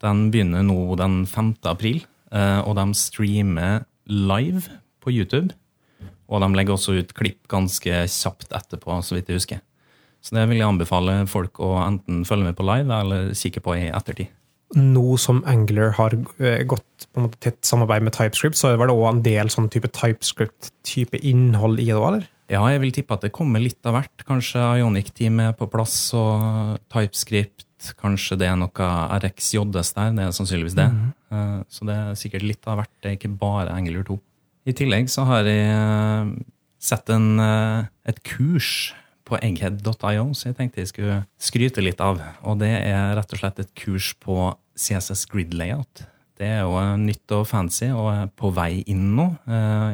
Den 0.01 0.31
begynner 0.33 0.65
nå 0.65 0.97
den 0.97 1.21
5. 1.29 1.53
april, 1.69 2.01
eh, 2.33 2.59
og 2.65 2.79
de 2.81 2.89
streamer 2.97 3.83
live 4.09 4.65
på 5.05 5.13
YouTube. 5.13 5.53
Og 6.31 6.39
de 6.43 6.47
legger 6.55 6.77
også 6.77 6.95
ut 6.95 7.11
klipp 7.17 7.41
ganske 7.51 8.03
kjapt 8.07 8.53
etterpå, 8.55 8.97
så 9.03 9.17
vidt 9.17 9.27
jeg 9.31 9.41
husker. 9.41 9.61
Så 10.21 10.35
det 10.37 10.45
vil 10.51 10.61
jeg 10.61 10.69
anbefale 10.69 11.25
folk 11.27 11.59
å 11.59 11.73
enten 11.81 12.21
følge 12.29 12.47
med 12.51 12.55
på 12.55 12.63
live 12.67 12.99
eller 13.03 13.31
kikke 13.35 13.63
på 13.65 13.73
i 13.79 13.89
ettertid. 13.89 14.29
Nå 14.77 15.17
som 15.19 15.41
Angler 15.49 15.91
har 15.97 16.13
eh, 16.39 16.61
gått 16.63 17.07
på 17.11 17.19
en 17.19 17.25
måte 17.25 17.49
et 17.51 17.57
samarbeid 17.67 18.05
med 18.05 18.13
TypeScript, 18.15 18.55
så 18.55 18.69
er 18.71 18.77
det 18.79 18.93
òg 18.93 19.07
en 19.09 19.23
del 19.25 19.49
sånn 19.51 19.67
type 19.73 19.89
TypeScript-type 19.91 21.19
innhold 21.27 21.81
i 21.81 21.89
det 21.89 21.97
òg, 21.97 22.05
eller? 22.13 22.29
Ja, 22.51 22.61
jeg 22.71 22.79
vil 22.83 22.93
tippe 22.95 23.15
at 23.17 23.25
det 23.25 23.33
kommer 23.35 23.59
litt 23.63 23.83
av 23.87 23.97
hvert. 23.97 24.23
Kanskje 24.27 24.63
Ionic-team 24.79 25.39
er 25.43 25.53
på 25.59 25.67
plass, 25.71 25.97
og 26.15 26.79
TypeScript. 26.91 27.91
Kanskje 27.99 28.37
det 28.39 28.47
er 28.47 28.57
noe 28.61 28.87
RxJS 29.19 29.93
der. 29.97 30.11
Det 30.15 30.25
er 30.27 30.33
sannsynligvis 30.35 30.75
det. 30.77 30.87
Eh, 31.31 31.59
Så 31.71 31.87
det 31.87 31.95
er 31.97 32.19
sikkert 32.19 32.43
litt 32.45 32.67
av 32.67 32.79
hvert. 32.79 32.91
Det 33.01 33.09
er 33.11 33.17
ikke 33.19 33.31
bare 33.41 33.73
Angular 33.75 34.03
2. 34.07 34.19
I 34.61 34.73
tillegg 34.77 35.09
så 35.09 35.25
har 35.25 35.47
jeg 35.49 35.69
eh, 35.73 36.33
sett 36.81 37.09
en, 37.13 37.33
eh, 37.41 37.89
et 38.09 38.21
kurs 38.27 38.93
på 39.25 39.39
egghead.io, 39.41 40.27
så 40.35 40.49
jeg 40.49 40.57
tenkte 40.57 40.83
jeg 40.83 40.91
skulle 40.91 41.17
skryte 41.41 41.81
litt 41.81 42.01
av. 42.03 42.21
Og 42.45 42.59
det 42.61 42.71
er 42.83 43.15
rett 43.17 43.33
og 43.33 43.41
slett 43.41 43.61
et 43.63 43.73
kurs 43.79 44.11
på 44.21 44.51
CSS 44.77 45.25
Grid 45.31 45.55
Layout. 45.57 46.05
Det 46.37 46.49
er 46.49 46.61
jo 46.61 46.77
eh, 46.77 46.93
nytt 47.01 47.33
og 47.37 47.47
fancy 47.49 47.89
og 47.89 48.11
er 48.13 48.29
på 48.37 48.53
vei 48.53 48.83
inn 48.91 49.11
nå. 49.17 49.27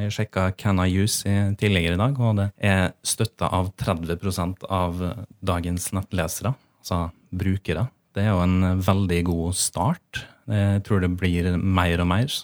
Jeg 0.04 0.16
sjekka 0.18 0.50
Can 0.60 0.84
I 0.84 0.90
Use 0.92 1.24
tidligere 1.60 1.96
i 1.96 2.04
dag, 2.04 2.20
og 2.20 2.42
det 2.42 2.52
er 2.60 2.92
støtta 3.08 3.52
av 3.56 3.72
30% 3.80 4.68
av 4.68 5.00
dagens 5.40 5.92
nettlesere, 5.96 6.58
altså 6.84 7.06
brukere. 7.32 7.88
Det 8.16 8.26
er 8.26 8.34
jo 8.34 8.44
en 8.44 8.84
veldig 8.84 9.24
god 9.30 9.58
start. 9.60 10.26
Jeg 10.50 10.84
tror 10.88 11.04
det 11.04 11.16
blir 11.20 11.54
mer 11.60 12.02
og 12.02 12.08
mer. 12.10 12.40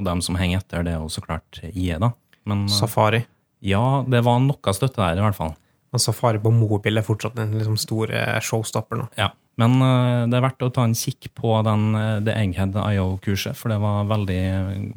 Eh, 0.00 0.02
Og 0.02 0.06
dem 0.08 0.22
som 0.24 0.38
henger 0.40 0.64
etter, 0.64 0.84
det 0.86 0.96
er 0.96 1.02
jo 1.02 1.10
så 1.12 1.22
klart 1.24 1.60
IE, 1.70 1.98
da. 2.00 2.12
Men 2.48 2.64
eh, 2.64 2.72
Safari. 2.72 3.24
ja, 3.60 4.02
det 4.08 4.24
var 4.24 4.40
noe 4.40 4.72
støtte 4.74 5.02
der, 5.02 5.20
i 5.20 5.26
hvert 5.26 5.36
fall. 5.36 5.54
Men 5.90 6.02
Safari 6.02 6.38
på 6.38 6.52
mobil 6.54 6.98
er 7.00 7.06
fortsatt 7.06 7.38
en 7.42 7.56
liksom 7.58 7.76
stor 7.80 8.12
eh, 8.14 8.38
showstopper 8.40 9.00
nå. 9.02 9.08
Ja. 9.18 9.30
Men 9.60 9.76
eh, 9.82 10.26
det 10.30 10.38
er 10.38 10.44
verdt 10.46 10.62
å 10.62 10.70
ta 10.72 10.86
en 10.86 10.94
kikk 10.96 11.32
på 11.36 11.58
den, 11.66 11.90
eh, 11.98 12.20
det 12.24 12.36
Egghead 12.38 12.76
IO-kurset, 12.78 13.58
for 13.58 13.72
det 13.74 13.80
var 13.82 14.06
veldig, 14.10 14.42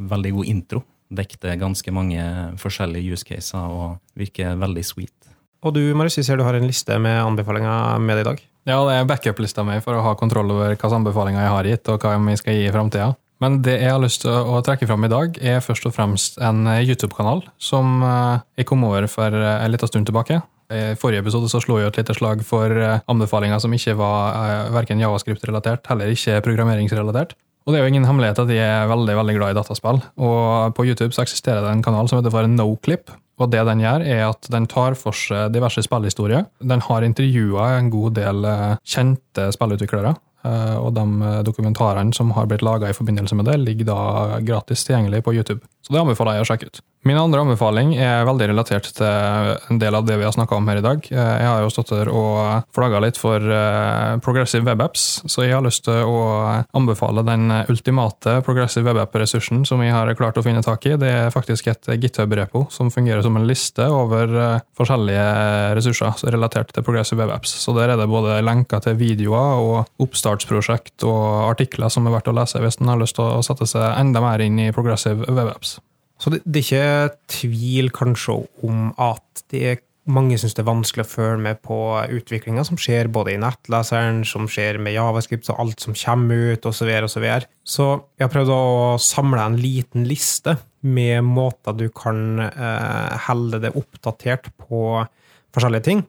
veldig 0.10 0.34
god 0.38 0.52
intro. 0.54 0.84
Dekte 1.14 1.58
ganske 1.62 1.92
mange 1.94 2.22
forskjellige 2.62 3.14
use 3.18 3.28
caser 3.28 3.60
og 3.70 4.00
virker 4.18 4.56
veldig 4.62 4.86
sweet. 4.86 5.18
Og 5.64 5.74
du, 5.76 5.82
Marius, 5.96 6.18
jeg 6.20 6.28
ser 6.28 6.40
du 6.40 6.44
har 6.44 6.56
en 6.58 6.68
liste 6.68 6.96
med 7.00 7.22
anbefalinger 7.24 8.00
med 8.04 8.18
deg 8.18 8.24
i 8.24 8.30
dag. 8.30 8.42
Ja, 8.68 8.78
det 8.88 8.96
er 8.96 9.08
backup-lista 9.08 9.64
mi 9.68 9.78
for 9.84 9.96
å 9.98 10.04
ha 10.06 10.14
kontroll 10.20 10.52
over 10.52 10.72
hvilke 10.72 10.90
anbefalinger 10.96 11.44
jeg 11.44 11.54
har 11.54 11.70
gitt, 11.70 11.92
og 11.92 12.04
hva 12.04 12.16
vi 12.24 12.36
skal 12.40 12.58
gi 12.58 12.66
i 12.68 12.74
framtida. 12.74 13.10
Men 13.44 13.60
det 13.66 13.76
jeg 13.82 13.92
har 13.92 14.00
lyst 14.00 14.24
til 14.24 14.32
å 14.32 14.62
trekke 14.64 14.88
fram 14.88 15.04
i 15.04 15.12
dag, 15.12 15.36
er 15.44 15.64
først 15.64 15.90
og 15.90 15.96
fremst 15.98 16.40
en 16.40 16.64
YouTube-kanal 16.80 17.44
som 17.60 18.00
eh, 18.08 18.42
jeg 18.62 18.70
kom 18.70 18.86
over 18.88 19.10
for 19.12 19.36
eh, 19.36 19.56
en 19.60 19.74
liten 19.74 19.92
stund 19.92 20.08
tilbake. 20.08 20.40
I 20.74 20.96
forrige 20.98 21.22
episode 21.26 21.50
så 21.52 21.60
slo 21.62 21.78
jeg 21.78 21.92
et 21.92 22.00
lite 22.00 22.16
slag 22.18 22.44
for 22.48 22.72
eh, 22.72 23.02
anbefalinger 23.12 23.60
som 23.62 23.74
ikke 23.76 23.98
var 24.00 24.38
eh, 24.40 24.70
verken 24.74 25.02
javascript-relatert, 25.04 25.84
heller 25.92 26.14
ikke 26.14 26.40
programmeringsrelatert. 26.46 27.36
Og 27.64 27.72
det 27.72 27.80
er 27.80 27.86
jo 27.86 27.94
ingen 27.94 28.08
hemmelighet 28.08 28.42
at 28.44 28.52
jeg 28.52 28.64
er 28.64 28.90
veldig 28.92 29.16
veldig 29.20 29.36
glad 29.38 29.54
i 29.54 29.58
dataspill. 29.60 30.02
Og 30.20 30.74
på 30.76 30.88
YouTube 30.88 31.14
så 31.16 31.24
eksisterer 31.24 31.64
det 31.64 31.72
en 31.72 31.84
kanal 31.86 32.10
som 32.12 32.20
heter 32.20 32.34
for 32.34 32.50
Noclip. 32.52 33.14
Og 33.42 33.50
det 33.50 33.64
den 33.66 33.82
gjør, 33.82 34.04
er 34.06 34.26
at 34.28 34.50
den 34.52 34.68
tar 34.70 34.98
for 35.00 35.16
seg 35.18 35.54
diverse 35.56 35.82
spillhistorier. 35.86 36.46
Den 36.62 36.84
har 36.86 37.06
intervjua 37.06 37.72
en 37.78 37.90
god 37.94 38.20
del 38.20 38.46
eh, 38.50 38.76
kjente 38.84 39.48
spillutviklere. 39.56 40.14
Eh, 40.44 40.78
Og 40.78 40.94
de 40.96 41.34
dokumentarene 41.48 42.14
som 42.14 42.32
har 42.38 42.48
blitt 42.52 42.66
laga 42.66 42.90
i 42.90 42.98
forbindelse 42.98 43.36
med 43.36 43.50
det, 43.50 43.60
ligger 43.64 43.92
da 43.92 44.40
gratis 44.46 44.86
tilgjengelig 44.88 45.24
på 45.24 45.36
YouTube. 45.36 45.62
Så 45.82 45.94
det 45.94 46.02
anbefaler 46.02 46.40
jeg 46.40 46.46
å 46.46 46.52
sjekke 46.52 46.72
ut. 46.72 46.84
Min 47.04 47.18
andre 47.20 47.42
anbefaling 47.44 47.98
er 48.00 48.24
veldig 48.24 48.46
relatert 48.54 48.86
til 48.96 49.04
en 49.04 49.80
del 49.82 49.96
av 49.98 50.06
det 50.08 50.16
vi 50.22 50.24
har 50.24 50.32
snakka 50.32 50.56
om 50.56 50.70
her 50.72 50.80
i 50.80 50.84
dag. 50.86 51.04
Eh, 51.12 51.32
Jeg 51.44 51.50
har 51.50 51.60
jo 51.60 51.72
stått 51.74 51.92
der 51.92 52.08
og 52.08 52.64
flagga 52.72 53.02
litt 53.04 53.20
for 53.20 53.44
eh, 53.44 54.16
Progressive 54.24 54.64
Web 54.64 54.86
Apps, 54.86 55.20
så 55.28 55.44
jeg 55.44 55.52
har 55.52 55.66
lyst 55.66 55.84
til 55.84 56.00
å 56.08 56.64
anbefale 56.72 57.26
den 57.28 57.52
ultimate 57.68 58.38
Progressive 58.48 58.88
Web 58.88 59.02
App-ressursen 59.04 59.66
som 59.68 59.84
vi 59.84 59.92
har 59.92 60.14
klart 60.16 60.40
å 60.40 60.46
finne 60.48 60.64
tak 60.64 60.88
i. 60.88 60.96
Det 60.96 61.12
er 61.12 61.36
faktisk 61.36 61.68
et 61.74 61.92
GitHub-repo 61.92 62.70
som 62.72 62.92
fungerer 62.94 63.22
som 63.28 63.36
en 63.36 63.52
liste 63.52 63.84
over 63.84 64.32
eh, 64.40 64.58
forskjellige 64.80 65.30
ressurser 65.76 66.24
er 66.24 66.38
relatert 66.38 66.72
til 66.72 66.88
Progressive 66.88 67.20
Web 67.20 67.36
Apps. 67.36 67.52
Så 67.66 67.76
der 67.76 67.92
er 67.92 68.00
det 68.00 68.08
både 68.08 68.40
lenker 68.48 68.80
til 68.80 68.96
videoer 68.96 69.60
og 69.60 70.06
oppstartsprosjekt 70.08 71.04
og 71.04 71.50
artikler 71.52 71.92
som 71.92 72.08
er 72.08 72.16
verdt 72.16 72.32
å 72.32 72.40
lese 72.40 72.64
hvis 72.64 72.80
en 72.80 72.96
har 72.96 73.04
lyst 73.04 73.20
til 73.20 73.28
å 73.28 73.44
sette 73.44 73.68
seg 73.68 73.92
enda 74.00 74.24
mer 74.24 74.40
inn 74.40 74.70
i 74.70 74.72
Progressive 74.72 75.28
Web 75.28 75.52
Apps. 75.52 75.82
Så 76.24 76.32
det, 76.32 76.40
det 76.48 76.62
er 76.62 76.68
ikke 77.10 77.16
tvil 77.34 77.90
kanskje 77.92 78.38
om 78.64 78.94
at 79.02 79.44
det 79.52 79.64
er 79.74 79.82
mange 80.04 80.36
syns 80.40 80.56
det 80.56 80.64
er 80.64 80.68
vanskelig 80.68 81.06
å 81.06 81.12
følge 81.12 81.42
med 81.46 81.60
på 81.64 81.78
utviklinga 82.18 82.66
som 82.68 82.80
skjer 82.80 83.08
både 83.12 83.34
i 83.34 83.40
nettleseren, 83.40 84.22
som 84.28 84.50
skjer 84.52 84.80
med 84.84 84.96
javascript 84.96 85.48
og 85.52 85.62
alt 85.64 85.84
som 85.84 85.96
kommer 85.96 86.54
ut, 86.54 86.68
osv. 86.68 86.90
Så, 87.08 87.22
videre. 87.24 87.48
så 87.64 87.88
jeg 88.20 88.26
har 88.26 88.34
prøvd 88.34 88.52
å 88.52 88.64
samle 89.04 89.44
en 89.44 89.60
liten 89.60 90.08
liste 90.08 90.58
med 90.84 91.24
måter 91.24 91.76
du 91.80 91.88
kan 91.96 92.42
eh, 92.50 93.16
helle 93.28 93.62
det 93.64 93.72
oppdatert 93.80 94.52
på 94.60 94.84
forskjellige 95.56 95.88
ting. 95.88 96.04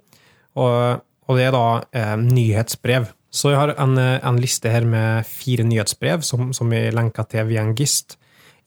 Og, 0.59 1.03
og 1.31 1.39
det 1.39 1.49
er 1.49 1.55
da 1.55 1.67
eh, 1.95 2.17
nyhetsbrev. 2.19 3.11
Så 3.35 3.51
jeg 3.51 3.63
har 3.63 3.77
en, 3.83 3.99
en 3.99 4.43
liste 4.43 4.71
her 4.71 4.87
med 4.87 5.27
fire 5.27 5.67
nyhetsbrev 5.67 6.23
som, 6.27 6.53
som 6.55 6.71
vi 6.71 6.87
lenker 6.95 7.27
til 7.31 7.47
via 7.51 7.63
en 7.63 7.75
gist 7.79 8.19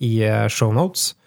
i 0.03 0.19
eh, 0.23 0.47
shownotes. 0.51 1.12
Eh, 1.12 1.26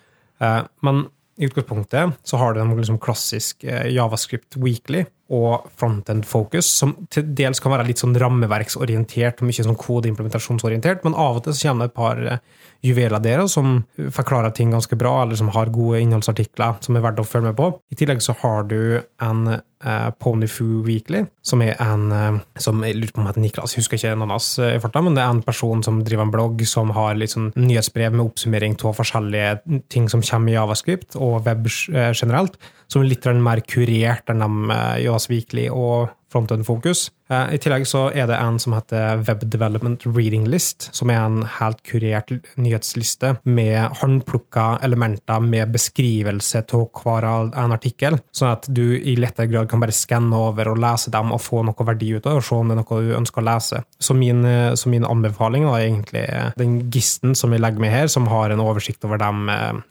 Men 0.80 1.04
i 1.40 1.44
utgangspunktet 1.44 2.12
så 2.22 2.36
har 2.36 2.54
du 2.54 2.60
en 2.60 2.76
liksom 2.76 2.98
klassisk 3.00 3.64
eh, 3.64 3.88
Javascript 3.94 4.56
Weekly 4.56 5.04
og 5.30 5.68
Frontend 5.78 6.26
Focus, 6.26 6.66
som 6.80 6.96
til 7.12 7.28
dels 7.38 7.62
kan 7.62 7.74
være 7.74 7.86
litt 7.86 8.02
sånn 8.02 8.16
rammeverksorientert 8.18 9.40
og 9.40 9.50
mye 9.50 9.66
sånn 9.66 9.78
kodeimplementasjonsorientert, 9.78 11.04
men 11.06 11.14
av 11.14 11.38
og 11.38 11.46
til 11.46 11.54
så 11.54 11.70
kommer 11.70 11.86
det 11.86 11.92
et 11.92 12.00
par 12.00 12.24
eh, 12.26 12.42
juveler 12.82 13.20
der 13.22 13.44
som 13.50 13.82
forklarer 13.96 14.54
ting 14.56 14.72
ganske 14.72 14.96
bra, 14.98 15.22
eller 15.22 15.38
som 15.38 15.50
har 15.54 15.72
gode 15.72 16.00
innholdsartikler 16.02 16.80
som 16.84 16.96
er 16.96 17.04
verdt 17.04 17.20
å 17.22 17.26
følge 17.28 17.50
med 17.50 17.58
på. 17.58 17.68
I 17.92 17.98
tillegg 18.00 18.22
så 18.24 18.34
har 18.40 18.66
du 18.70 18.80
en 19.22 19.42
eh, 19.52 20.08
Ponyfoo 20.22 20.80
Weekly, 20.86 21.24
som 21.46 21.62
er 21.64 21.76
en 21.84 22.08
eh, 22.16 22.40
som 22.60 22.82
jeg 22.86 22.98
lurer 22.98 23.14
på 23.14 23.22
om 23.22 23.30
heter 23.30 23.44
Niklas, 23.44 23.76
jeg 23.76 23.84
husker 23.84 24.00
ikke 24.00 24.14
en 24.16 24.26
hans 24.26 24.50
eh, 24.58 24.74
i 24.78 24.82
farta, 24.82 25.04
men 25.04 25.18
det 25.18 25.24
er 25.24 25.34
en 25.36 25.44
person 25.46 25.84
som 25.86 26.02
driver 26.06 26.26
en 26.26 26.34
blogg 26.34 26.66
som 26.68 26.92
har 26.96 27.18
litt 27.20 27.36
sånn 27.36 27.52
nyhetsbrev 27.58 28.16
med 28.16 28.26
oppsummering 28.26 28.78
av 28.80 28.98
forskjellige 28.98 29.80
ting 29.92 30.10
som 30.10 30.24
kommer 30.24 30.54
i 30.54 30.58
Javascript 30.58 31.18
og 31.20 31.42
web 31.46 31.68
eh, 31.68 32.12
generelt, 32.16 32.58
som 32.90 33.02
er 33.02 33.12
litt 33.12 33.28
mer 33.40 33.62
kurert 33.66 34.32
enn 34.32 34.42
de 34.44 34.74
eh, 34.74 34.96
JS 35.06 35.30
Weekly 35.30 35.68
og 35.70 36.10
Frontend 36.30 36.66
Focus. 36.66 37.08
Eh, 37.30 37.54
I 37.54 37.58
tillegg 37.62 37.86
så 37.88 38.04
er 38.14 38.28
det 38.30 38.38
en 38.38 38.58
som 38.62 38.74
heter 38.76 39.22
Web 39.26 39.42
Development 39.50 40.04
Reading 40.06 40.46
List, 40.50 40.88
som 40.94 41.10
er 41.10 41.20
en 41.22 41.42
helt 41.58 41.80
kurert 41.86 42.30
nyhetsliste 42.60 43.36
med 43.50 43.98
håndplukka 44.00 44.80
elementer 44.86 45.42
med 45.42 45.72
beskrivelse 45.74 46.62
av 46.76 46.86
hver 47.00 47.26
en 47.30 47.74
artikkel, 47.74 48.18
sånn 48.34 48.54
at 48.54 48.68
du 48.70 48.84
i 48.98 49.16
lettere 49.18 49.50
grad 49.50 49.70
kan 49.70 49.82
bare 49.82 49.94
skanne 49.94 50.38
over 50.50 50.72
og 50.72 50.80
lese 50.82 51.12
dem 51.14 51.34
og 51.34 51.42
få 51.42 51.64
noe 51.66 51.86
verdi 51.86 52.12
ut 52.14 52.26
av 52.26 52.36
det, 52.36 52.36
og 52.38 52.46
se 52.46 52.58
om 52.58 52.70
det 52.70 52.78
er 52.78 52.82
noe 52.82 53.02
du 53.06 53.16
ønsker 53.18 53.42
å 53.42 53.48
lese. 53.50 53.82
Så 53.98 54.16
min, 54.18 54.44
eh, 54.46 54.74
så 54.78 54.92
min 54.92 55.06
anbefaling 55.06 55.66
er 55.66 55.86
egentlig 55.88 56.26
den 56.60 56.78
gisten 56.90 57.34
som 57.34 57.50
vi 57.50 57.58
legger 57.58 57.82
med 57.82 57.94
her, 57.94 58.06
som 58.10 58.30
har 58.30 58.50
en 58.50 58.62
oversikt 58.62 59.04
over 59.06 59.18
de 59.18 59.30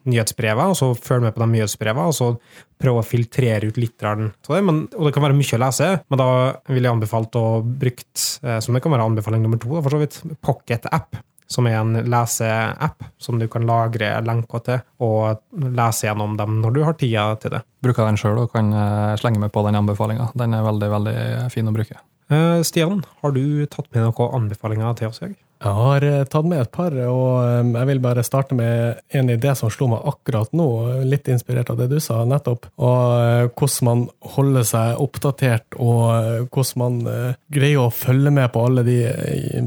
nyhetsbrevene, 0.07 0.71
og 0.71 0.79
så 0.79 0.93
følg 0.95 1.27
med 1.27 1.35
på 1.35 1.43
de 1.43 1.51
nyhetsbrevene, 1.57 2.07
og 2.07 2.15
så 2.15 2.33
prøve 2.79 3.01
å 3.01 3.05
filtrere 3.05 3.69
ut 3.69 3.79
litt 3.79 4.03
av 4.07 4.21
det. 4.21 4.61
Men, 4.65 4.83
og 4.95 5.07
det 5.07 5.15
kan 5.15 5.25
være 5.25 5.37
mye 5.37 5.57
å 5.57 5.63
lese, 5.63 5.89
men 6.09 6.21
da 6.21 6.29
vil 6.69 6.85
jeg 6.85 6.95
anbefalt 6.95 7.39
å 7.39 7.47
bruke, 7.63 8.05
eh, 8.43 8.59
som 8.63 8.75
det 8.75 8.83
kan 8.83 8.95
være 8.95 9.09
anbefaling 9.09 9.43
nummer 9.45 9.61
to, 9.61 9.73
da, 9.75 9.83
for 9.85 9.95
så 9.95 10.01
vidt, 10.01 10.21
Pocket 10.45 10.87
App, 10.95 11.19
som 11.49 11.65
er 11.65 11.79
en 11.79 11.95
leseapp 12.05 13.07
som 13.17 13.39
du 13.41 13.47
kan 13.49 13.65
lagre 13.65 14.11
lenker 14.21 14.63
til, 14.67 14.83
og 15.01 15.41
lese 15.79 16.05
gjennom 16.05 16.37
dem 16.39 16.59
når 16.61 16.75
du 16.75 16.83
har 16.85 16.97
tida 16.99 17.25
til 17.41 17.55
det. 17.57 17.63
Bruker 17.83 18.05
den 18.05 18.19
sjøl 18.21 18.43
og 18.45 18.53
kan 18.53 18.69
eh, 18.69 19.17
slenge 19.21 19.41
meg 19.41 19.53
på 19.55 19.65
den 19.65 19.79
anbefalinga. 19.81 20.29
Den 20.37 20.55
er 20.55 20.67
veldig 20.67 20.93
veldig 20.93 21.17
fin 21.53 21.69
å 21.69 21.75
bruke. 21.75 21.99
Eh, 22.29 22.61
Stian, 22.67 23.01
har 23.23 23.33
du 23.33 23.43
tatt 23.65 23.89
med 23.95 24.05
noen 24.05 24.35
anbefalinger 24.43 24.97
til 24.99 25.09
oss 25.09 25.23
i 25.23 25.31
dag? 25.31 25.37
Jeg 25.59 25.75
har 25.75 26.03
eh, 26.07 26.21
tatt 26.31 26.47
med 26.47 26.61
et 26.63 26.71
par, 26.71 26.93
og 27.11 27.33
eh, 27.43 27.71
jeg 27.75 27.87
vil 27.89 27.99
bare 28.03 28.23
starte 28.23 28.55
med 28.55 29.01
en 29.19 29.31
idé 29.33 29.51
som 29.59 29.71
slo 29.73 29.89
meg 29.91 30.05
akkurat 30.07 30.53
nå, 30.55 30.67
litt 31.03 31.27
inspirert 31.31 31.71
av 31.73 31.81
det 31.81 31.89
du 31.91 31.97
sa 32.03 32.21
nettopp, 32.27 32.69
og 32.79 33.01
eh, 33.19 33.49
hvordan 33.51 33.89
man 33.89 34.05
holder 34.37 34.67
seg 34.69 35.03
oppdatert, 35.03 35.75
og 35.75 36.47
hvordan 36.47 36.79
man 36.79 37.35
greier 37.51 37.83
å 37.83 37.91
følge 37.93 38.31
med 38.33 38.47
på 38.53 38.63
alle 38.69 38.85
de 38.87 38.97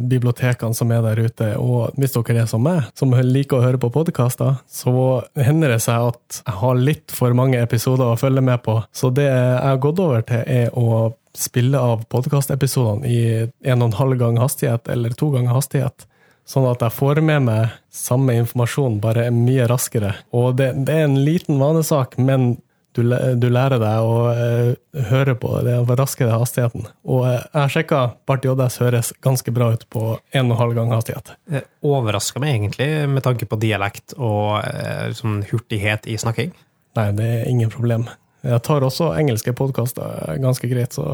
bibliotekene 0.09 0.77
som 0.77 0.93
er 0.95 1.05
der 1.05 1.21
ute. 1.27 1.49
Og 1.61 1.97
hvis 2.01 2.17
dere 2.17 2.45
er 2.45 2.51
som 2.51 2.65
meg, 2.65 2.89
som 2.99 3.13
liker 3.13 3.59
å 3.59 3.65
høre 3.67 3.81
på 3.83 3.93
podkaster, 3.93 4.59
så 4.71 4.95
hender 5.37 5.75
det 5.75 5.83
seg 5.85 6.13
at 6.13 6.43
jeg 6.43 6.59
har 6.63 6.81
litt 6.81 7.13
for 7.15 7.37
mange 7.37 7.61
episoder 7.61 8.13
å 8.13 8.21
følge 8.21 8.45
med 8.45 8.63
på. 8.65 8.79
Så 8.97 9.13
det 9.15 9.29
jeg 9.29 9.59
har 9.61 9.83
gått 9.83 10.01
over 10.03 10.25
til, 10.29 10.45
er 10.47 10.73
å 10.73 11.13
spille 11.37 11.81
av 11.81 12.05
podkastepisodene 12.13 13.09
i 13.09 13.21
en 13.65 13.83
og 13.83 13.91
en 13.91 13.99
halv 14.01 14.19
gang 14.21 14.41
hastighet 14.41 14.91
eller 14.93 15.15
to 15.17 15.31
ganger 15.35 15.57
hastighet. 15.57 16.07
Sånn 16.49 16.67
at 16.67 16.83
jeg 16.83 16.95
får 16.97 17.23
med 17.23 17.47
meg 17.47 17.73
samme 17.95 18.35
informasjon, 18.41 18.99
bare 19.03 19.29
mye 19.35 19.69
raskere. 19.71 20.17
Og 20.35 20.57
det, 20.59 20.73
det 20.89 20.99
er 20.99 21.07
en 21.07 21.21
liten 21.23 21.61
vanesak, 21.63 22.19
men 22.19 22.57
du, 22.93 23.03
du 23.41 23.47
lærer 23.49 23.81
deg 23.81 24.05
å 24.05 24.17
uh, 24.37 25.05
høre 25.09 25.35
på 25.41 25.53
det 25.65 25.79
raskere 25.97 26.37
hastigheten. 26.37 26.85
Og 27.09 27.23
uh, 27.25 27.39
jeg 27.39 27.57
har 27.57 27.73
sjekka, 27.73 28.01
Bart 28.29 28.45
JS 28.45 28.81
høres 28.83 29.13
ganske 29.25 29.55
bra 29.55 29.71
ut 29.73 29.87
på 29.93 30.03
en 30.19 30.51
og 30.51 30.57
en 30.57 30.61
halv 30.61 30.77
gang 30.77 30.93
hastighet. 30.93 31.33
Det 31.49 31.65
overrasker 31.87 32.43
meg 32.43 32.59
egentlig, 32.59 32.91
med 33.09 33.25
tanke 33.25 33.49
på 33.49 33.61
dialekt 33.63 34.17
og 34.19 34.59
uh, 34.61 35.09
sånn 35.17 35.41
hurtighet 35.49 36.11
i 36.11 36.19
snakking. 36.21 36.53
Nei, 36.99 37.09
det 37.17 37.31
er 37.39 37.49
ingen 37.49 37.73
problem. 37.73 38.11
Jeg 38.43 38.63
tar 38.67 38.83
også 38.83 39.13
engelske 39.15 39.55
podkaster 39.55 40.39
ganske 40.43 40.67
greit, 40.71 40.97
så 40.97 41.05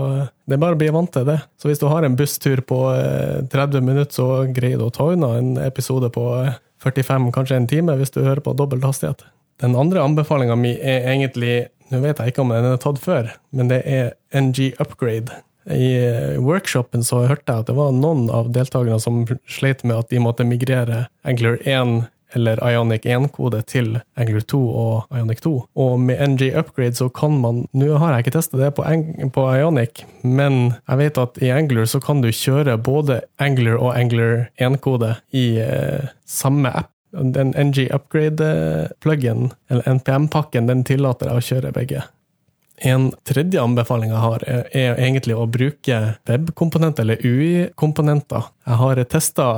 det 0.49 0.57
er 0.57 0.62
bare 0.62 0.79
å 0.79 0.81
bli 0.81 0.89
vant 0.95 1.11
til 1.12 1.26
det. 1.29 1.37
Så 1.61 1.68
hvis 1.68 1.81
du 1.83 1.89
har 1.93 2.07
en 2.07 2.16
busstur 2.16 2.62
på 2.64 2.79
eh, 2.95 3.43
30 3.53 3.85
minutter, 3.85 4.14
så 4.16 4.29
greier 4.55 4.81
du 4.81 4.87
å 4.87 4.95
ta 4.95 5.11
unna 5.12 5.35
en 5.37 5.51
episode 5.61 6.09
på 6.14 6.24
eh, 6.41 6.57
45, 6.85 7.29
kanskje 7.35 7.59
en 7.59 7.68
time, 7.68 7.99
hvis 8.01 8.14
du 8.14 8.22
hører 8.22 8.41
på 8.45 8.57
dobbelt 8.57 8.87
hastighet. 8.87 9.26
Den 9.61 9.76
andre 9.76 10.05
anbefalinga 10.07 10.57
mi 10.57 10.76
er 10.79 11.11
egentlig 11.11 11.66
Nå 11.89 12.03
vet 12.03 12.18
jeg 12.20 12.35
ikke 12.35 12.43
om 12.43 12.51
den 12.53 12.66
er 12.68 12.81
tatt 12.83 12.99
før, 13.01 13.31
men 13.57 13.70
det 13.70 13.79
er 13.89 14.11
NG 14.37 14.74
Upgrade. 14.76 15.33
I 15.72 15.87
eh, 15.97 16.35
workshopen 16.37 17.01
så 17.05 17.22
hørte 17.24 17.49
jeg 17.49 17.64
at 17.64 17.70
det 17.70 17.76
var 17.79 17.95
noen 17.97 18.26
av 18.29 18.51
deltakerne 18.53 18.99
som 19.01 19.22
sleit 19.49 19.81
med 19.89 19.97
at 19.97 20.12
de 20.12 20.20
måtte 20.20 20.45
migrere 20.45 21.07
Angler 21.24 21.57
1 21.64 22.03
eller 22.37 22.61
Ionic 22.64 23.07
1-kode 23.09 23.62
til 23.68 23.99
Angler 24.18 24.45
2 24.45 24.61
og 24.68 25.16
Ionic 25.16 25.41
2. 25.45 25.55
Og 25.81 25.95
med 26.01 26.20
NG 26.35 26.51
Upgrade 26.59 26.99
så 26.99 27.09
kan 27.09 27.39
man 27.41 27.64
Nå 27.72 27.95
har 28.01 28.12
jeg 28.12 28.26
ikke 28.26 28.37
testet 28.39 28.61
det 28.61 28.74
på, 28.76 28.85
på 29.35 29.47
Ionic, 29.55 30.05
men 30.22 30.74
jeg 30.89 31.01
vet 31.01 31.20
at 31.20 31.41
i 31.43 31.53
Angler 31.55 31.89
så 31.89 32.01
kan 32.05 32.22
du 32.24 32.31
kjøre 32.33 32.79
både 32.79 33.22
Angler 33.39 33.79
og 33.79 33.97
Angler 33.99 34.49
1-kode 34.61 35.14
i 35.33 35.49
eh, 35.62 36.09
samme 36.26 36.72
app. 36.74 36.93
Den 37.09 37.55
NG 37.57 37.87
Upgrade-pluggen, 37.95 39.53
eller 39.70 39.87
NPM-pakken, 39.89 40.68
den 40.68 40.85
tillater 40.85 41.31
deg 41.31 41.41
å 41.41 41.45
kjøre 41.47 41.72
begge. 41.72 42.03
En 42.87 43.09
tredje 43.26 43.62
anbefaling 43.62 44.12
jeg 44.12 44.22
har, 44.22 44.45
er, 44.49 44.99
egentlig 45.01 45.35
å 45.35 45.49
bruke 45.51 45.99
webkomponenter, 46.29 47.05
eller 47.05 47.24
UI-komponenter. 47.24 48.53
Jeg 48.68 48.81
har 48.83 49.03
testa 49.11 49.49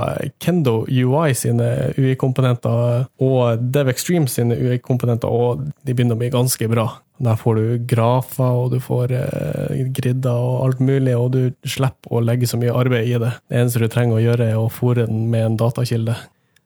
Kendo 0.40 0.84
UI 0.88 1.34
sine 1.36 1.68
UI-komponenter 1.98 3.06
og 3.20 3.68
DevExtreme 3.74 4.30
sine 4.30 4.56
UI-komponenter, 4.56 5.28
og 5.28 5.66
de 5.84 5.94
begynner 5.94 6.16
å 6.16 6.22
bli 6.22 6.32
ganske 6.32 6.70
bra. 6.70 6.88
Der 7.20 7.36
får 7.36 7.58
du 7.58 7.86
grafer, 7.88 8.56
og 8.62 8.72
du 8.72 8.78
får 8.80 9.12
eh, 9.12 9.80
gridder 9.92 10.40
og 10.40 10.60
alt 10.64 10.80
mulig, 10.80 11.12
og 11.16 11.34
du 11.36 11.68
slipper 11.68 12.16
å 12.16 12.22
legge 12.24 12.48
så 12.48 12.60
mye 12.60 12.72
arbeid 12.72 13.10
i 13.10 13.18
det. 13.20 13.34
Det 13.50 13.60
eneste 13.60 13.82
du 13.82 13.90
trenger 13.92 14.16
å 14.16 14.24
gjøre, 14.24 14.52
er 14.54 14.60
å 14.60 14.70
fòre 14.72 15.04
den 15.10 15.26
med 15.32 15.50
en 15.50 15.58
datakilde. 15.60 16.16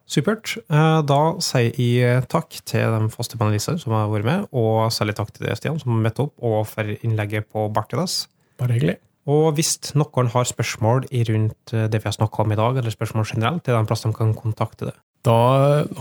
Supert. 0.07 0.57
Eh, 0.69 1.01
Da 1.09 1.21
sier 1.41 1.73
jeg 1.79 2.29
takk 2.29 2.59
til 2.69 2.99
de 2.99 3.09
faste 3.13 3.39
panelistene 3.41 3.81
som 3.81 3.93
har 3.97 4.11
vært 4.13 4.25
med, 4.29 4.47
og 4.53 4.91
særlig 4.93 5.17
takk 5.17 5.33
til 5.33 5.47
deg, 5.47 5.57
Stian, 5.57 5.81
som 5.81 5.95
har 5.97 6.05
møtt 6.11 6.21
opp, 6.21 6.35
og 6.45 6.67
for 6.69 6.85
innlegget 6.85 7.49
på 7.53 7.67
Bartidas. 7.73 8.27
Bare 8.61 8.77
hyggelig. 8.77 8.99
Og 9.27 9.55
hvis 9.57 9.79
noen 9.97 10.29
har 10.35 10.45
spørsmål 10.45 11.07
rundt 11.09 11.73
eh, 11.73 11.89
det 11.89 12.03
vi 12.03 12.11
har 12.11 12.19
snakka 12.19 12.45
om 12.45 12.53
i 12.53 12.61
dag, 12.61 12.77
eller 12.77 12.93
spørsmål 12.93 13.25
generelt, 13.33 13.65
er 13.65 13.73
det 13.73 13.81
en 13.81 13.89
plass 13.89 14.05
de 14.05 14.13
kan 14.13 14.35
kontakte 14.37 14.91
det. 14.91 14.97
Da 15.25 15.33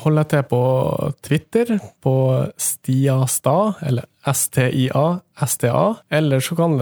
holder 0.04 0.26
jeg 0.26 0.30
til 0.34 0.42
på 0.52 0.60
Twitter, 1.24 1.70
på 2.04 2.14
Stiastad, 2.60 3.78
eller 3.88 4.04
STIA, 4.28 5.04
STA, 5.48 5.84
eller 6.12 6.44
så 6.44 6.58
kan 6.60 6.76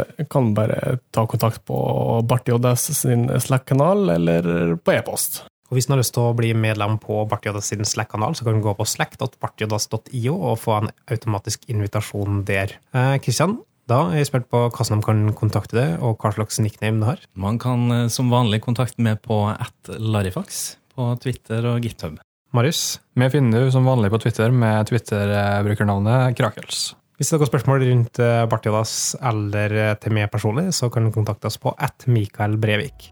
du 0.50 0.56
bare 0.58 0.98
ta 1.14 1.28
kontakt 1.30 1.62
på 1.70 1.78
Bart 2.26 2.50
JS 2.50 2.88
sin 2.98 3.28
Slack-kanal, 3.30 4.10
eller 4.16 4.74
på 4.82 4.96
e-post. 4.98 5.44
Og 5.72 5.80
hvis 5.80 5.88
du 5.88 5.96
har 5.96 6.02
lyst 6.02 6.14
til 6.18 6.28
å 6.28 6.36
bli 6.36 6.52
medlem 6.52 7.00
på 7.00 7.24
Bartjodas 7.32 7.72
sin 7.72 7.88
Slack-kanal, 7.88 8.36
så 8.36 8.44
kan 8.44 8.60
du 8.60 8.66
gå 8.66 8.76
på 8.76 8.88
slack.bartjodas.io 8.92 10.36
og 10.36 10.60
få 10.60 10.82
en 10.82 10.92
automatisk 11.08 11.64
invitasjon 11.72 12.44
der. 12.46 12.76
Kristian, 13.24 13.62
da 13.92 14.06
er 14.12 14.22
jeg 14.22 14.30
spent 14.30 14.48
på 14.52 14.60
hvordan 14.70 15.02
de 15.02 15.06
kan 15.06 15.22
kontakte 15.38 15.76
deg, 15.76 15.96
og 16.06 16.22
hva 16.22 16.32
slags 16.36 16.62
nickname 16.64 17.02
du 17.02 17.08
har. 17.10 17.24
Man 17.36 17.60
kan 17.62 17.88
eh, 17.92 18.10
som 18.14 18.32
vanlig 18.32 18.62
kontakte 18.64 19.04
meg 19.04 19.22
på 19.26 19.44
at 19.52 19.92
Larifax 19.98 20.62
på 20.96 21.08
Twitter 21.24 21.66
og 21.72 21.84
GitHub. 21.84 22.20
Marius, 22.56 23.00
Vi 23.16 23.30
finner 23.32 23.66
du 23.66 23.72
som 23.72 23.88
vanlig 23.88 24.12
på 24.12 24.20
Twitter 24.20 24.52
med 24.52 24.90
Twitter-brukernavnet 24.90 26.36
Krakels. 26.36 26.96
hvis 27.16 27.30
det 27.30 27.38
er 27.38 27.40
noen 27.40 27.52
spørsmål 27.52 27.84
rundt 27.88 28.20
eh, 28.20 28.46
Bartjodas 28.52 29.16
eller 29.22 29.76
eh, 29.78 29.96
til 30.02 30.16
meg 30.16 30.32
personlig, 30.32 30.72
så 30.76 30.90
kan 30.92 31.06
du 31.06 31.12
kontakte 31.16 31.48
oss 31.48 31.60
på 31.62 31.74
at 31.78 32.08
Mikael 32.08 32.58
Brevik. 32.58 33.12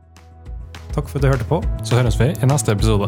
Takk 0.93 1.09
for 1.09 1.19
at 1.19 1.23
du 1.23 1.27
hørte 1.27 1.45
på. 1.49 1.61
Så 1.83 1.95
høres 1.99 2.19
vi 2.19 2.31
i 2.33 2.45
neste 2.49 2.71
episode. 2.71 3.07